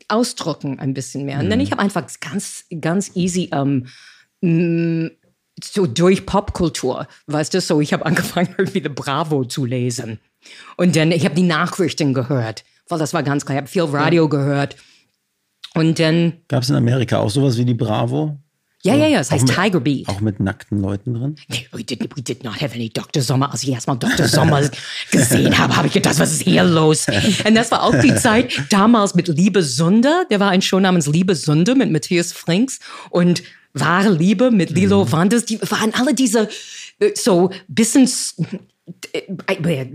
ausdrücken 0.08 0.80
ein 0.80 0.94
bisschen 0.94 1.26
mehr. 1.26 1.40
Und 1.40 1.50
dann 1.50 1.60
ich 1.60 1.72
habe 1.72 1.82
einfach 1.82 2.06
ganz, 2.22 2.64
ganz 2.80 3.12
easy 3.16 3.50
ähm, 3.52 3.88
so 5.64 5.88
durch 5.88 6.26
Popkultur, 6.26 7.08
weißt 7.28 7.54
du, 7.54 7.62
so 7.62 7.82
ich 7.82 7.94
habe 7.94 8.06
angefangen 8.06 8.50
irgendwie 8.58 8.82
die 8.82 8.90
Bravo 8.90 9.44
zu 9.46 9.66
lesen 9.66 10.20
und 10.78 10.96
dann 10.96 11.12
ich 11.12 11.26
habe 11.26 11.36
die 11.36 11.44
Nachrichten 11.44 12.14
gehört, 12.14 12.64
weil 12.90 13.00
das 13.00 13.14
war 13.14 13.24
ganz 13.24 13.46
klar. 13.46 13.56
Ich 13.56 13.62
habe 13.62 13.68
viel 13.68 13.84
Radio 13.84 14.30
gehört 14.30 14.76
und 15.74 16.00
dann 16.00 16.34
Gab 16.48 16.64
es 16.64 16.70
in 16.70 16.76
Amerika 16.76 17.20
auch 17.20 17.30
sowas 17.30 17.58
wie 17.58 17.66
die 17.66 17.74
Bravo? 17.74 18.38
ja, 18.84 18.96
ja, 18.96 19.08
ja, 19.08 19.20
es 19.20 19.32
heißt 19.32 19.48
mit- 19.48 19.56
Tiger 19.56 19.80
Beat. 19.82 20.08
Auch 20.08 20.22
mit 20.22 20.40
nackten 20.40 20.80
Leuten 20.80 21.14
drin? 21.16 21.36
Nee, 21.50 21.68
we 21.74 21.84
did, 21.84 22.02
we 22.16 22.22
did 22.22 22.44
not 22.46 22.62
have 22.62 22.74
any 22.74 22.90
Dr. 22.90 23.22
Sommer. 23.22 23.52
Als 23.52 23.64
ich 23.64 23.70
erstmal 23.72 23.98
Dr. 23.98 24.28
Sommer 24.28 24.62
gesehen 25.12 25.58
habe, 25.58 25.76
habe 25.76 25.88
ich 25.88 25.94
gedacht, 25.94 26.18
was 26.20 26.32
ist 26.32 26.44
hier 26.44 26.64
los? 26.64 27.06
Und 27.46 27.56
das 27.56 27.70
war 27.72 27.84
auch 27.84 28.00
die 28.00 28.16
Zeit 28.16 28.54
damals 28.70 29.14
mit 29.16 29.28
Liebe 29.28 29.62
Sunder. 29.62 30.24
Der 30.30 30.40
war 30.40 30.52
ein 30.52 30.62
Show 30.62 30.80
namens 30.80 31.08
Liebe 31.08 31.36
Sunder 31.36 31.76
mit 31.76 31.92
Matthias 31.92 32.32
Frings 32.32 32.80
und 33.10 33.44
Wahre 33.80 34.10
Liebe 34.10 34.52
mit 34.52 34.70
Lilo 34.70 35.12
Wanders. 35.12 35.46
Die 35.46 35.60
waren 35.62 35.94
alle 35.94 36.14
diese 36.14 36.50
äh, 37.00 37.12
so 37.16 37.52
bisschen 37.68 38.10
äh, 39.14 39.22
äh, 39.48 39.86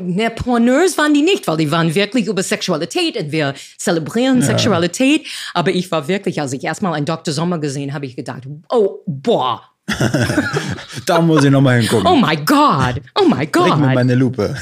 ne, 0.00 0.30
Porneurs 0.30 0.98
waren 0.98 1.14
die 1.14 1.22
nicht, 1.22 1.46
weil 1.46 1.56
die 1.56 1.70
waren 1.70 1.94
wirklich 1.94 2.26
über 2.26 2.42
Sexualität 2.42 3.16
und 3.16 3.32
wir 3.32 3.54
zelebrieren 3.78 4.42
Sexualität. 4.42 5.26
Aber 5.54 5.70
ich 5.70 5.90
war 5.90 6.08
wirklich, 6.08 6.40
als 6.40 6.52
ich 6.52 6.64
erstmal 6.64 6.94
einen 6.94 7.06
Dr. 7.06 7.32
Sommer 7.32 7.58
gesehen 7.58 7.94
habe, 7.94 8.06
ich 8.06 8.16
gedacht, 8.16 8.42
oh, 8.70 8.98
boah, 9.06 9.62
Da 11.06 11.20
muss 11.20 11.44
ich 11.44 11.50
nochmal 11.50 11.80
hingucken. 11.80 12.06
oh 12.06 12.16
my 12.16 12.36
God, 12.36 13.02
oh 13.18 13.24
my 13.24 13.46
Bring 13.46 13.80
mir 13.80 13.94
meine 13.94 14.14
Lupe. 14.14 14.54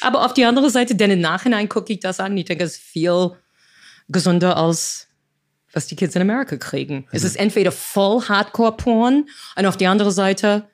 Aber 0.00 0.24
auf 0.24 0.34
die 0.34 0.44
andere 0.44 0.70
Seite, 0.70 0.94
denn 0.94 1.10
im 1.10 1.20
Nachhinein 1.20 1.68
gucke 1.68 1.92
ich 1.92 2.00
das 2.00 2.20
an. 2.20 2.36
Ich 2.36 2.46
denke, 2.46 2.64
es 2.64 2.72
ist 2.72 2.82
viel 2.82 3.30
gesünder 4.08 4.56
als 4.56 5.06
was 5.74 5.86
die 5.86 5.96
Kids 5.96 6.14
in 6.16 6.22
Amerika 6.22 6.56
kriegen. 6.56 7.06
Es 7.12 7.24
ist 7.24 7.36
entweder 7.36 7.72
voll 7.72 8.22
Hardcore-Porn 8.22 9.26
und 9.56 9.66
auf 9.66 9.76
die 9.76 9.86
andere 9.86 10.12
Seite, 10.12 10.64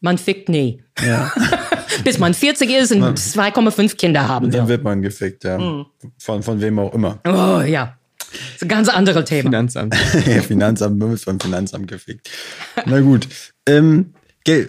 man 0.00 0.18
fickt 0.18 0.48
nie. 0.48 0.82
Bis 2.04 2.18
man 2.18 2.34
40 2.34 2.70
ist 2.70 2.92
und 2.92 3.02
2,5 3.02 3.96
Kinder 3.96 4.28
haben 4.28 4.50
Dann 4.50 4.62
will. 4.62 4.68
wird 4.68 4.84
man 4.84 5.02
gefickt, 5.02 5.44
ja. 5.44 5.58
Hm. 5.58 5.86
Von, 6.18 6.42
von 6.42 6.60
wem 6.60 6.78
auch 6.78 6.92
immer. 6.94 7.18
Oh 7.26 7.60
ja, 7.60 7.96
das 8.30 8.56
ist 8.56 8.62
ein 8.62 8.68
ganz 8.68 8.88
anderes 8.88 9.24
Thema. 9.24 9.48
Finanzamt. 9.50 9.94
Ja, 10.26 10.42
Finanzamt, 10.42 10.98
man 10.98 11.10
wird 11.10 11.20
vom 11.20 11.40
Finanzamt 11.40 11.88
gefickt. 11.88 12.28
Na 12.84 13.00
gut. 13.00 13.28
Ähm, 13.66 14.12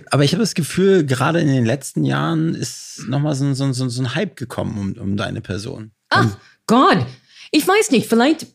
aber 0.10 0.24
ich 0.24 0.32
habe 0.34 0.42
das 0.42 0.56
Gefühl, 0.56 1.06
gerade 1.06 1.40
in 1.40 1.48
den 1.50 1.66
letzten 1.66 2.04
Jahren 2.04 2.56
ist 2.56 3.04
nochmal 3.08 3.36
so, 3.36 3.46
ein- 3.46 3.54
so, 3.56 3.72
so, 3.74 3.88
so 3.90 4.02
ein 4.02 4.16
Hype 4.16 4.36
gekommen 4.36 4.78
um, 4.98 5.02
um 5.02 5.18
deine 5.18 5.42
Person. 5.42 5.92
Ach 6.10 6.36
Gott, 6.66 7.06
ich 7.52 7.68
weiß 7.68 7.92
nicht, 7.92 8.08
vielleicht, 8.10 8.48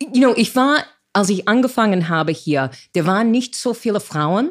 you 0.00 0.20
know, 0.20 0.34
ich 0.36 0.54
war, 0.56 0.84
als 1.12 1.28
ich 1.28 1.48
angefangen 1.48 2.08
habe 2.08 2.32
hier, 2.32 2.70
da 2.94 3.06
waren 3.06 3.30
nicht 3.30 3.54
so 3.54 3.74
viele 3.74 4.00
Frauen 4.00 4.50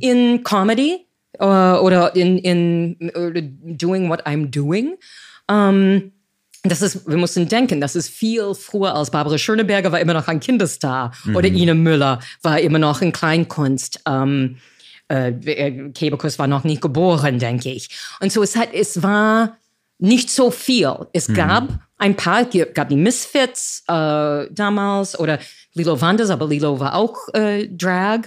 in 0.00 0.42
Comedy 0.44 1.06
äh, 1.38 1.44
oder 1.44 2.14
in, 2.16 2.38
in 2.38 3.10
oder 3.14 3.42
doing 3.42 4.08
what 4.08 4.26
I'm 4.26 4.50
doing. 4.50 4.96
Ähm, 5.48 6.12
das 6.62 6.82
ist, 6.82 7.08
wir 7.08 7.16
müssen 7.16 7.48
denken, 7.48 7.80
das 7.80 7.96
ist 7.96 8.10
viel 8.10 8.54
früher 8.54 8.94
als 8.94 9.10
Barbara 9.10 9.38
Schöneberger 9.38 9.92
war 9.92 10.00
immer 10.00 10.12
noch 10.12 10.28
ein 10.28 10.40
Kinderstar 10.40 11.12
oder 11.34 11.48
Ine 11.48 11.74
Müller 11.74 12.20
war 12.42 12.60
immer 12.60 12.78
noch 12.78 13.00
in 13.00 13.12
Kleinkunst. 13.12 14.02
Ähm, 14.06 14.56
äh, 15.08 15.32
Kebekus 15.94 16.38
war 16.38 16.46
noch 16.46 16.64
nicht 16.64 16.82
geboren, 16.82 17.38
denke 17.38 17.70
ich. 17.70 17.88
Und 18.20 18.30
so 18.30 18.42
es 18.42 18.56
hat, 18.56 18.74
es 18.74 19.02
war 19.02 19.56
nicht 19.98 20.30
so 20.30 20.50
viel. 20.50 20.94
Es 21.12 21.32
gab 21.32 21.80
ein 22.00 22.16
paar, 22.16 22.46
gab 22.46 22.88
die 22.88 22.96
Misfits 22.96 23.84
äh, 23.86 24.46
damals 24.50 25.18
oder 25.18 25.38
Lilo 25.74 26.00
Wanders, 26.00 26.30
aber 26.30 26.46
Lilo 26.48 26.80
war 26.80 26.94
auch 26.94 27.28
äh, 27.34 27.68
Drag. 27.68 28.22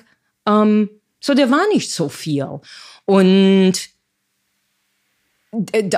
Ähm, 0.48 0.90
so 1.20 1.34
der 1.34 1.50
war 1.50 1.68
nicht 1.74 1.92
so 1.92 2.08
viel. 2.08 2.48
Und 3.06 3.74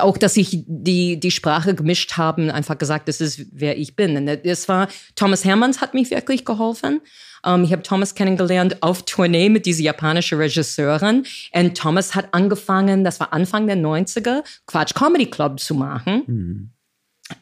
auch, 0.00 0.16
dass 0.18 0.36
ich 0.36 0.64
die, 0.66 1.20
die 1.20 1.30
Sprache 1.30 1.74
gemischt 1.74 2.16
haben, 2.16 2.50
einfach 2.50 2.78
gesagt, 2.78 3.08
das 3.08 3.20
ist, 3.20 3.46
wer 3.52 3.78
ich 3.78 3.94
bin. 3.94 4.16
Und 4.16 4.68
war, 4.68 4.88
Thomas 5.14 5.44
Hermanns 5.44 5.80
hat 5.80 5.94
mich 5.94 6.10
wirklich 6.10 6.44
geholfen. 6.44 7.00
Ähm, 7.44 7.64
ich 7.64 7.72
habe 7.72 7.82
Thomas 7.82 8.14
kennengelernt 8.14 8.82
auf 8.82 9.04
Tournee 9.04 9.50
mit 9.50 9.66
dieser 9.66 9.82
japanischen 9.82 10.38
Regisseurin. 10.38 11.24
Und 11.52 11.76
Thomas 11.76 12.14
hat 12.14 12.32
angefangen, 12.32 13.04
das 13.04 13.20
war 13.20 13.32
Anfang 13.34 13.66
der 13.66 13.76
90er, 13.76 14.42
Quatsch 14.66 14.94
Comedy 14.94 15.26
Club 15.26 15.60
zu 15.60 15.74
machen. 15.74 16.72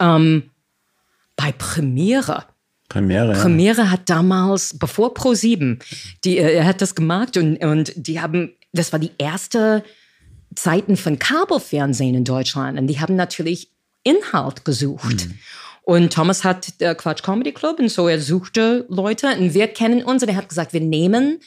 Ähm, 0.01 0.51
bei 1.37 1.53
Premiere. 1.53 2.45
Premiere. 2.89 3.33
Premiere 3.33 3.91
hat 3.91 4.09
damals, 4.09 4.79
bevor 4.79 5.15
Pro7, 5.15 5.81
die, 6.25 6.39
äh, 6.39 6.55
er 6.57 6.67
hat 6.67 6.81
das 6.81 6.95
gemacht 6.95 7.37
und, 7.37 7.63
und 7.65 7.93
die 7.97 8.21
haben, 8.21 8.55
das 8.73 8.93
war 8.93 8.99
die 8.99 9.13
erste 9.19 9.83
Zeiten 10.55 10.97
von 10.97 11.19
Kabelfernsehen 11.19 12.15
in 12.15 12.25
Deutschland 12.25 12.79
und 12.79 12.87
die 12.87 13.01
haben 13.01 13.17
natürlich 13.17 13.71
Inhalt 14.05 14.65
gesucht. 14.65 15.29
Und 15.83 16.13
Thomas 16.13 16.45
hat 16.45 16.69
äh, 16.79 16.95
Quatsch 16.95 17.23
Comedy 17.23 17.53
Club 17.53 17.79
und 17.79 17.91
so 17.91 18.09
er 18.09 18.21
suchte 18.21 18.87
Leute 18.89 19.29
und 19.39 19.55
wir 19.55 19.69
kennen 19.69 20.03
uns 20.03 20.23
und 20.23 20.29
er 20.29 20.37
hat 20.37 20.49
gesagt, 20.49 20.73
wir 20.73 20.81
nehmen 20.81 21.41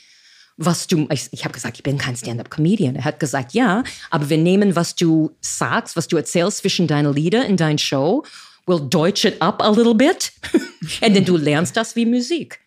was 0.57 0.87
du, 0.87 1.07
ich, 1.11 1.29
ich 1.31 1.43
habe 1.43 1.53
gesagt, 1.53 1.77
ich 1.77 1.83
bin 1.83 1.97
kein 1.97 2.15
Stand-up-Comedian. 2.15 2.95
Er 2.95 3.05
hat 3.05 3.19
gesagt, 3.19 3.53
ja, 3.53 3.83
aber 4.09 4.29
wir 4.29 4.37
nehmen, 4.37 4.75
was 4.75 4.95
du 4.95 5.31
sagst, 5.39 5.95
was 5.95 6.07
du 6.07 6.17
erzählst 6.17 6.59
zwischen 6.59 6.87
deinen 6.87 7.13
Lieder 7.13 7.45
in 7.45 7.57
deiner 7.57 7.77
Show, 7.77 8.23
we'll 8.65 8.89
deutsch 8.89 9.23
it 9.25 9.41
up 9.41 9.61
a 9.61 9.69
little 9.69 9.95
bit 9.95 10.33
und 11.01 11.15
dann 11.15 11.25
du 11.25 11.37
lernst 11.37 11.77
das 11.77 11.95
wie 11.95 12.05
Musik. 12.05 12.59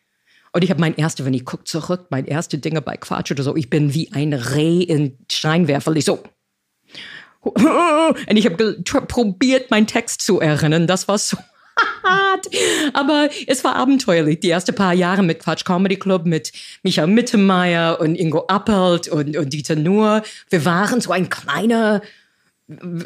Und 0.53 0.65
ich 0.65 0.71
habe 0.71 0.81
mein 0.81 0.97
erste, 0.97 1.25
wenn 1.25 1.35
ich 1.35 1.45
gucke 1.45 1.65
zurück, 1.65 2.07
mein 2.11 2.27
erste 2.27 2.59
Dinge 2.59 2.81
bei 2.81 2.97
Quatsch 2.97 3.31
oder 3.31 3.43
so, 3.43 3.55
ich 3.57 3.71
bin 3.71 3.95
wie 3.95 4.13
ein 4.13 4.33
Reh 4.33 4.83
in 4.83 5.17
Scheinwerfer. 5.31 5.95
Ich 5.95 6.05
so. 6.05 6.23
Und 7.43 8.37
ich 8.37 8.47
habe 8.47 8.75
probiert, 9.07 9.71
meinen 9.71 9.87
Text 9.87 10.23
zu 10.23 10.41
erinnern. 10.41 10.87
Das 10.87 11.09
war 11.09 11.19
so 11.19 11.37
hart. 12.03 12.49
Aber 12.93 13.29
es 13.47 13.65
war 13.65 13.77
abenteuerlich. 13.77 14.41
Die 14.41 14.51
ersten 14.51 14.75
paar 14.75 14.95
Jahre 14.95 15.23
mit 15.23 15.41
Quatsch 15.41 15.65
Comedy 15.65 15.97
Club, 15.97 16.27
mit 16.27 16.53
Michael 16.83 17.09
Mittermeier 17.09 18.01
und 18.01 18.15
Ingo 18.15 18.47
Appelt 18.49 19.09
und, 19.09 19.37
und 19.37 19.53
Dieter 19.53 19.77
Nuhr. 19.77 20.23
Wir 20.49 20.65
waren 20.65 21.01
so 21.01 21.13
ein 21.13 21.29
kleiner, 21.29 22.03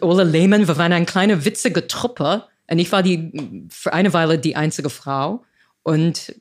Ole 0.01 0.24
Lehmann, 0.24 0.68
wir 0.68 0.76
waren 0.76 0.92
eine 0.92 1.07
kleine 1.07 1.45
witzige 1.45 1.86
Truppe. 1.86 2.45
Und 2.70 2.78
ich 2.78 2.92
war 2.92 3.03
die, 3.03 3.68
für 3.70 3.92
eine 3.92 4.12
Weile 4.12 4.38
die 4.38 4.57
einzige 4.57 4.90
Frau. 4.90 5.45
Und 5.82 6.34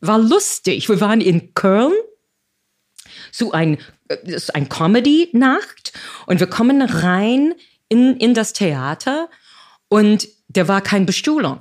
war 0.00 0.18
lustig. 0.18 0.88
Wir 0.88 1.00
waren 1.00 1.20
in 1.20 1.54
Köln 1.54 1.92
so 3.32 3.52
ein, 3.52 3.78
äh, 4.08 4.40
ein 4.52 4.68
Comedy-Nacht 4.68 5.92
und 6.26 6.40
wir 6.40 6.46
kommen 6.46 6.82
rein 6.82 7.54
in, 7.88 8.16
in 8.16 8.34
das 8.34 8.52
Theater 8.52 9.28
und 9.88 10.28
der 10.48 10.68
war 10.68 10.80
kein 10.80 11.06
Bestuhlung. 11.06 11.60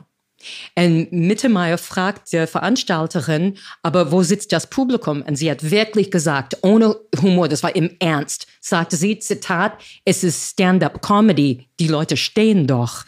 Und 0.76 1.12
Mittermeier 1.12 1.78
fragt 1.78 2.34
der 2.34 2.48
Veranstalterin, 2.48 3.58
aber 3.82 4.12
wo 4.12 4.24
sitzt 4.24 4.52
das 4.52 4.68
Publikum? 4.68 5.22
Und 5.22 5.36
sie 5.36 5.50
hat 5.50 5.70
wirklich 5.70 6.12
gesagt, 6.12 6.58
ohne 6.62 6.96
Humor, 7.22 7.48
das 7.48 7.64
war 7.64 7.76
im 7.76 7.96
Ernst, 8.00 8.48
sagte 8.62 8.96
sie, 8.96 9.20
Zitat, 9.20 9.74
es 10.06 10.24
ist 10.24 10.52
Stand-up-Comedy, 10.52 11.68
die 11.80 11.88
Leute 11.88 12.18
stehen 12.18 12.68
doch. 12.68 13.06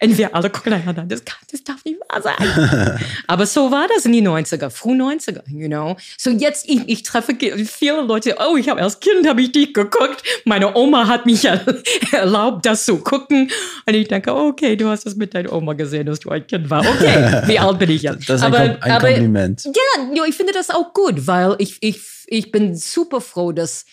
Und 0.00 0.16
wir 0.16 0.34
alle 0.34 0.50
gucken 0.50 0.72
einander, 0.72 1.04
das, 1.04 1.24
kann, 1.24 1.38
das 1.50 1.64
darf 1.64 1.84
nicht 1.84 1.98
wahr 2.08 2.22
sein. 2.22 3.00
Aber 3.26 3.46
so 3.46 3.70
war 3.70 3.88
das 3.88 4.06
in 4.06 4.12
die 4.12 4.22
90er, 4.22 4.70
früh 4.70 4.92
90er, 4.92 5.42
you 5.48 5.68
know. 5.68 5.96
So 6.16 6.30
jetzt, 6.30 6.68
ich, 6.68 6.88
ich 6.88 7.02
treffe 7.02 7.36
viele 7.64 8.02
Leute, 8.02 8.36
oh, 8.38 8.56
ich 8.56 8.68
habe 8.68 8.80
als 8.80 9.00
Kind, 9.00 9.26
habe 9.26 9.42
ich 9.42 9.52
dich 9.52 9.74
geguckt. 9.74 10.22
Meine 10.44 10.76
Oma 10.76 11.08
hat 11.08 11.26
mich 11.26 11.44
erlaubt, 12.12 12.64
das 12.64 12.84
zu 12.84 12.98
gucken. 12.98 13.50
Und 13.86 13.94
ich 13.94 14.08
denke, 14.08 14.34
okay, 14.34 14.76
du 14.76 14.88
hast 14.88 15.04
das 15.04 15.16
mit 15.16 15.34
deiner 15.34 15.52
Oma 15.52 15.72
gesehen, 15.72 16.06
dass 16.06 16.20
du 16.20 16.30
ein 16.30 16.46
Kind 16.46 16.70
war. 16.70 16.80
Okay, 16.80 17.42
wie 17.46 17.58
alt 17.58 17.78
bin 17.78 17.90
ich 17.90 18.02
jetzt? 18.02 18.18
Das 18.28 18.40
ist 18.40 18.46
ein, 18.46 18.54
aber, 18.54 18.68
Kom 18.68 18.82
ein 18.82 18.92
aber, 18.92 19.08
Kompliment. 19.08 19.64
Ja, 19.64 20.24
ich 20.24 20.34
finde 20.34 20.52
das 20.52 20.70
auch 20.70 20.92
gut, 20.92 21.26
weil 21.26 21.56
ich, 21.58 21.78
ich, 21.80 22.00
ich 22.26 22.52
bin 22.52 22.76
super 22.76 23.20
froh, 23.20 23.52
dass, 23.52 23.86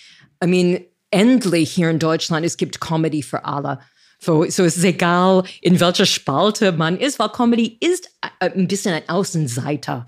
I 0.44 0.48
mean, 0.48 0.80
endlich 1.10 1.72
hier 1.72 1.90
in 1.90 2.00
Deutschland, 2.00 2.46
es 2.46 2.58
gibt 2.58 2.82
Comedy 2.82 3.24
für 3.24 3.46
alle. 3.46 3.80
So, 4.26 4.44
so 4.50 4.64
es 4.64 4.76
ist 4.76 4.84
egal, 4.84 5.44
in 5.62 5.80
welcher 5.80 6.08
Spalte 6.08 6.72
man 6.72 6.98
ist, 6.98 7.20
weil 7.20 7.30
Comedy 7.30 7.78
ist 7.80 8.10
äh, 8.40 8.50
ein 8.50 8.68
bisschen 8.68 8.94
ein 8.96 9.08
Außenseiter. 9.08 10.06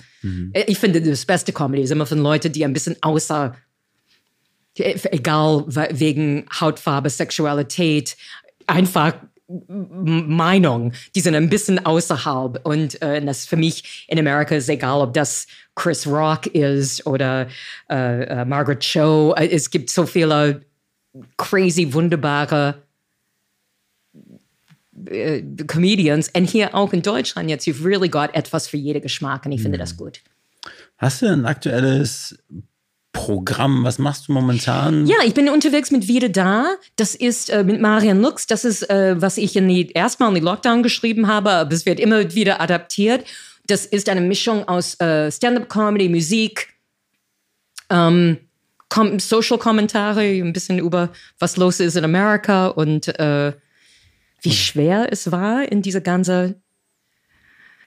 Äh, 0.54 0.64
Ich 0.68 0.80
finde, 0.80 1.02
das 1.02 1.24
beste 1.26 1.54
Comedy 1.54 1.84
ist 1.84 1.92
immer 1.92 2.08
von 2.08 2.18
Leuten, 2.18 2.52
die 2.52 2.66
ein 2.66 2.74
bisschen 2.74 2.96
außer, 3.02 3.56
egal 4.76 5.64
we- 5.68 5.90
wegen 5.92 6.46
Hautfarbe, 6.60 7.10
Sexualität, 7.12 8.18
einfach 8.66 9.14
Meinung, 9.70 10.92
die 11.16 11.22
sind 11.22 11.36
ein 11.36 11.50
bisschen 11.50 11.86
außerhalb. 11.86 12.66
Und 12.66 13.00
äh, 13.02 13.24
das 13.24 13.46
für 13.46 13.56
mich 13.56 14.06
in 14.08 14.18
Amerika 14.20 14.56
ist 14.56 14.68
egal, 14.68 15.00
ob 15.02 15.14
das 15.14 15.46
Chris 15.76 16.06
Rock 16.08 16.48
ist 16.48 17.06
oder 17.06 17.48
äh, 17.90 18.24
äh, 18.24 18.46
Margaret 18.46 18.80
Cho. 18.82 19.34
Äh, 19.38 19.48
Es 19.50 19.70
gibt 19.70 19.90
so 19.92 20.06
viele 20.08 20.66
crazy, 21.38 21.94
wunderbare 21.94 22.84
äh, 25.06 25.44
Comedians. 25.68 26.30
Und 26.36 26.50
hier 26.50 26.74
auch 26.76 26.94
in 26.94 27.02
Deutschland 27.02 27.50
jetzt, 27.50 27.68
you've 27.68 27.86
really 27.86 28.10
got 28.10 28.34
etwas 28.34 28.68
für 28.68 28.78
jede 28.78 29.02
Geschmack 29.02 29.46
und 29.46 29.52
ich 29.52 29.62
finde 29.62 29.78
das 29.78 29.98
gut. 29.98 30.22
Hast 30.98 31.22
du 31.22 31.28
ein 31.28 31.46
aktuelles 31.46 32.38
Programm? 33.12 33.84
Was 33.84 34.00
machst 34.00 34.28
du 34.28 34.32
momentan? 34.32 35.06
Ja, 35.08 35.18
ich 35.26 35.34
bin 35.34 35.50
unterwegs 35.50 35.92
mit 35.92 36.08
Wieder 36.08 36.30
da. 36.30 36.76
Das 36.96 37.16
ist 37.16 37.50
äh, 37.50 37.64
mit 37.64 37.82
Marian 37.82 38.22
Lux. 38.22 38.48
Das 38.48 38.66
ist, 38.66 38.90
äh, 38.90 39.20
was 39.20 39.38
ich 39.38 39.56
in 39.56 39.68
die, 39.68 39.92
erstmal 39.92 40.30
in 40.30 40.36
die 40.36 40.42
Lockdown 40.42 40.84
geschrieben 40.84 41.28
habe, 41.28 41.52
aber 41.52 41.74
es 41.74 41.86
wird 41.86 42.00
immer 42.00 42.34
wieder 42.36 42.62
adaptiert. 42.62 43.26
Das 43.68 43.86
ist 43.86 44.08
eine 44.10 44.22
Mischung 44.22 44.68
aus 44.68 45.00
äh, 45.00 45.32
Stand-up-Comedy, 45.32 46.10
Musik, 46.10 46.70
ähm, 47.90 48.38
Com 48.90 49.20
Social-Kommentare, 49.20 50.22
ein 50.22 50.54
bisschen 50.54 50.80
über 50.80 51.10
was 51.40 51.58
los 51.58 51.82
ist 51.82 51.98
in 51.98 52.06
Amerika 52.06 52.68
und 52.68 53.08
äh, 53.20 53.52
wie 54.42 54.52
schwer 54.52 55.08
es 55.12 55.32
war 55.32 55.72
in 55.72 55.82
diese 55.82 56.02
ganze 56.02 56.62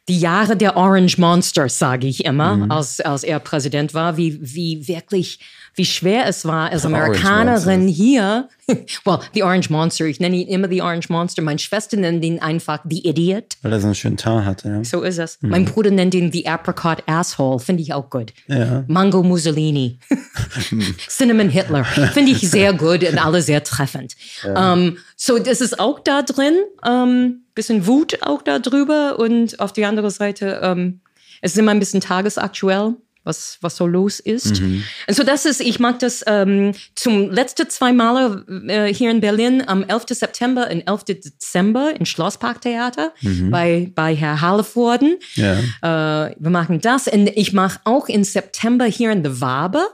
die 0.09 0.19
Jahre 0.19 0.57
der 0.57 0.77
Orange 0.77 1.19
Monsters, 1.19 1.79
sage 1.79 2.09
ich 2.09 2.25
immer, 2.25 2.67
als, 2.69 3.01
als 3.01 3.23
er 3.23 3.39
Präsident 3.39 3.95
war, 3.95 4.17
wie, 4.17 4.39
wie 4.41 4.89
wirklich, 4.89 5.39
wie 5.75 5.85
schwer 5.85 6.27
es 6.27 6.45
war, 6.45 6.71
als 6.71 6.85
Amerikanerin 6.85 7.87
hier, 7.89 8.49
well, 9.05 9.19
the 9.35 9.43
Orange 9.43 9.71
Monster, 9.71 10.05
ich 10.07 10.21
nenne 10.21 10.37
ihn 10.37 10.49
immer 10.49 10.69
the 10.69 10.83
Orange 10.83 11.09
Monster, 11.09 11.43
meine 11.43 11.59
Schwester 11.59 11.97
nennt 11.97 12.25
ihn 12.25 12.39
einfach 12.39 12.81
the 12.89 13.07
Idiot, 13.07 13.57
Weil 13.63 13.73
er 13.73 13.81
so 13.81 13.87
einen 13.87 13.95
schönen 13.95 14.17
Teint 14.17 14.45
hatte. 14.45 14.69
Ja. 14.69 14.85
so 14.85 15.03
ist 15.03 15.19
es. 15.19 15.39
Mein 15.41 15.65
Bruder 15.65 15.91
nennt 15.91 16.15
ihn 16.15 16.33
the 16.33 16.47
Apricot 16.47 17.03
Asshole, 17.07 17.59
finde 17.59 17.83
ich 17.83 17.93
auch 17.95 18.11
gut. 18.11 18.33
Ja. 18.47 18.85
Mango 18.89 19.23
Mussolini, 19.23 19.99
Cinnamon 21.09 21.49
Hitler, 21.49 21.85
finde 21.85 22.33
ich 22.33 22.49
sehr 22.49 22.73
gut 22.75 23.03
und 23.09 23.25
alle 23.25 23.43
sehr 23.43 23.63
treffend. 23.65 24.15
Ähm, 24.45 24.99
so, 25.17 25.39
das 25.39 25.61
ist 25.61 25.79
auch 25.79 26.01
da 26.01 26.23
drin, 26.23 26.55
ähm, 26.87 27.45
bisschen 27.55 27.87
Wut 27.87 28.19
auch 28.23 28.43
da 28.43 28.59
drüber 28.59 29.19
und 29.19 29.61
auf 29.61 29.73
die 29.73 29.85
andere 29.85 30.11
Seite, 30.11 30.61
ähm, 30.63 31.01
es 31.43 31.53
ist 31.53 31.59
immer 31.59 31.71
ein 31.71 31.79
bisschen 31.79 32.01
tagesaktuell. 32.01 32.95
Was, 33.23 33.59
was 33.61 33.77
so 33.77 33.87
los 33.87 34.19
ist. 34.19 34.63
Und 35.07 35.15
so 35.15 35.23
das 35.23 35.45
ist, 35.45 35.61
ich 35.61 35.79
mag 35.79 35.99
das 35.99 36.25
ähm, 36.27 36.73
zum 36.95 37.31
letzten 37.31 37.69
zwei 37.69 37.93
Male 37.93 38.45
äh, 38.67 38.95
hier 38.95 39.11
in 39.11 39.21
Berlin 39.21 39.63
am 39.67 39.83
11. 39.83 40.05
September 40.09 40.71
und 40.71 40.81
11. 40.89 41.05
Dezember 41.05 41.93
im 41.99 42.07
Schlossparktheater 42.07 43.13
bei, 43.51 43.93
bei 43.95 44.15
Herr 44.17 44.41
Haleforden. 44.41 45.19
Ja. 45.35 45.59
Äh, 45.83 46.35
wir 46.39 46.51
machen 46.51 46.81
das. 46.81 47.09
Und 47.09 47.29
ich 47.37 47.53
mache 47.53 47.81
auch 47.85 48.09
im 48.09 48.25
September 48.25 48.87
hier 48.87 49.13
in 49.13 49.23
der 49.23 49.41
Wabe 49.41 49.87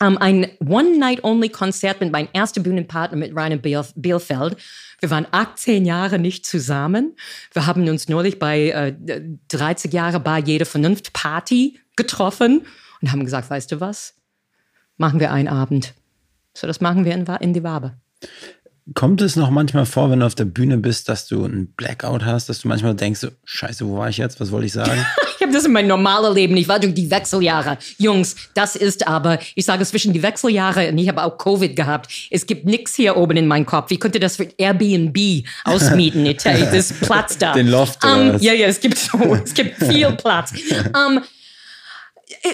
ähm, 0.00 0.18
ein 0.18 0.48
One-Night-Only-Konzert 0.60 2.00
mit 2.00 2.10
meinem 2.10 2.28
ersten 2.32 2.62
Bühnenpartner 2.62 3.18
mit 3.18 3.36
Rainer 3.36 3.56
Biel 3.56 3.82
Bielfeld. 3.94 4.56
Wir 5.00 5.10
waren 5.10 5.26
18 5.30 5.84
Jahre 5.84 6.18
nicht 6.18 6.46
zusammen. 6.46 7.16
Wir 7.52 7.66
haben 7.66 7.88
uns 7.88 8.08
neulich 8.08 8.38
bei 8.38 8.70
äh, 8.70 9.22
30 9.48 9.92
Jahre 9.92 10.20
Bar 10.20 10.38
Jede 10.40 10.64
Vernunft 10.64 11.12
Party 11.12 11.78
getroffen 11.96 12.66
und 13.00 13.12
haben 13.12 13.24
gesagt, 13.24 13.50
weißt 13.50 13.72
du 13.72 13.80
was? 13.80 14.14
Machen 14.96 15.20
wir 15.20 15.32
einen 15.32 15.48
Abend. 15.48 15.94
So, 16.54 16.66
das 16.66 16.80
machen 16.80 17.04
wir 17.04 17.14
in, 17.14 17.26
in 17.40 17.54
die 17.54 17.62
Wabe. 17.62 17.94
Kommt 18.94 19.22
es 19.22 19.36
noch 19.36 19.50
manchmal 19.50 19.86
vor, 19.86 20.10
wenn 20.10 20.20
du 20.20 20.26
auf 20.26 20.34
der 20.34 20.46
Bühne 20.46 20.76
bist, 20.78 21.08
dass 21.08 21.26
du 21.26 21.44
einen 21.44 21.72
Blackout 21.74 22.24
hast, 22.24 22.48
dass 22.48 22.60
du 22.60 22.68
manchmal 22.68 22.94
denkst, 22.94 23.20
so, 23.20 23.28
scheiße, 23.44 23.86
wo 23.86 23.98
war 23.98 24.08
ich 24.08 24.16
jetzt? 24.16 24.40
Was 24.40 24.50
wollte 24.50 24.66
ich 24.66 24.72
sagen? 24.72 25.06
Ich 25.40 25.46
habe 25.46 25.54
das 25.54 25.64
in 25.64 25.72
meinem 25.72 25.88
normalen 25.88 26.34
Leben. 26.34 26.54
Ich 26.58 26.68
war 26.68 26.78
durch 26.78 26.92
die 26.92 27.10
Wechseljahre. 27.10 27.78
Jungs, 27.96 28.36
das 28.52 28.76
ist 28.76 29.08
aber, 29.08 29.38
ich 29.54 29.64
sage 29.64 29.86
zwischen 29.86 30.12
die 30.12 30.22
Wechseljahre 30.22 30.90
und 30.90 30.98
ich 30.98 31.08
habe 31.08 31.22
auch 31.24 31.38
Covid 31.38 31.74
gehabt. 31.74 32.10
Es 32.30 32.44
gibt 32.44 32.66
nichts 32.66 32.94
hier 32.94 33.16
oben 33.16 33.38
in 33.38 33.46
meinem 33.46 33.64
Kopf. 33.64 33.90
Ich 33.90 33.98
könnte 33.98 34.20
das 34.20 34.36
für 34.36 34.48
Airbnb 34.58 35.16
ausmieten. 35.64 36.26
Ich- 36.26 36.36
Das 36.42 36.74
ist 36.74 37.00
Platz 37.00 37.38
da. 37.38 37.54
Den 37.54 37.68
Loft 37.68 38.04
oder 38.04 38.34
Ähm, 38.34 38.38
ja, 38.40 38.52
ja, 38.52 38.66
es 38.66 38.80
gibt 38.80 38.98
so, 38.98 39.34
es 39.42 39.54
gibt 39.54 39.82
viel 39.82 40.10
Platz. 40.12 40.52
Ähm, 40.52 41.20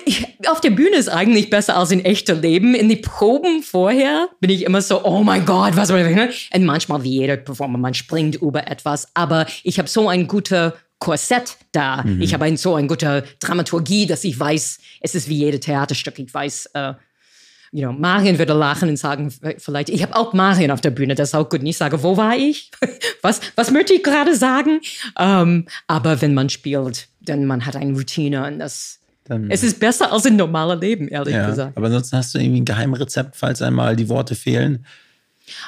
ich- 0.04 0.26
auf 0.48 0.60
der 0.60 0.70
Bühne 0.70 0.96
ist 0.96 1.08
eigentlich 1.08 1.50
besser 1.50 1.76
als 1.76 1.90
in 1.90 2.04
echter 2.04 2.34
Leben. 2.34 2.74
In 2.74 2.88
die 2.88 2.96
Proben 2.96 3.62
vorher 3.62 4.28
bin 4.40 4.50
ich 4.50 4.62
immer 4.64 4.80
so, 4.80 5.04
oh 5.04 5.22
mein 5.22 5.44
Gott, 5.44 5.76
was 5.76 5.88
soll 5.88 5.98
ich 6.00 6.14
ne? 6.14 6.30
Und 6.54 6.64
manchmal 6.64 7.02
wie 7.02 7.10
jeder 7.18 7.36
Performer, 7.36 7.78
man 7.78 7.94
springt 7.94 8.36
über 8.36 8.68
etwas. 8.68 9.08
Aber 9.14 9.46
ich 9.64 9.78
habe 9.78 9.88
so 9.88 10.08
ein 10.08 10.28
guter 10.28 10.74
Korsett 10.98 11.56
da. 11.72 12.04
Ich 12.20 12.32
habe 12.32 12.44
ein, 12.46 12.56
so 12.56 12.74
eine 12.74 12.86
gute 12.88 13.24
Dramaturgie, 13.40 14.06
dass 14.06 14.24
ich 14.24 14.38
weiß, 14.38 14.78
es 15.00 15.14
ist 15.14 15.28
wie 15.28 15.36
jedes 15.36 15.60
Theaterstück. 15.60 16.18
Ich 16.18 16.32
weiß, 16.32 16.70
äh, 16.74 16.94
you 17.72 17.82
know, 17.82 17.92
Marion 17.92 18.38
würde 18.38 18.54
lachen 18.54 18.88
und 18.88 18.96
sagen, 18.96 19.30
vielleicht, 19.58 19.90
ich 19.90 20.02
habe 20.02 20.16
auch 20.16 20.32
Marion 20.32 20.70
auf 20.70 20.80
der 20.80 20.90
Bühne, 20.90 21.14
das 21.14 21.30
ist 21.30 21.34
auch 21.34 21.48
gut. 21.48 21.60
Und 21.60 21.66
ich 21.66 21.76
sage, 21.76 22.02
wo 22.02 22.16
war 22.16 22.36
ich? 22.36 22.70
Was, 23.22 23.40
was 23.56 23.72
möchte 23.72 23.92
ich 23.92 24.04
gerade 24.04 24.36
sagen? 24.36 24.80
Ähm, 25.18 25.66
aber 25.88 26.22
wenn 26.22 26.32
man 26.32 26.48
spielt, 26.48 27.08
dann 27.20 27.44
man 27.44 27.66
hat 27.66 27.74
eine 27.74 27.92
Routine 27.92 28.46
und 28.46 28.60
das, 28.60 29.00
es 29.48 29.64
ist 29.64 29.80
besser 29.80 30.12
als 30.12 30.26
im 30.26 30.36
normalen 30.36 30.80
Leben, 30.80 31.08
ehrlich 31.08 31.34
ja. 31.34 31.48
gesagt. 31.48 31.76
Aber 31.76 31.86
ansonsten 31.86 32.16
hast 32.16 32.34
du 32.34 32.38
irgendwie 32.38 32.60
ein 32.60 32.64
Geheimrezept, 32.64 33.34
falls 33.34 33.62
einmal 33.62 33.96
die 33.96 34.08
Worte 34.08 34.36
fehlen. 34.36 34.86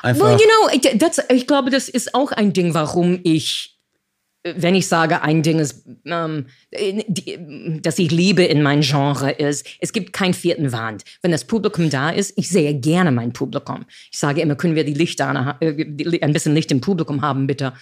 Einfach. 0.02 0.26
Well, 0.26 0.38
you 0.38 0.46
know, 0.46 0.98
das, 0.98 1.20
ich 1.30 1.48
glaube, 1.48 1.70
das 1.70 1.88
ist 1.88 2.14
auch 2.14 2.30
ein 2.30 2.52
Ding, 2.52 2.74
warum 2.74 3.18
ich 3.24 3.77
wenn 4.56 4.74
ich 4.74 4.86
sage, 4.88 5.22
ein 5.22 5.42
Ding 5.42 5.58
ist, 5.58 5.84
ähm, 6.04 6.46
die, 7.08 7.80
dass 7.82 7.98
ich 7.98 8.10
liebe 8.10 8.42
in 8.44 8.62
mein 8.62 8.80
Genre 8.82 9.30
ist, 9.30 9.66
es 9.80 9.92
gibt 9.92 10.12
keinen 10.12 10.34
vierten 10.34 10.72
Wand. 10.72 11.04
Wenn 11.22 11.30
das 11.32 11.44
Publikum 11.44 11.90
da 11.90 12.10
ist, 12.10 12.32
ich 12.36 12.48
sehe 12.48 12.74
gerne 12.74 13.10
mein 13.12 13.32
Publikum. 13.32 13.84
Ich 14.10 14.18
sage 14.18 14.40
immer, 14.40 14.54
können 14.56 14.74
wir 14.74 14.84
die 14.84 14.94
Lichter, 14.94 15.56
äh, 15.60 16.18
ein 16.22 16.32
bisschen 16.32 16.54
Licht 16.54 16.70
im 16.70 16.80
Publikum 16.80 17.22
haben, 17.22 17.46
bitte. 17.46 17.72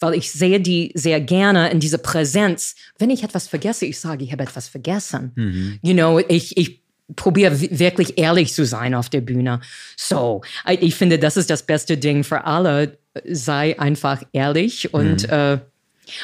Weil 0.00 0.14
ich 0.14 0.30
sehe 0.32 0.60
die 0.60 0.90
sehr 0.94 1.20
gerne 1.20 1.70
in 1.70 1.80
dieser 1.80 1.98
Präsenz. 1.98 2.74
Wenn 2.98 3.10
ich 3.10 3.22
etwas 3.22 3.46
vergesse, 3.48 3.86
ich 3.86 3.98
sage, 4.00 4.24
ich 4.24 4.32
habe 4.32 4.42
etwas 4.42 4.68
vergessen. 4.68 5.78
You 5.82 5.94
know, 5.94 6.18
ich, 6.18 6.56
ich 6.56 6.80
probiere 7.16 7.60
wi- 7.60 7.78
wirklich 7.78 8.18
ehrlich 8.18 8.52
zu 8.52 8.64
sein 8.66 8.94
auf 8.94 9.08
der 9.08 9.20
Bühne. 9.20 9.60
So, 9.96 10.42
I- 10.68 10.78
ich 10.80 10.94
finde, 10.96 11.18
das 11.18 11.36
ist 11.36 11.48
das 11.48 11.62
beste 11.62 11.96
Ding 11.96 12.24
für 12.24 12.44
alle. 12.44 12.98
Sei 13.30 13.78
einfach 13.78 14.24
ehrlich 14.32 14.92
und 14.92 15.28
äh, 15.28 15.58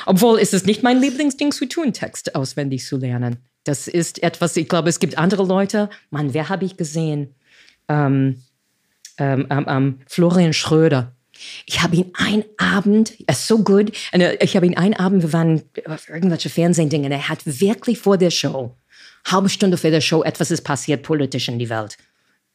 obwohl 0.07 0.39
es 0.39 0.53
ist 0.53 0.67
nicht 0.67 0.83
mein 0.83 1.01
Lieblingsding 1.01 1.53
zu 1.53 1.67
tun, 1.67 1.93
Text 1.93 2.35
auswendig 2.35 2.85
zu 2.85 2.97
lernen. 2.97 3.39
Das 3.65 3.89
ist 3.89 4.23
etwas, 4.23 4.57
ich 4.57 4.69
glaube, 4.69 4.89
es 4.89 5.01
gibt 5.01 5.19
andere 5.19 5.45
Leute. 5.45 5.91
Mann, 6.11 6.35
wer 6.35 6.49
habe 6.49 6.65
ich 6.65 6.77
gesehen? 6.77 7.35
Ähm, 7.89 8.43
ähm, 9.19 9.47
ähm, 9.51 9.67
ähm, 9.69 9.99
Florian 10.07 10.55
Schröder. 10.55 11.15
Ich 11.67 11.83
habe 11.83 11.97
ihn 11.97 12.11
einen 12.15 12.45
Abend, 12.57 13.15
er 13.27 13.35
ist 13.35 13.47
so 13.47 13.63
gut, 13.63 13.93
äh, 14.13 14.37
ich 14.43 14.57
habe 14.57 14.67
ihn 14.67 14.77
einen 14.77 14.95
Abend, 14.95 15.23
wir 15.23 15.33
waren 15.33 15.63
auf 15.87 16.09
irgendwelche 16.09 16.51
Fernsehdinge, 16.51 17.11
er 17.11 17.29
hat 17.29 17.41
wirklich 17.45 17.99
vor 17.99 18.19
der 18.19 18.31
Show, 18.31 18.77
halbe 19.25 19.49
Stunde 19.49 19.77
vor 19.77 19.91
der 19.91 20.01
Show, 20.01 20.23
etwas 20.23 20.51
ist 20.51 20.63
passiert 20.63 21.03
politisch 21.03 21.49
in 21.49 21.59
die 21.59 21.71
Welt. 21.71 21.97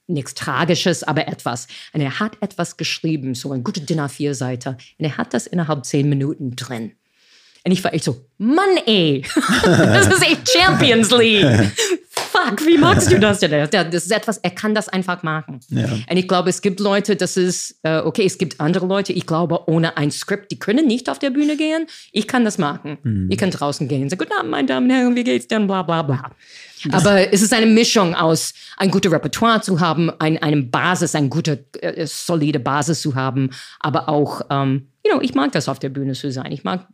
Nichts 0.07 0.35
Tragisches, 0.35 1.03
aber 1.03 1.27
etwas. 1.27 1.67
Und 1.93 2.01
er 2.01 2.19
hat 2.19 2.37
etwas 2.41 2.77
geschrieben, 2.77 3.33
so 3.33 3.51
ein 3.51 3.63
guter 3.63 3.81
DIN 3.81 3.99
A4-Seite. 3.99 4.77
Und 4.99 5.05
er 5.05 5.17
hat 5.17 5.33
das 5.33 5.47
innerhalb 5.47 5.83
zehn 5.83 6.07
Minuten 6.07 6.55
drin. 6.55 6.91
Und 7.65 7.71
ich 7.71 7.83
war 7.83 7.93
echt 7.95 8.03
so, 8.03 8.25
Mann, 8.37 8.77
ey, 8.85 9.23
das 9.65 10.07
ist 10.07 10.21
echt 10.21 10.49
Champions 10.49 11.09
League. 11.09 11.71
Fuck, 12.09 12.65
wie 12.65 12.77
magst 12.77 13.11
du 13.11 13.19
das 13.19 13.39
denn? 13.39 13.67
Das 13.71 14.05
ist 14.05 14.11
etwas, 14.11 14.37
er 14.37 14.51
kann 14.51 14.75
das 14.75 14.87
einfach 14.87 15.23
machen. 15.23 15.59
Ja. 15.69 15.85
Und 15.85 16.17
ich 16.17 16.27
glaube, 16.27 16.51
es 16.51 16.61
gibt 16.61 16.79
Leute, 16.79 17.15
das 17.15 17.37
ist, 17.37 17.79
äh, 17.81 17.97
okay, 17.97 18.23
es 18.23 18.37
gibt 18.37 18.61
andere 18.61 18.85
Leute, 18.85 19.13
ich 19.13 19.25
glaube, 19.25 19.67
ohne 19.67 19.97
ein 19.97 20.11
Skript, 20.11 20.51
die 20.51 20.59
können 20.59 20.85
nicht 20.85 21.09
auf 21.09 21.17
der 21.17 21.31
Bühne 21.31 21.57
gehen. 21.57 21.87
Ich 22.11 22.27
kann 22.27 22.45
das 22.45 22.59
machen. 22.59 23.27
Ich 23.31 23.37
kann 23.37 23.49
draußen 23.49 23.87
gehen 23.87 24.03
und 24.03 24.09
sagen, 24.09 24.19
guten 24.19 24.37
Abend, 24.37 24.51
meine 24.51 24.67
Damen 24.67 24.89
und 24.89 24.95
Herren, 24.95 25.15
wie 25.15 25.23
geht's 25.23 25.47
denn, 25.47 25.65
bla, 25.65 25.81
bla, 25.81 26.03
bla. 26.03 26.31
Aber 26.91 27.33
es 27.33 27.41
ist 27.41 27.53
eine 27.53 27.65
Mischung 27.65 28.13
aus 28.13 28.53
ein 28.77 28.91
gutes 28.91 29.11
Repertoire 29.11 29.61
zu 29.61 29.79
haben, 29.79 30.11
ein, 30.19 30.37
eine 30.37 30.61
Basis, 30.61 31.15
eine 31.15 31.29
gute, 31.29 31.65
äh, 31.81 32.05
solide 32.05 32.59
Basis 32.59 33.01
zu 33.01 33.15
haben, 33.15 33.49
aber 33.79 34.07
auch, 34.07 34.41
ähm, 34.51 34.89
you 35.03 35.11
know, 35.11 35.21
ich 35.21 35.33
mag 35.33 35.51
das 35.51 35.67
auf 35.67 35.79
der 35.79 35.89
Bühne 35.89 36.13
zu 36.13 36.31
sein. 36.31 36.51
Ich 36.51 36.63
mag 36.63 36.87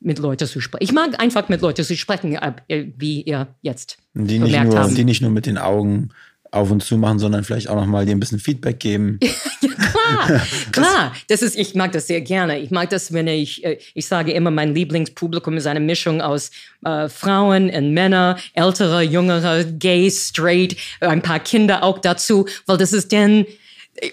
mit 0.00 0.18
Leuten 0.18 0.46
zu 0.46 0.60
sprechen. 0.60 0.82
Ich 0.84 0.92
mag 0.92 1.20
einfach 1.20 1.48
mit 1.48 1.60
Leuten 1.60 1.84
zu 1.84 1.96
sprechen, 1.96 2.34
äh, 2.34 2.86
wie 2.96 3.22
ihr 3.22 3.48
jetzt 3.62 3.98
Die 4.14 4.38
nicht, 4.38 4.52
bemerkt 4.52 4.70
nur, 4.72 4.78
haben. 4.80 4.94
die 4.94 5.04
nicht 5.04 5.20
nur 5.20 5.30
mit 5.30 5.46
den 5.46 5.58
Augen 5.58 6.10
auf 6.50 6.70
und 6.70 6.82
zu 6.82 6.96
machen, 6.96 7.18
sondern 7.18 7.44
vielleicht 7.44 7.68
auch 7.68 7.76
nochmal 7.76 8.06
dir 8.06 8.12
ein 8.12 8.20
bisschen 8.20 8.40
Feedback 8.40 8.80
geben. 8.80 9.20
Klar, 9.60 10.40
klar. 10.72 11.12
Das 11.28 11.42
ist, 11.42 11.56
ich 11.56 11.74
mag 11.74 11.92
das 11.92 12.06
sehr 12.06 12.20
gerne. 12.20 12.58
Ich 12.58 12.70
mag 12.70 12.90
das, 12.90 13.12
wenn 13.12 13.26
ich, 13.28 13.64
äh, 13.64 13.78
ich 13.94 14.06
sage 14.06 14.32
immer, 14.32 14.50
mein 14.50 14.74
Lieblingspublikum 14.74 15.56
ist 15.56 15.66
eine 15.66 15.80
Mischung 15.80 16.20
aus 16.20 16.50
äh, 16.84 17.08
Frauen 17.08 17.70
und 17.70 17.92
Männer, 17.92 18.36
ältere, 18.54 19.02
jüngere, 19.02 19.64
gay, 19.64 20.10
straight, 20.10 20.76
ein 21.00 21.22
paar 21.22 21.40
Kinder 21.40 21.82
auch 21.82 21.98
dazu, 21.98 22.46
weil 22.66 22.76
das 22.78 22.92
ist 22.92 23.12
dann, 23.12 23.46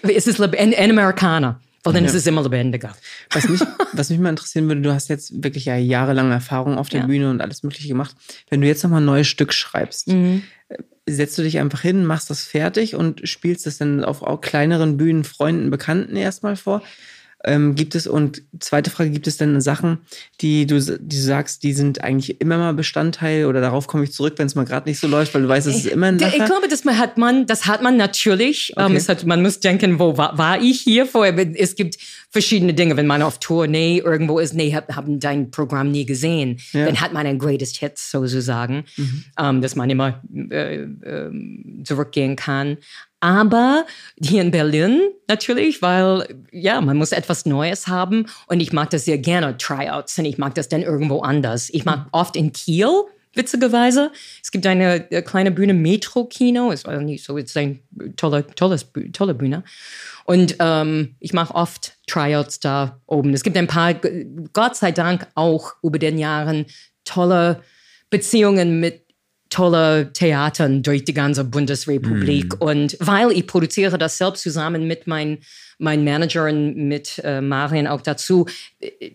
es 0.02 0.26
ist 0.26 0.40
ein 0.40 0.90
Amerikaner, 0.90 1.60
weil 1.88 1.94
dann 1.94 2.04
ist 2.04 2.14
es 2.14 2.26
immer 2.26 2.42
lebendiger. 2.42 2.94
Was 3.32 3.48
mich, 3.48 3.60
was 3.92 4.10
mich 4.10 4.18
mal 4.18 4.30
interessieren 4.30 4.68
würde, 4.68 4.80
du 4.82 4.92
hast 4.92 5.08
jetzt 5.08 5.42
wirklich 5.42 5.64
ja 5.66 5.76
jahrelange 5.76 6.32
Erfahrung 6.32 6.78
auf 6.78 6.88
der 6.88 7.00
Ja. 7.00 7.06
Bühne 7.06 7.30
und 7.30 7.40
alles 7.40 7.62
Mögliche 7.62 7.88
gemacht. 7.88 8.14
Wenn 8.50 8.60
du 8.60 8.66
jetzt 8.66 8.82
nochmal 8.82 9.00
ein 9.00 9.06
neues 9.06 9.26
Stück 9.28 9.52
schreibst, 9.52 10.08
Mhm. 10.08 10.42
äh, 10.68 10.76
setzt 11.10 11.38
du 11.38 11.42
dich 11.42 11.58
einfach 11.58 11.80
hin, 11.80 12.04
machst 12.04 12.30
das 12.30 12.44
fertig 12.44 12.94
und 12.94 13.28
spielst 13.28 13.66
das 13.66 13.78
dann 13.78 14.04
auf 14.04 14.22
kleineren 14.40 14.96
Bühnen 14.96 15.24
Freunden, 15.24 15.70
Bekannten 15.70 16.16
erstmal 16.16 16.56
vor? 16.56 16.82
Ähm, 17.44 17.76
gibt 17.76 17.94
es, 17.94 18.08
und 18.08 18.42
zweite 18.58 18.90
Frage, 18.90 19.10
gibt 19.10 19.28
es 19.28 19.36
denn 19.36 19.60
Sachen, 19.60 19.98
die 20.40 20.66
du, 20.66 20.80
die 20.80 21.16
du 21.16 21.22
sagst, 21.22 21.62
die 21.62 21.72
sind 21.72 22.02
eigentlich 22.02 22.40
immer 22.40 22.58
mal 22.58 22.74
Bestandteil 22.74 23.44
oder 23.46 23.60
darauf 23.60 23.86
komme 23.86 24.02
ich 24.04 24.12
zurück, 24.12 24.34
wenn 24.38 24.48
es 24.48 24.56
mal 24.56 24.64
gerade 24.64 24.88
nicht 24.88 24.98
so 24.98 25.06
läuft, 25.06 25.34
weil 25.34 25.42
du 25.42 25.48
weißt, 25.48 25.68
es 25.68 25.76
ist 25.76 25.86
immer 25.86 26.06
ein 26.08 26.16
Ich 26.16 26.22
Lacher? 26.22 26.46
glaube, 26.46 26.66
das 26.68 26.84
hat 26.84 27.16
man, 27.16 27.46
das 27.46 27.66
hat 27.66 27.80
man 27.80 27.96
natürlich. 27.96 28.72
Ähm, 28.76 28.86
Okay. 28.86 28.96
es 28.96 29.08
hat, 29.08 29.24
man 29.24 29.40
muss 29.42 29.60
denken, 29.60 30.00
wo 30.00 30.16
war, 30.16 30.36
war 30.36 30.60
ich 30.60 30.80
hier 30.80 31.06
vorher? 31.06 31.36
Es 31.56 31.76
gibt 31.76 31.96
verschiedene 32.30 32.74
Dinge. 32.74 32.96
Wenn 32.96 33.06
man 33.06 33.22
auf 33.22 33.38
Tournee 33.38 33.98
irgendwo 34.04 34.40
ist, 34.40 34.54
nee, 34.54 34.74
hab, 34.74 34.94
haben 34.96 35.20
dein 35.20 35.52
Programm 35.52 35.92
nie 35.92 36.06
gesehen, 36.06 36.58
Ja. 36.72 36.86
dann 36.86 37.00
hat 37.00 37.12
man 37.12 37.24
ein 37.24 37.38
Greatest 37.38 37.76
Hits 37.76 38.10
sozusagen, 38.10 38.84
ähm, 39.38 39.62
dass 39.62 39.76
man 39.76 39.88
immer 39.90 40.22
äh, 40.50 40.74
ähm, 41.04 41.82
zurückgehen 41.84 42.34
kann. 42.34 42.78
Aber 43.20 43.84
hier 44.20 44.42
in 44.42 44.50
Berlin 44.50 45.00
natürlich, 45.26 45.82
weil 45.82 46.42
ja, 46.52 46.80
man 46.80 46.96
muss 46.96 47.12
etwas 47.12 47.46
Neues 47.46 47.88
haben 47.88 48.26
und 48.46 48.60
ich 48.60 48.72
mag 48.72 48.90
das 48.90 49.04
sehr 49.04 49.18
gerne, 49.18 49.56
Tryouts, 49.56 50.18
und 50.18 50.24
ich 50.24 50.38
mag 50.38 50.54
das 50.54 50.68
dann 50.68 50.82
irgendwo 50.82 51.20
anders. 51.20 51.68
Ich 51.70 51.84
mag 51.84 52.06
oft 52.12 52.36
in 52.36 52.52
Kiel, 52.52 52.88
witzigerweise. 53.34 54.12
Es 54.42 54.50
gibt 54.50 54.66
eine 54.66 55.10
äh, 55.10 55.22
kleine 55.22 55.50
Bühne, 55.50 55.74
Metro-Kino, 55.74 56.70
ist 56.70 56.86
also 56.86 57.02
nicht 57.02 57.24
so, 57.24 57.36
ist 57.36 57.56
ein 57.56 57.80
tolle, 58.16 58.46
tolles, 58.46 58.86
tolle 59.12 59.34
Bühne. 59.34 59.64
Und 60.24 60.56
ähm, 60.60 61.16
ich 61.20 61.32
mache 61.32 61.54
oft 61.54 61.96
Tryouts 62.06 62.60
da 62.60 63.00
oben. 63.06 63.32
Es 63.34 63.42
gibt 63.42 63.56
ein 63.56 63.66
paar, 63.66 63.94
Gott 64.52 64.76
sei 64.76 64.92
Dank 64.92 65.26
auch 65.34 65.72
über 65.82 65.98
den 65.98 66.18
Jahren 66.18 66.66
tolle 67.04 67.62
Beziehungen 68.10 68.80
mit 68.80 69.07
tolle 69.50 70.12
Theatern 70.12 70.82
durch 70.82 71.04
die 71.04 71.14
ganze 71.14 71.44
Bundesrepublik. 71.44 72.60
Und 72.60 72.96
weil 73.00 73.32
ich 73.32 73.46
produziere 73.46 73.98
das 73.98 74.18
selbst 74.18 74.42
zusammen 74.42 74.86
mit 74.86 75.06
meinem 75.06 75.38
mein 75.78 76.02
Manager 76.04 76.46
und 76.46 76.76
mit 76.76 77.20
äh, 77.24 77.40
Marian 77.40 77.86
auch 77.86 78.00
dazu, 78.00 78.46
äh, 78.80 79.12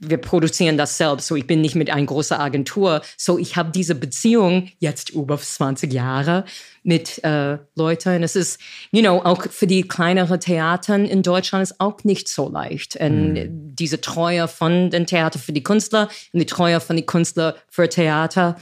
wir 0.00 0.18
produzieren 0.18 0.78
das 0.78 0.96
selbst. 0.96 1.26
So, 1.26 1.34
ich 1.34 1.46
bin 1.46 1.60
nicht 1.60 1.74
mit 1.74 1.90
einer 1.90 2.06
großen 2.06 2.36
Agentur. 2.36 3.02
So, 3.16 3.36
ich 3.36 3.56
habe 3.56 3.72
diese 3.72 3.96
Beziehung 3.96 4.68
jetzt 4.78 5.10
über 5.10 5.36
20 5.36 5.92
Jahre 5.92 6.44
mit 6.84 7.22
äh, 7.24 7.58
Leuten. 7.74 8.22
Es 8.22 8.36
ist, 8.36 8.60
you 8.92 9.00
know, 9.00 9.18
auch 9.18 9.42
für 9.50 9.66
die 9.66 9.82
kleineren 9.82 10.38
Theatern 10.38 11.04
in 11.04 11.22
Deutschland 11.22 11.64
ist 11.64 11.80
auch 11.80 12.04
nicht 12.04 12.28
so 12.28 12.48
leicht. 12.48 12.96
Und 12.96 13.48
diese 13.48 14.00
Treue 14.00 14.46
von 14.46 14.90
den 14.90 15.06
Theater 15.06 15.38
für 15.38 15.52
die 15.52 15.64
Künstler 15.64 16.08
und 16.32 16.40
die 16.40 16.46
Treue 16.46 16.80
von 16.80 16.94
den 16.94 17.06
Künstler 17.06 17.56
für 17.68 17.88
Theater 17.88 18.56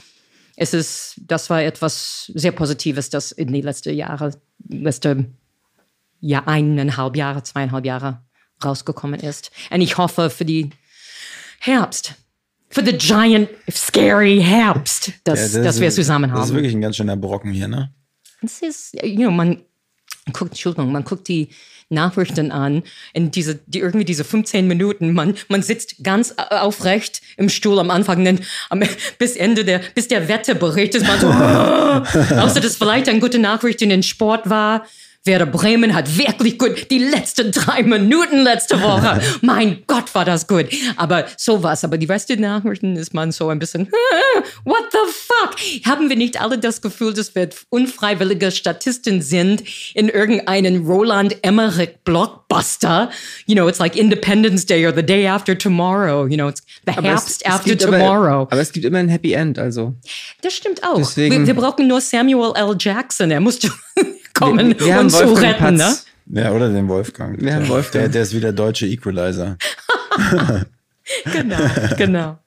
es 0.59 0.73
ist, 0.73 1.21
das 1.25 1.49
war 1.49 1.61
etwas 1.61 2.31
sehr 2.35 2.51
Positives, 2.51 3.09
das 3.09 3.31
in 3.31 3.53
die 3.53 3.61
letzten 3.61 3.93
Jahre, 3.95 4.33
letzte 4.67 5.25
ja, 6.19 6.43
eineinhalb 6.47 7.15
Jahre, 7.15 7.43
zweieinhalb 7.43 7.85
Jahre 7.85 8.21
rausgekommen 8.65 9.19
ist. 9.19 9.51
Und 9.69 9.81
ich 9.81 9.97
hoffe 9.97 10.29
für 10.31 10.45
die 10.45 10.71
Herbst, 11.59 12.15
für 12.69 12.83
the 12.83 12.97
giant, 12.97 13.49
scary 13.71 14.41
Herbst, 14.43 15.13
dass, 15.23 15.53
Ja, 15.53 15.63
dass 15.63 15.79
wir 15.79 15.87
ist- 15.89 15.95
zusammen 15.95 16.31
Das 16.31 16.39
ist 16.39 16.47
haben. 16.49 16.55
wirklich 16.57 16.73
ein 16.73 16.81
ganz 16.81 16.97
schöner 16.97 17.15
Brocken 17.15 17.51
hier, 17.51 17.67
ne? 17.67 17.93
Es 18.41 18.61
ist, 18.61 18.93
you 19.03 19.15
know, 19.15 19.31
man 19.31 19.61
guckt, 20.33 20.51
Entschuldigung, 20.51 20.91
man 20.91 21.03
guckt 21.03 21.27
die 21.27 21.49
Nachrichten 21.89 22.51
an 22.51 22.83
und 23.15 23.35
diese, 23.35 23.59
die 23.65 23.79
irgendwie 23.79 24.05
diese 24.05 24.23
15 24.23 24.67
Minuten, 24.67 25.13
man, 25.13 25.35
man 25.47 25.63
sitzt 25.63 26.03
ganz 26.03 26.35
äh, 26.37 26.55
aufrecht 26.55 27.21
im 27.37 27.49
Stuhl 27.49 27.79
am 27.79 27.91
Anfang, 27.91 28.25
dann 28.25 28.39
am, 28.69 28.81
bis 29.17 29.35
Ende 29.35 29.63
der, 29.63 29.81
bis 29.95 30.07
der 30.07 30.27
Wetterbericht 30.27 30.95
ist 30.95 31.07
man 31.07 31.19
so, 31.19 31.27
außer 32.35 32.59
dass 32.59 32.75
vielleicht 32.75 33.07
eine 33.07 33.19
gute 33.19 33.39
Nachricht 33.39 33.81
in 33.81 33.89
den 33.89 34.03
Sport 34.03 34.49
war. 34.49 34.85
Werder 35.27 35.45
Bremen 35.45 35.93
hat 35.93 36.17
wirklich 36.17 36.57
gut 36.57 36.89
die 36.89 36.97
letzten 36.99 37.51
drei 37.51 37.83
Minuten 37.83 38.39
letzte 38.43 38.81
Woche. 38.81 39.21
mein 39.41 39.83
Gott, 39.87 40.13
war 40.15 40.25
das 40.25 40.47
gut. 40.47 40.65
Aber 40.95 41.25
sowas. 41.37 41.83
Aber 41.83 41.97
die 41.97 42.05
Rest 42.07 42.29
der 42.29 42.37
Nachrichten 42.37 42.95
ist 42.95 43.13
man 43.13 43.31
so 43.31 43.49
ein 43.49 43.59
bisschen, 43.59 43.87
what 44.65 44.83
the 44.91 44.97
fuck? 45.13 45.85
Haben 45.85 46.09
wir 46.09 46.15
nicht 46.15 46.41
alle 46.41 46.57
das 46.57 46.81
Gefühl, 46.81 47.13
dass 47.13 47.35
wir 47.35 47.49
unfreiwillige 47.69 48.51
Statisten 48.51 49.21
sind 49.21 49.63
in 49.93 50.09
irgendeinen 50.09 50.85
Roland 50.87 51.35
Emmerich 51.43 51.89
Blockbuster? 52.03 53.09
You 53.45 53.55
know, 53.55 53.67
it's 53.67 53.79
like 53.79 53.95
Independence 53.95 54.65
Day 54.65 54.85
or 54.85 54.93
the 54.95 55.03
day 55.03 55.27
after 55.27 55.57
tomorrow. 55.57 56.25
You 56.27 56.37
know, 56.37 56.49
it's 56.49 56.61
the 56.85 56.91
Aber 56.93 56.99
es- 57.01 57.05
Herbst 57.07 57.41
es 57.45 57.51
after 57.51 57.69
gibt 57.69 57.83
aber- 57.85 57.97
tomorrow. 57.99 58.41
Aber 58.49 58.57
es 58.61 58.71
gibt 58.71 58.85
immer 58.85 58.99
ein 58.99 59.09
Happy 59.09 59.33
End, 59.33 59.59
also. 59.59 59.93
das 60.41 60.53
stimmt 60.53 60.83
auch. 60.83 60.97
Deswegen- 60.97 61.39
wir, 61.39 61.47
wir 61.47 61.53
brauchen 61.53 61.87
nur 61.87 62.01
Samuel 62.01 62.53
L. 62.55 62.75
Jackson. 62.79 63.31
Er 63.31 63.39
musste 63.41 63.69
kommen 64.37 64.69
Wir- 64.79 64.85
wir 64.85 64.95
haben 64.95 65.03
und 65.05 65.09
zu 65.11 65.27
Wolfgang 65.27 65.61
retten, 65.61 65.75
ne? 65.77 65.83
Patz. 65.83 66.05
Ja, 66.29 66.51
oder 66.51 66.69
den 66.69 66.87
Wolfgang. 66.89 67.41
Wir 67.41 67.53
haben 67.55 67.61
der, 67.61 67.69
Wolfgang. 67.69 68.03
Der, 68.03 68.09
der 68.09 68.21
ist 68.23 68.33
wieder 68.35 68.51
deutsche 68.51 68.85
Equalizer. 68.87 69.57
Genau, 71.31 71.57
genau. 71.97 72.37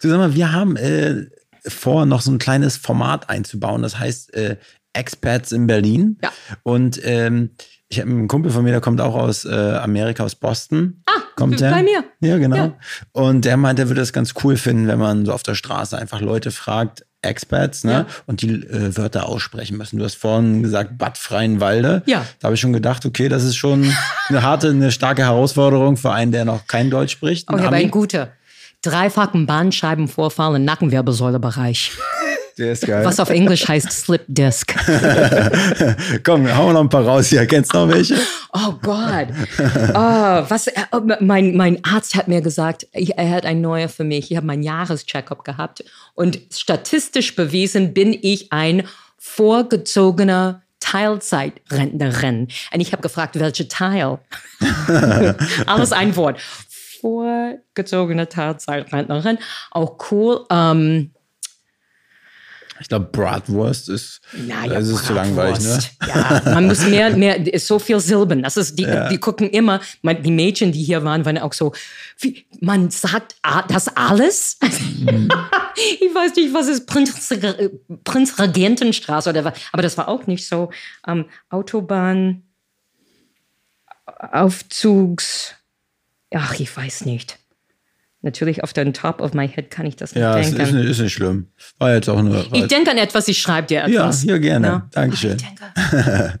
Sag 0.00 0.16
mal, 0.18 0.34
wir 0.34 0.52
haben 0.52 0.76
äh, 0.76 1.26
vor, 1.66 2.06
noch 2.06 2.22
so 2.22 2.30
ein 2.30 2.38
kleines 2.38 2.76
Format 2.78 3.28
einzubauen. 3.28 3.82
Das 3.82 3.98
heißt 3.98 4.32
äh, 4.34 4.56
Expats 4.94 5.52
in 5.52 5.66
Berlin. 5.66 6.18
Ja. 6.22 6.32
Und 6.62 6.98
ähm, 7.04 7.50
ich 7.88 8.00
habe 8.00 8.08
einen 8.10 8.28
Kumpel 8.28 8.50
von 8.50 8.64
mir, 8.64 8.70
der 8.70 8.80
kommt 8.80 9.00
auch 9.02 9.14
aus 9.14 9.44
äh, 9.44 9.50
Amerika, 9.52 10.24
aus 10.24 10.34
Boston. 10.36 11.02
Ah, 11.06 11.20
Kommt 11.36 11.60
der? 11.60 11.70
Bei 11.70 11.82
mir. 11.82 12.02
Ja, 12.20 12.38
genau. 12.38 12.56
Ja. 12.56 12.72
Und 13.12 13.44
der 13.44 13.58
meint, 13.58 13.78
er 13.78 13.88
würde 13.88 14.00
es 14.00 14.14
ganz 14.14 14.32
cool 14.42 14.56
finden, 14.56 14.88
wenn 14.88 14.98
man 14.98 15.26
so 15.26 15.32
auf 15.34 15.42
der 15.42 15.54
Straße 15.54 15.98
einfach 15.98 16.20
Leute 16.22 16.50
fragt, 16.50 17.04
Expats, 17.26 17.84
ne? 17.84 17.92
Ja. 17.92 18.06
Und 18.26 18.42
die 18.42 18.50
äh, 18.50 18.96
Wörter 18.96 19.28
aussprechen 19.28 19.76
müssen. 19.76 19.98
Du 19.98 20.04
hast 20.04 20.16
vorhin 20.16 20.62
gesagt, 20.62 20.98
Bad 20.98 21.18
Freienwalde. 21.18 22.02
Ja. 22.06 22.24
Da 22.40 22.46
habe 22.46 22.54
ich 22.54 22.60
schon 22.60 22.72
gedacht, 22.72 23.04
okay, 23.06 23.28
das 23.28 23.44
ist 23.44 23.56
schon 23.56 23.92
eine 24.28 24.42
harte, 24.42 24.70
eine 24.70 24.92
starke 24.92 25.22
Herausforderung 25.22 25.96
für 25.96 26.12
einen, 26.12 26.32
der 26.32 26.44
noch 26.44 26.66
kein 26.66 26.90
Deutsch 26.90 27.12
spricht. 27.12 27.48
Ein 27.48 27.56
ich 27.56 27.64
habe 27.64 27.74
Ami. 27.74 27.84
einen 27.84 27.90
guten. 27.90 28.28
Dreifachen 28.82 29.46
Bandscheibenvorfall 29.46 30.56
im 30.56 30.64
Nackenwirbelsäulebereich. 30.64 31.92
Der 32.58 32.72
ist 32.72 32.86
geil. 32.86 33.04
Was 33.04 33.20
auf 33.20 33.28
Englisch 33.28 33.68
heißt 33.68 33.92
Slip 33.92 34.24
Disc. 34.28 34.74
Komm, 36.24 36.48
hauen 36.56 36.68
wir 36.68 36.72
noch 36.72 36.80
ein 36.80 36.88
paar 36.88 37.06
raus 37.06 37.26
hier. 37.26 37.46
Kennst 37.46 37.74
du 37.74 37.78
noch 37.78 37.88
welche? 37.92 38.16
Oh 38.52 38.72
Gott. 38.80 39.28
Oh, 39.90 40.44
was, 40.48 40.68
oh, 40.92 41.00
mein, 41.20 41.54
mein 41.54 41.84
Arzt 41.84 42.14
hat 42.14 42.28
mir 42.28 42.40
gesagt, 42.40 42.86
er 42.92 43.30
hat 43.30 43.44
ein 43.44 43.60
neuer 43.60 43.90
für 43.90 44.04
mich. 44.04 44.30
Ich 44.30 44.36
habe 44.38 44.46
meinen 44.46 44.62
Jahrescheckup 44.62 45.44
gehabt 45.44 45.84
und 46.14 46.38
statistisch 46.50 47.36
bewiesen 47.36 47.92
bin 47.92 48.16
ich 48.18 48.52
ein 48.52 48.88
vorgezogener 49.18 50.62
Teilzeitrentnerin. 50.80 52.48
Und 52.72 52.80
ich 52.80 52.92
habe 52.92 53.02
gefragt, 53.02 53.38
welche 53.38 53.68
Teil? 53.68 54.18
Alles 55.66 55.92
ein 55.92 56.16
Wort. 56.16 56.40
Vorgezogene 57.00 58.28
Teilzeitrentnerin. 58.28 59.38
Auch 59.72 59.98
cool. 60.10 60.46
Ähm, 60.50 61.10
Ich 62.80 62.88
glaube, 62.88 63.06
Bratwurst 63.06 63.88
ist, 63.88 64.20
naja, 64.32 64.74
das 64.74 64.88
ist 64.88 65.06
zu 65.06 65.14
langweilig, 65.14 65.60
ne? 65.60 65.78
Bratwurst. 65.98 66.44
Ja, 66.46 66.54
man 66.54 66.66
muss 66.66 66.86
mehr, 66.86 67.16
mehr, 67.16 67.40
so 67.58 67.78
viel 67.78 68.00
Silben. 68.00 68.42
Das 68.42 68.56
ist, 68.56 68.78
die, 68.78 68.86
die 69.10 69.18
gucken 69.18 69.48
immer, 69.50 69.80
die 70.02 70.30
Mädchen, 70.30 70.72
die 70.72 70.82
hier 70.82 71.04
waren, 71.04 71.24
waren 71.24 71.38
auch 71.38 71.52
so, 71.52 71.72
wie, 72.18 72.46
man 72.60 72.90
sagt 72.90 73.36
das 73.68 73.88
alles? 73.96 74.58
Mhm. 74.60 75.28
ich 76.00 76.14
weiß 76.14 76.34
nicht, 76.36 76.52
was 76.54 76.68
ist 76.68 76.86
Prinz, 76.86 77.32
Prinzregentenstraße 78.04 79.30
oder 79.30 79.44
was, 79.44 79.54
aber 79.72 79.82
das 79.82 79.96
war 79.96 80.08
auch 80.08 80.26
nicht 80.26 80.46
so. 80.46 80.70
Ähm, 81.06 81.26
Autobahn, 81.50 82.42
Aufzugs, 84.06 85.54
ach, 86.34 86.58
ich 86.58 86.74
weiß 86.74 87.04
nicht. 87.06 87.38
Natürlich 88.26 88.64
auf 88.64 88.72
den 88.72 88.92
Top 88.92 89.20
of 89.20 89.34
my 89.34 89.46
head 89.48 89.70
kann 89.70 89.86
ich 89.86 89.94
das 89.94 90.12
nicht 90.12 90.20
Ja, 90.20 90.34
denken. 90.34 90.60
ist, 90.60 90.72
nicht- 90.72 90.90
ist 90.90 90.98
nicht 90.98 91.12
schlimm. 91.12 91.46
War 91.78 91.94
jetzt 91.94 92.08
auch 92.08 92.20
nur. 92.20 92.44
ich 92.52 92.66
denke 92.66 92.90
an 92.90 92.98
etwas, 92.98 93.28
ich 93.28 93.38
schreibe 93.40 93.68
dir 93.68 93.88
ja, 93.88 94.02
etwas. 94.02 94.22
hier 94.22 94.40
gerne. 94.40 94.66
Ja. 94.66 94.88
Dankeschön. 94.90 95.36
Ich 95.36 95.42
denke. 95.44 96.40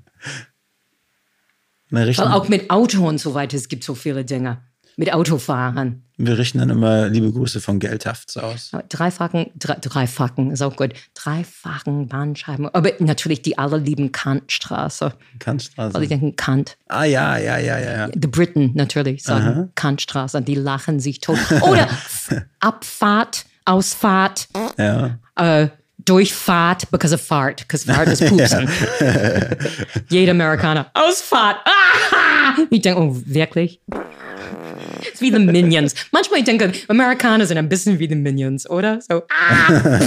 Weil 1.90 2.12
auch 2.18 2.48
mit 2.48 2.70
Auto 2.70 3.06
und 3.08 3.18
so 3.18 3.34
weiter, 3.34 3.56
es 3.56 3.68
gibt 3.68 3.84
so 3.84 3.94
viele 3.94 4.24
Dinge. 4.24 4.58
Mit 4.98 5.12
Autofahren. 5.12 6.04
wir 6.16 6.38
richten 6.38 6.58
dann 6.58 6.70
immer 6.70 7.08
liebe 7.08 7.30
Grüße 7.30 7.60
von 7.60 7.78
Geldhafts 7.78 8.38
aus. 8.38 8.70
Dreifachen, 8.88 9.50
drei, 9.54 9.76
dreifachen 9.78 10.50
ist 10.50 10.62
auch 10.62 10.74
gut. 10.74 10.94
Dreifachen 11.12 12.08
Bahnscheiben. 12.08 12.74
Aber 12.74 12.90
natürlich, 13.00 13.42
die 13.42 13.58
alle 13.58 13.76
lieben 13.76 14.10
Kantstraße. 14.12 15.12
Kantstraße. 15.38 15.92
Weil 15.92 16.00
die 16.00 16.08
denken 16.08 16.34
Kant. 16.36 16.78
Ah, 16.88 17.04
ja, 17.04 17.36
ja, 17.36 17.58
ja, 17.58 17.78
ja. 17.78 18.08
Die 18.08 18.26
Briten 18.26 18.70
natürlich 18.74 19.22
sagen 19.22 19.70
Kantstraße. 19.74 20.40
Die 20.40 20.54
lachen 20.54 20.98
sich 20.98 21.20
tot. 21.20 21.38
Oder 21.60 21.88
Abfahrt, 22.60 23.44
Ausfahrt, 23.66 24.48
ja. 24.78 25.18
äh, 25.36 25.68
Durchfahrt 26.06 26.90
because 26.90 27.12
of 27.14 27.20
fart. 27.20 27.62
Because 27.62 27.84
fart 27.84 28.08
is 28.08 28.20
pupsen. 28.26 28.66
Jeder 30.08 30.30
Amerikaner. 30.30 30.90
Ausfahrt. 30.94 31.56
Ah! 31.66 32.62
Ich 32.70 32.80
denke, 32.80 33.00
oh, 33.00 33.20
wirklich? 33.26 33.80
Ist 35.12 35.20
wie 35.20 35.30
die 35.30 35.38
Minions. 35.38 35.94
Manchmal 36.12 36.40
ich 36.40 36.44
denke 36.44 36.72
Amerikaner 36.88 37.46
sind 37.46 37.58
ein 37.58 37.68
bisschen 37.68 37.98
wie 37.98 38.08
die 38.08 38.14
Minions, 38.14 38.68
oder? 38.68 39.00
So, 39.00 39.22
ah! 39.28 40.00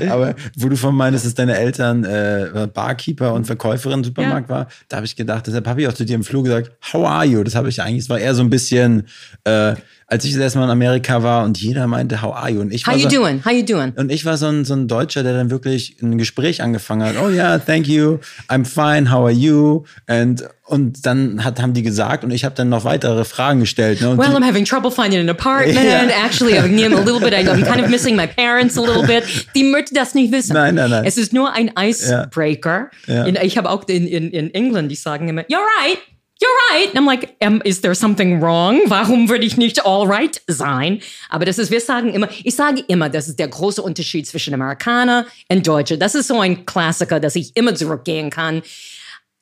Aber 0.10 0.34
wo 0.56 0.68
du 0.68 0.76
von 0.76 0.94
meinst, 0.94 1.24
dass 1.24 1.34
deine 1.34 1.56
Eltern 1.56 2.04
äh, 2.04 2.68
Barkeeper 2.72 3.32
und 3.34 3.46
Verkäuferin 3.46 3.98
im 3.98 4.04
Supermarkt 4.04 4.48
war, 4.48 4.68
da 4.88 4.96
habe 4.96 5.06
ich 5.06 5.16
gedacht, 5.16 5.46
deshalb 5.46 5.66
habe 5.66 5.82
ich 5.82 5.88
auch 5.88 5.94
zu 5.94 6.04
dir 6.04 6.14
im 6.14 6.24
Flug 6.24 6.44
gesagt, 6.44 6.72
how 6.92 7.06
are 7.06 7.24
you? 7.24 7.42
Das 7.42 7.54
habe 7.54 7.68
ich 7.68 7.82
eigentlich, 7.82 8.04
es 8.04 8.08
war 8.08 8.18
eher 8.18 8.34
so 8.34 8.42
ein 8.42 8.50
bisschen, 8.50 9.06
äh, 9.44 9.74
als 10.08 10.24
ich 10.24 10.32
das 10.32 10.40
erste 10.40 10.58
Mal 10.58 10.66
in 10.66 10.70
Amerika 10.70 11.22
war 11.22 11.44
und 11.44 11.60
jeder 11.60 11.86
meinte, 11.86 12.22
how 12.22 12.34
are 12.34 12.50
you? 12.50 12.60
Und 12.60 12.72
ich 12.72 12.86
How 12.86 12.94
war 12.94 13.00
you 13.00 13.10
so, 13.10 13.16
doing? 13.16 13.44
How 13.44 13.52
you 13.52 13.64
doing? 13.64 13.92
Und 13.96 14.12
ich 14.12 14.24
war 14.24 14.36
so 14.36 14.46
ein, 14.46 14.64
so 14.64 14.74
ein 14.74 14.86
Deutscher, 14.86 15.24
der 15.24 15.34
dann 15.34 15.50
wirklich 15.50 15.96
ein 16.00 16.16
Gespräch 16.16 16.62
angefangen 16.62 17.06
hat. 17.06 17.16
Oh 17.20 17.28
ja, 17.28 17.58
thank 17.58 17.88
you, 17.88 18.18
I'm 18.48 18.64
fine, 18.64 19.10
how 19.10 19.24
are 19.24 19.32
you? 19.32 19.84
And, 20.06 20.44
und 20.64 21.06
dann 21.06 21.44
hat, 21.44 21.60
haben 21.60 21.74
die 21.74 21.82
gesagt 21.82 22.24
und 22.24 22.30
ich 22.30 22.44
habe 22.44 22.54
dann 22.54 22.68
noch 22.68 22.84
weitere 23.06 23.24
Fragen 23.24 23.60
gestellt. 23.60 24.00
Ne? 24.00 24.16
Well, 24.16 24.34
I'm 24.34 24.44
having 24.44 24.64
trouble 24.64 24.90
finding 24.90 25.20
an 25.20 25.28
apartment. 25.28 25.84
Ja. 25.84 26.06
Actually, 26.24 26.58
I'm 26.58 26.94
a 26.94 27.00
little 27.00 27.20
bit, 27.20 27.32
I'm 27.32 27.64
kind 27.64 27.80
of 27.80 27.90
missing 27.90 28.16
my 28.16 28.26
parents 28.26 28.76
a 28.76 28.80
little 28.80 29.06
bit. 29.06 29.24
Die 29.54 29.64
möchte 29.64 29.94
das 29.94 30.14
nicht 30.14 30.32
wissen. 30.32 30.54
Nein, 30.54 30.74
nein, 30.74 30.90
nein. 30.90 31.04
Es 31.04 31.16
ist 31.16 31.32
nur 31.32 31.52
ein 31.52 31.70
Icebreaker. 31.78 32.90
Ja. 33.06 33.24
In, 33.24 33.36
ich 33.36 33.56
habe 33.56 33.70
auch 33.70 33.86
in, 33.88 34.06
in, 34.06 34.30
in 34.30 34.52
England, 34.54 34.90
die 34.90 34.96
sagen 34.96 35.28
immer, 35.28 35.42
you're 35.42 35.58
right. 35.80 35.98
You're 36.38 36.48
right. 36.74 36.94
And 36.94 36.98
I'm 36.98 37.06
like, 37.06 37.34
um, 37.40 37.62
is 37.64 37.80
there 37.80 37.94
something 37.94 38.42
wrong? 38.42 38.82
Warum 38.88 39.30
würde 39.30 39.46
ich 39.46 39.56
nicht 39.56 39.86
all 39.86 40.06
right 40.06 40.38
sein? 40.46 41.00
Aber 41.30 41.46
das 41.46 41.58
ist, 41.58 41.70
wir 41.70 41.80
sagen 41.80 42.12
immer, 42.12 42.28
ich 42.44 42.54
sage 42.54 42.84
immer, 42.88 43.08
das 43.08 43.28
ist 43.28 43.38
der 43.38 43.48
große 43.48 43.80
Unterschied 43.80 44.26
zwischen 44.26 44.52
Amerikaner 44.52 45.24
und 45.48 45.66
Deutsche. 45.66 45.96
Das 45.96 46.14
ist 46.14 46.28
so 46.28 46.38
ein 46.38 46.66
Klassiker, 46.66 47.20
dass 47.20 47.36
ich 47.36 47.56
immer 47.56 47.74
zurückgehen 47.74 48.28
kann 48.28 48.62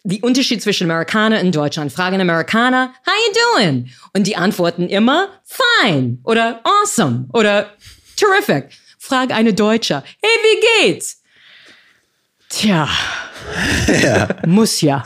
die 0.05 0.21
Unterschied 0.21 0.63
zwischen 0.63 0.91
Amerikaner 0.91 1.41
und 1.41 1.55
Deutschland. 1.55 1.93
Fragen 1.93 2.21
Amerikaner, 2.21 2.93
how 3.07 3.15
you 3.27 3.33
doing? 3.57 3.91
Und 4.13 4.27
die 4.27 4.37
antworten 4.37 4.89
immer, 4.89 5.29
fine 5.45 6.19
oder 6.25 6.61
awesome 6.65 7.27
oder 7.33 7.71
terrific. 8.17 8.69
Frag 8.99 9.33
eine 9.33 9.53
Deutsche, 9.53 10.03
hey, 10.23 10.31
wie 10.43 10.89
geht's? 10.89 11.23
Tja, 12.51 12.89
muss 14.47 14.81
ja. 14.81 15.03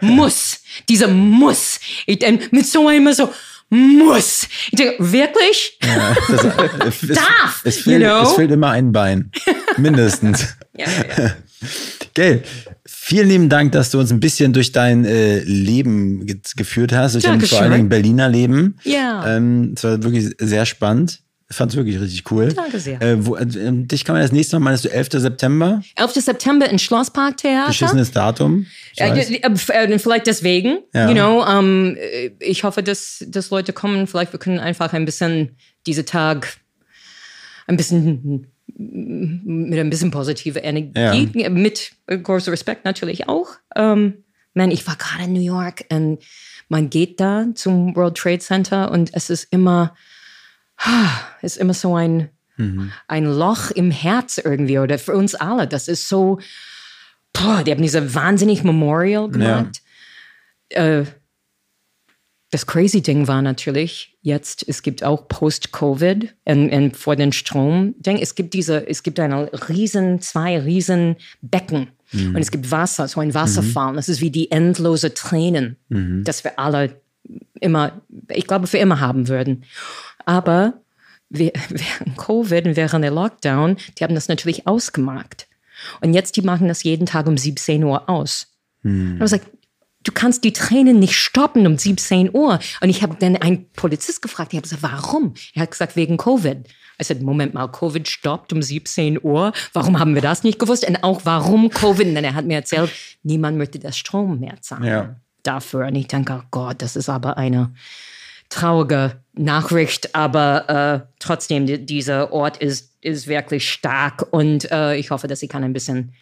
Muss. 0.00 0.60
Dieser 0.88 1.08
Muss. 1.08 1.80
Ich 2.06 2.20
mit 2.50 2.66
so 2.66 2.88
einem 2.88 3.12
so, 3.12 3.32
muss. 3.68 4.46
Ich 4.70 4.78
denke, 4.78 5.12
wirklich? 5.12 5.78
es, 5.80 7.02
es, 7.02 7.14
Darf, 7.14 7.60
es, 7.64 7.78
fehlt, 7.80 8.02
you 8.02 8.08
know? 8.08 8.22
es 8.22 8.32
fehlt 8.32 8.50
immer 8.50 8.70
ein 8.70 8.92
Bein. 8.92 9.30
Mindestens. 9.76 10.56
Ja, 10.76 10.86
ja, 10.86 11.24
ja. 11.24 11.36
Gell. 12.14 12.42
Vielen 13.08 13.28
lieben 13.28 13.48
Dank, 13.48 13.70
dass 13.70 13.92
du 13.92 14.00
uns 14.00 14.10
ein 14.10 14.18
bisschen 14.18 14.52
durch 14.52 14.72
dein 14.72 15.04
äh, 15.04 15.38
Leben 15.44 16.26
ge 16.26 16.40
geführt 16.56 16.92
hast, 16.92 17.12
durch 17.14 17.22
dein 17.22 17.40
vor 17.40 17.60
allen. 17.60 17.70
Dingen 17.70 17.88
Berliner 17.88 18.28
Leben. 18.28 18.78
Ja. 18.82 19.36
Ähm, 19.36 19.74
es 19.76 19.84
war 19.84 20.02
wirklich 20.02 20.34
sehr 20.40 20.66
spannend. 20.66 21.20
Ich 21.48 21.54
fand 21.54 21.70
es 21.70 21.76
wirklich 21.76 22.00
richtig 22.00 22.28
cool. 22.32 22.52
Danke 22.52 22.80
sehr. 22.80 23.00
Äh, 23.00 23.24
wo, 23.24 23.36
äh, 23.36 23.46
dich 23.46 24.04
kann 24.04 24.14
man 24.16 24.22
das 24.22 24.32
nächste 24.32 24.58
Mal, 24.58 24.70
meinst 24.70 24.84
du 24.84 24.88
11. 24.88 25.10
September? 25.12 25.80
11. 25.94 26.14
September 26.14 26.68
im 26.68 26.78
Schlossparktheater. 26.78 27.68
Beschissenes 27.68 28.10
Datum. 28.10 28.66
D- 28.98 29.02
äh, 29.04 29.52
äh, 29.84 29.98
vielleicht 30.00 30.26
deswegen, 30.26 30.78
Ja. 30.92 31.06
you 31.08 31.14
know, 31.14 31.46
ähm, 31.46 31.96
äh, 32.00 32.32
ich 32.40 32.64
hoffe, 32.64 32.82
dass, 32.82 33.24
dass 33.28 33.50
Leute 33.50 33.72
kommen. 33.72 34.08
Vielleicht 34.08 34.32
wir 34.32 34.40
können 34.40 34.58
einfach 34.58 34.92
ein 34.94 35.04
bisschen 35.04 35.54
diese 35.86 36.04
Tag 36.04 36.56
ein 37.68 37.76
bisschen 37.76 38.48
mit 38.74 39.78
ein 39.78 39.90
bisschen 39.90 40.10
positive 40.10 40.58
Energie, 40.58 41.48
mit 41.48 41.92
äh, 42.06 42.18
großem 42.18 42.50
Respekt 42.52 42.84
natürlich 42.84 43.28
auch. 43.28 43.48
Ähm, 43.74 44.24
man, 44.54 44.70
ich 44.70 44.86
war 44.86 44.96
gerade 44.96 45.24
in 45.24 45.34
New 45.34 45.40
York 45.40 45.84
und 45.90 46.18
man 46.68 46.90
geht 46.90 47.20
da 47.20 47.46
zum 47.54 47.94
World 47.94 48.16
Trade 48.16 48.38
Center 48.38 48.90
und 48.90 49.10
es 49.12 49.30
ist 49.30 49.52
immer, 49.52 49.94
ist 51.42 51.58
immer 51.58 51.74
so 51.74 51.94
ein, 51.94 52.30
ein 53.06 53.24
Loch 53.26 53.70
im 53.70 53.90
Herz 53.90 54.38
irgendwie 54.38 54.78
oder 54.78 54.98
für 54.98 55.14
uns 55.14 55.34
alle. 55.34 55.68
Das 55.68 55.88
ist 55.88 56.08
so, 56.08 56.40
boah, 57.32 57.62
die 57.62 57.70
haben 57.70 57.82
diese 57.82 58.14
wahnsinnig 58.14 58.64
Memorial 58.64 59.28
gemacht. 59.28 59.82
Äh, 60.70 61.04
das 62.50 62.66
crazy 62.66 63.02
Ding 63.02 63.28
war 63.28 63.42
natürlich 63.42 64.15
jetzt, 64.26 64.64
es 64.68 64.82
gibt 64.82 65.04
auch 65.04 65.28
Post-Covid 65.28 66.34
und, 66.44 66.70
und 66.70 66.96
vor 66.96 67.14
den 67.14 67.32
Strom-Ding, 67.32 68.18
es 68.18 68.34
gibt 68.34 68.54
diese, 68.54 68.86
es 68.88 69.04
gibt 69.04 69.20
eine 69.20 69.48
riesen, 69.68 70.20
zwei 70.20 70.58
riesen 70.58 71.16
Becken 71.42 71.88
und 72.12 72.36
es 72.36 72.50
gibt 72.50 72.70
Wasser, 72.70 73.08
so 73.08 73.20
ein 73.20 73.34
Wasserfall. 73.34 73.94
Das 73.94 74.08
ist 74.08 74.20
wie 74.20 74.30
die 74.30 74.50
endlose 74.50 75.14
Tränen, 75.14 75.76
das 76.24 76.44
wir 76.44 76.58
alle 76.58 77.00
immer, 77.60 78.00
ich 78.28 78.46
glaube, 78.46 78.66
für 78.66 78.78
immer 78.78 79.00
haben 79.00 79.28
würden. 79.28 79.64
Aber 80.24 80.74
während 81.28 82.16
Covid 82.16 82.66
und 82.66 82.76
während 82.76 83.04
der 83.04 83.10
Lockdown, 83.10 83.76
die 83.98 84.04
haben 84.04 84.14
das 84.14 84.28
natürlich 84.28 84.66
ausgemacht. 84.66 85.48
Und 86.00 86.14
jetzt, 86.14 86.36
die 86.36 86.42
machen 86.42 86.68
das 86.68 86.82
jeden 86.82 87.06
Tag 87.06 87.26
um 87.26 87.36
17 87.36 87.82
Uhr 87.84 88.08
aus. 88.08 88.52
Und 88.84 89.16
I 89.16 89.20
was 89.20 89.32
like, 89.32 89.42
du 90.06 90.12
kannst 90.12 90.44
die 90.44 90.52
Tränen 90.52 90.98
nicht 90.98 91.14
stoppen 91.14 91.66
um 91.66 91.78
17 91.78 92.30
Uhr. 92.32 92.58
Und 92.80 92.88
ich 92.88 93.02
habe 93.02 93.16
dann 93.18 93.36
einen 93.36 93.70
Polizist 93.72 94.22
gefragt, 94.22 94.52
ich 94.52 94.58
habe 94.58 94.68
gesagt, 94.68 94.82
warum? 94.82 95.34
Er 95.54 95.62
hat 95.62 95.70
gesagt, 95.70 95.96
wegen 95.96 96.16
Covid. 96.16 96.68
Ich 96.98 97.06
sagte, 97.08 97.24
Moment 97.24 97.52
mal, 97.52 97.68
Covid 97.68 98.08
stoppt 98.08 98.52
um 98.52 98.62
17 98.62 99.22
Uhr. 99.22 99.52
Warum 99.72 99.98
haben 99.98 100.14
wir 100.14 100.22
das 100.22 100.44
nicht 100.44 100.58
gewusst? 100.58 100.88
Und 100.88 101.02
auch 101.04 101.22
warum 101.24 101.68
Covid? 101.70 102.06
Und 102.06 102.14
dann 102.14 102.24
er 102.24 102.34
hat 102.34 102.46
mir 102.46 102.54
erzählt, 102.54 102.90
niemand 103.22 103.58
möchte 103.58 103.78
das 103.78 103.98
Strom 103.98 104.40
mehr 104.40 104.60
zahlen. 104.60 104.84
Ja. 104.84 105.16
dafür. 105.42 105.86
Und 105.86 105.94
ich 105.94 106.08
denke, 106.08 106.40
oh 106.40 106.46
Gott, 106.50 106.82
das 106.82 106.96
ist 106.96 107.08
aber 107.08 107.36
eine 107.36 107.72
traurige 108.48 109.20
Nachricht, 109.34 110.14
aber 110.14 110.68
äh, 110.68 111.06
trotzdem, 111.18 111.66
die, 111.66 111.84
dieser 111.84 112.32
Ort 112.32 112.56
ist, 112.58 112.96
ist 113.00 113.26
wirklich 113.26 113.70
stark 113.70 114.32
und 114.32 114.70
äh, 114.70 114.96
ich 114.96 115.10
hoffe, 115.10 115.26
dass 115.26 115.40
sie 115.40 115.48
kann 115.48 115.64
ein 115.64 115.72
bisschen, 115.72 116.14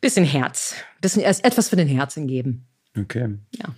bisschen 0.00 0.24
Herz, 0.24 0.74
bisschen 1.00 1.22
etwas 1.22 1.68
für 1.70 1.76
den 1.76 1.88
Herzen 1.88 2.26
geben. 2.26 2.66
Okay. 3.00 3.28
Ja. 3.56 3.74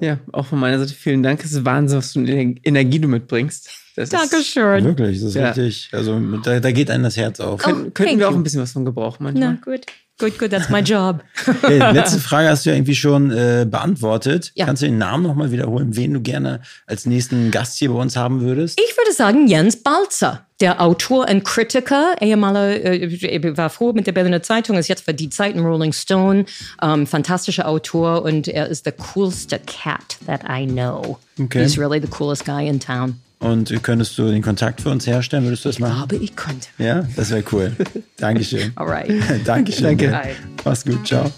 Ja, 0.00 0.18
auch 0.32 0.46
von 0.46 0.58
meiner 0.58 0.78
Seite 0.78 0.94
vielen 0.94 1.22
Dank. 1.22 1.44
Es 1.44 1.52
ist 1.52 1.64
Wahnsinn, 1.64 1.98
was 1.98 2.12
für 2.12 2.20
eine 2.20 2.54
Energie 2.64 2.98
du 2.98 3.08
mitbringst. 3.08 3.70
Das 3.94 4.04
ist- 4.04 4.12
Dankeschön. 4.12 4.84
Wirklich, 4.84 5.18
das 5.20 5.28
ist 5.30 5.34
Ja. 5.34 5.48
richtig. 5.50 5.90
Also 5.92 6.18
da, 6.42 6.60
da 6.60 6.72
geht 6.72 6.90
einem 6.90 7.04
das 7.04 7.16
Herz 7.16 7.40
auf. 7.40 7.60
Oh, 7.60 7.64
Könnten 7.64 7.92
thank 7.94 8.18
wir 8.18 8.28
auch 8.28 8.34
ein 8.34 8.42
bisschen 8.42 8.60
was 8.62 8.72
von 8.72 8.84
gebrauchen 8.84 9.18
Na 9.24 9.30
manchmal. 9.32 9.56
gut, 9.76 9.86
gut, 10.18 10.38
gut, 10.38 10.50
that's 10.50 10.68
my 10.68 10.80
job. 10.80 11.22
Okay, 11.62 11.78
letzte 11.78 12.18
Frage 12.18 12.48
hast 12.48 12.64
du 12.64 12.70
ja 12.70 12.76
irgendwie 12.76 12.94
schon 12.94 13.30
äh, 13.30 13.66
beantwortet. 13.68 14.52
Ja. 14.54 14.66
Kannst 14.66 14.82
du 14.82 14.86
den 14.86 14.98
Namen 14.98 15.22
nochmal 15.24 15.50
wiederholen, 15.50 15.96
wen 15.96 16.14
du 16.14 16.20
gerne 16.20 16.60
als 16.86 17.06
nächsten 17.06 17.50
Gast 17.50 17.78
hier 17.78 17.90
bei 17.90 17.98
uns 17.98 18.16
haben 18.16 18.40
würdest? 18.40 18.80
Ich 18.80 18.96
würde 18.96 19.12
sagen 19.12 19.46
Jens 19.46 19.82
Balzer, 19.82 20.46
der 20.60 20.80
Autor 20.80 21.28
und 21.28 21.44
Kritiker, 21.44 22.14
ehemaliger, 22.20 22.84
äh, 22.84 23.56
war 23.56 23.70
früher 23.70 23.92
mit 23.92 24.06
der 24.06 24.12
Berliner 24.12 24.42
Zeitung, 24.42 24.76
ist 24.76 24.88
jetzt 24.88 25.04
für 25.04 25.14
die 25.14 25.30
Zeit 25.30 25.54
in 25.54 25.64
Rolling 25.64 25.92
Stone, 25.92 26.44
ähm, 26.82 27.06
fantastischer 27.06 27.68
Autor 27.68 28.22
und 28.22 28.48
er 28.48 28.68
ist 28.68 28.84
the 28.84 28.92
coolste 28.92 29.60
cat 29.66 30.18
that 30.26 30.42
I 30.48 30.66
know. 30.66 31.18
Okay. 31.40 31.62
He's 31.62 31.78
really 31.78 32.00
the 32.00 32.08
coolest 32.08 32.44
guy 32.44 32.66
in 32.66 32.78
town. 32.78 33.20
Und 33.42 33.82
könntest 33.82 34.16
du 34.18 34.30
den 34.30 34.40
Kontakt 34.40 34.80
für 34.80 34.88
uns 34.90 35.04
herstellen? 35.06 35.44
Würdest 35.44 35.64
du 35.64 35.68
das 35.68 35.78
machen? 35.80 36.00
Aber 36.02 36.14
ich 36.16 36.34
könnte. 36.36 36.68
Ja, 36.78 37.02
das 37.16 37.30
wäre 37.30 37.42
cool. 37.52 37.72
Dankeschön. 38.16 38.72
Alright. 38.76 39.10
Dankeschön. 39.44 39.84
Danke. 39.84 40.10
Danke. 40.10 40.36
Mach's 40.64 40.84
gut. 40.84 41.04
Ciao. 41.06 41.24
I've 41.24 41.30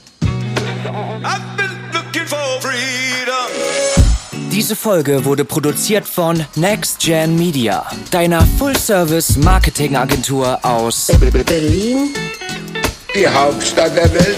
been 1.56 1.70
looking 1.92 2.26
for 2.26 2.60
freedom. 2.60 3.48
Diese 4.52 4.76
Folge 4.76 5.24
wurde 5.24 5.44
produziert 5.46 6.06
von 6.06 6.44
Next 6.56 7.00
Gen 7.00 7.36
Media, 7.36 7.86
deiner 8.10 8.42
Full-Service-Marketing-Agentur 8.58 10.62
aus 10.64 11.10
Berlin, 11.46 12.10
die 13.16 13.26
Hauptstadt 13.26 13.96
der 13.96 14.12
Welt. 14.14 14.36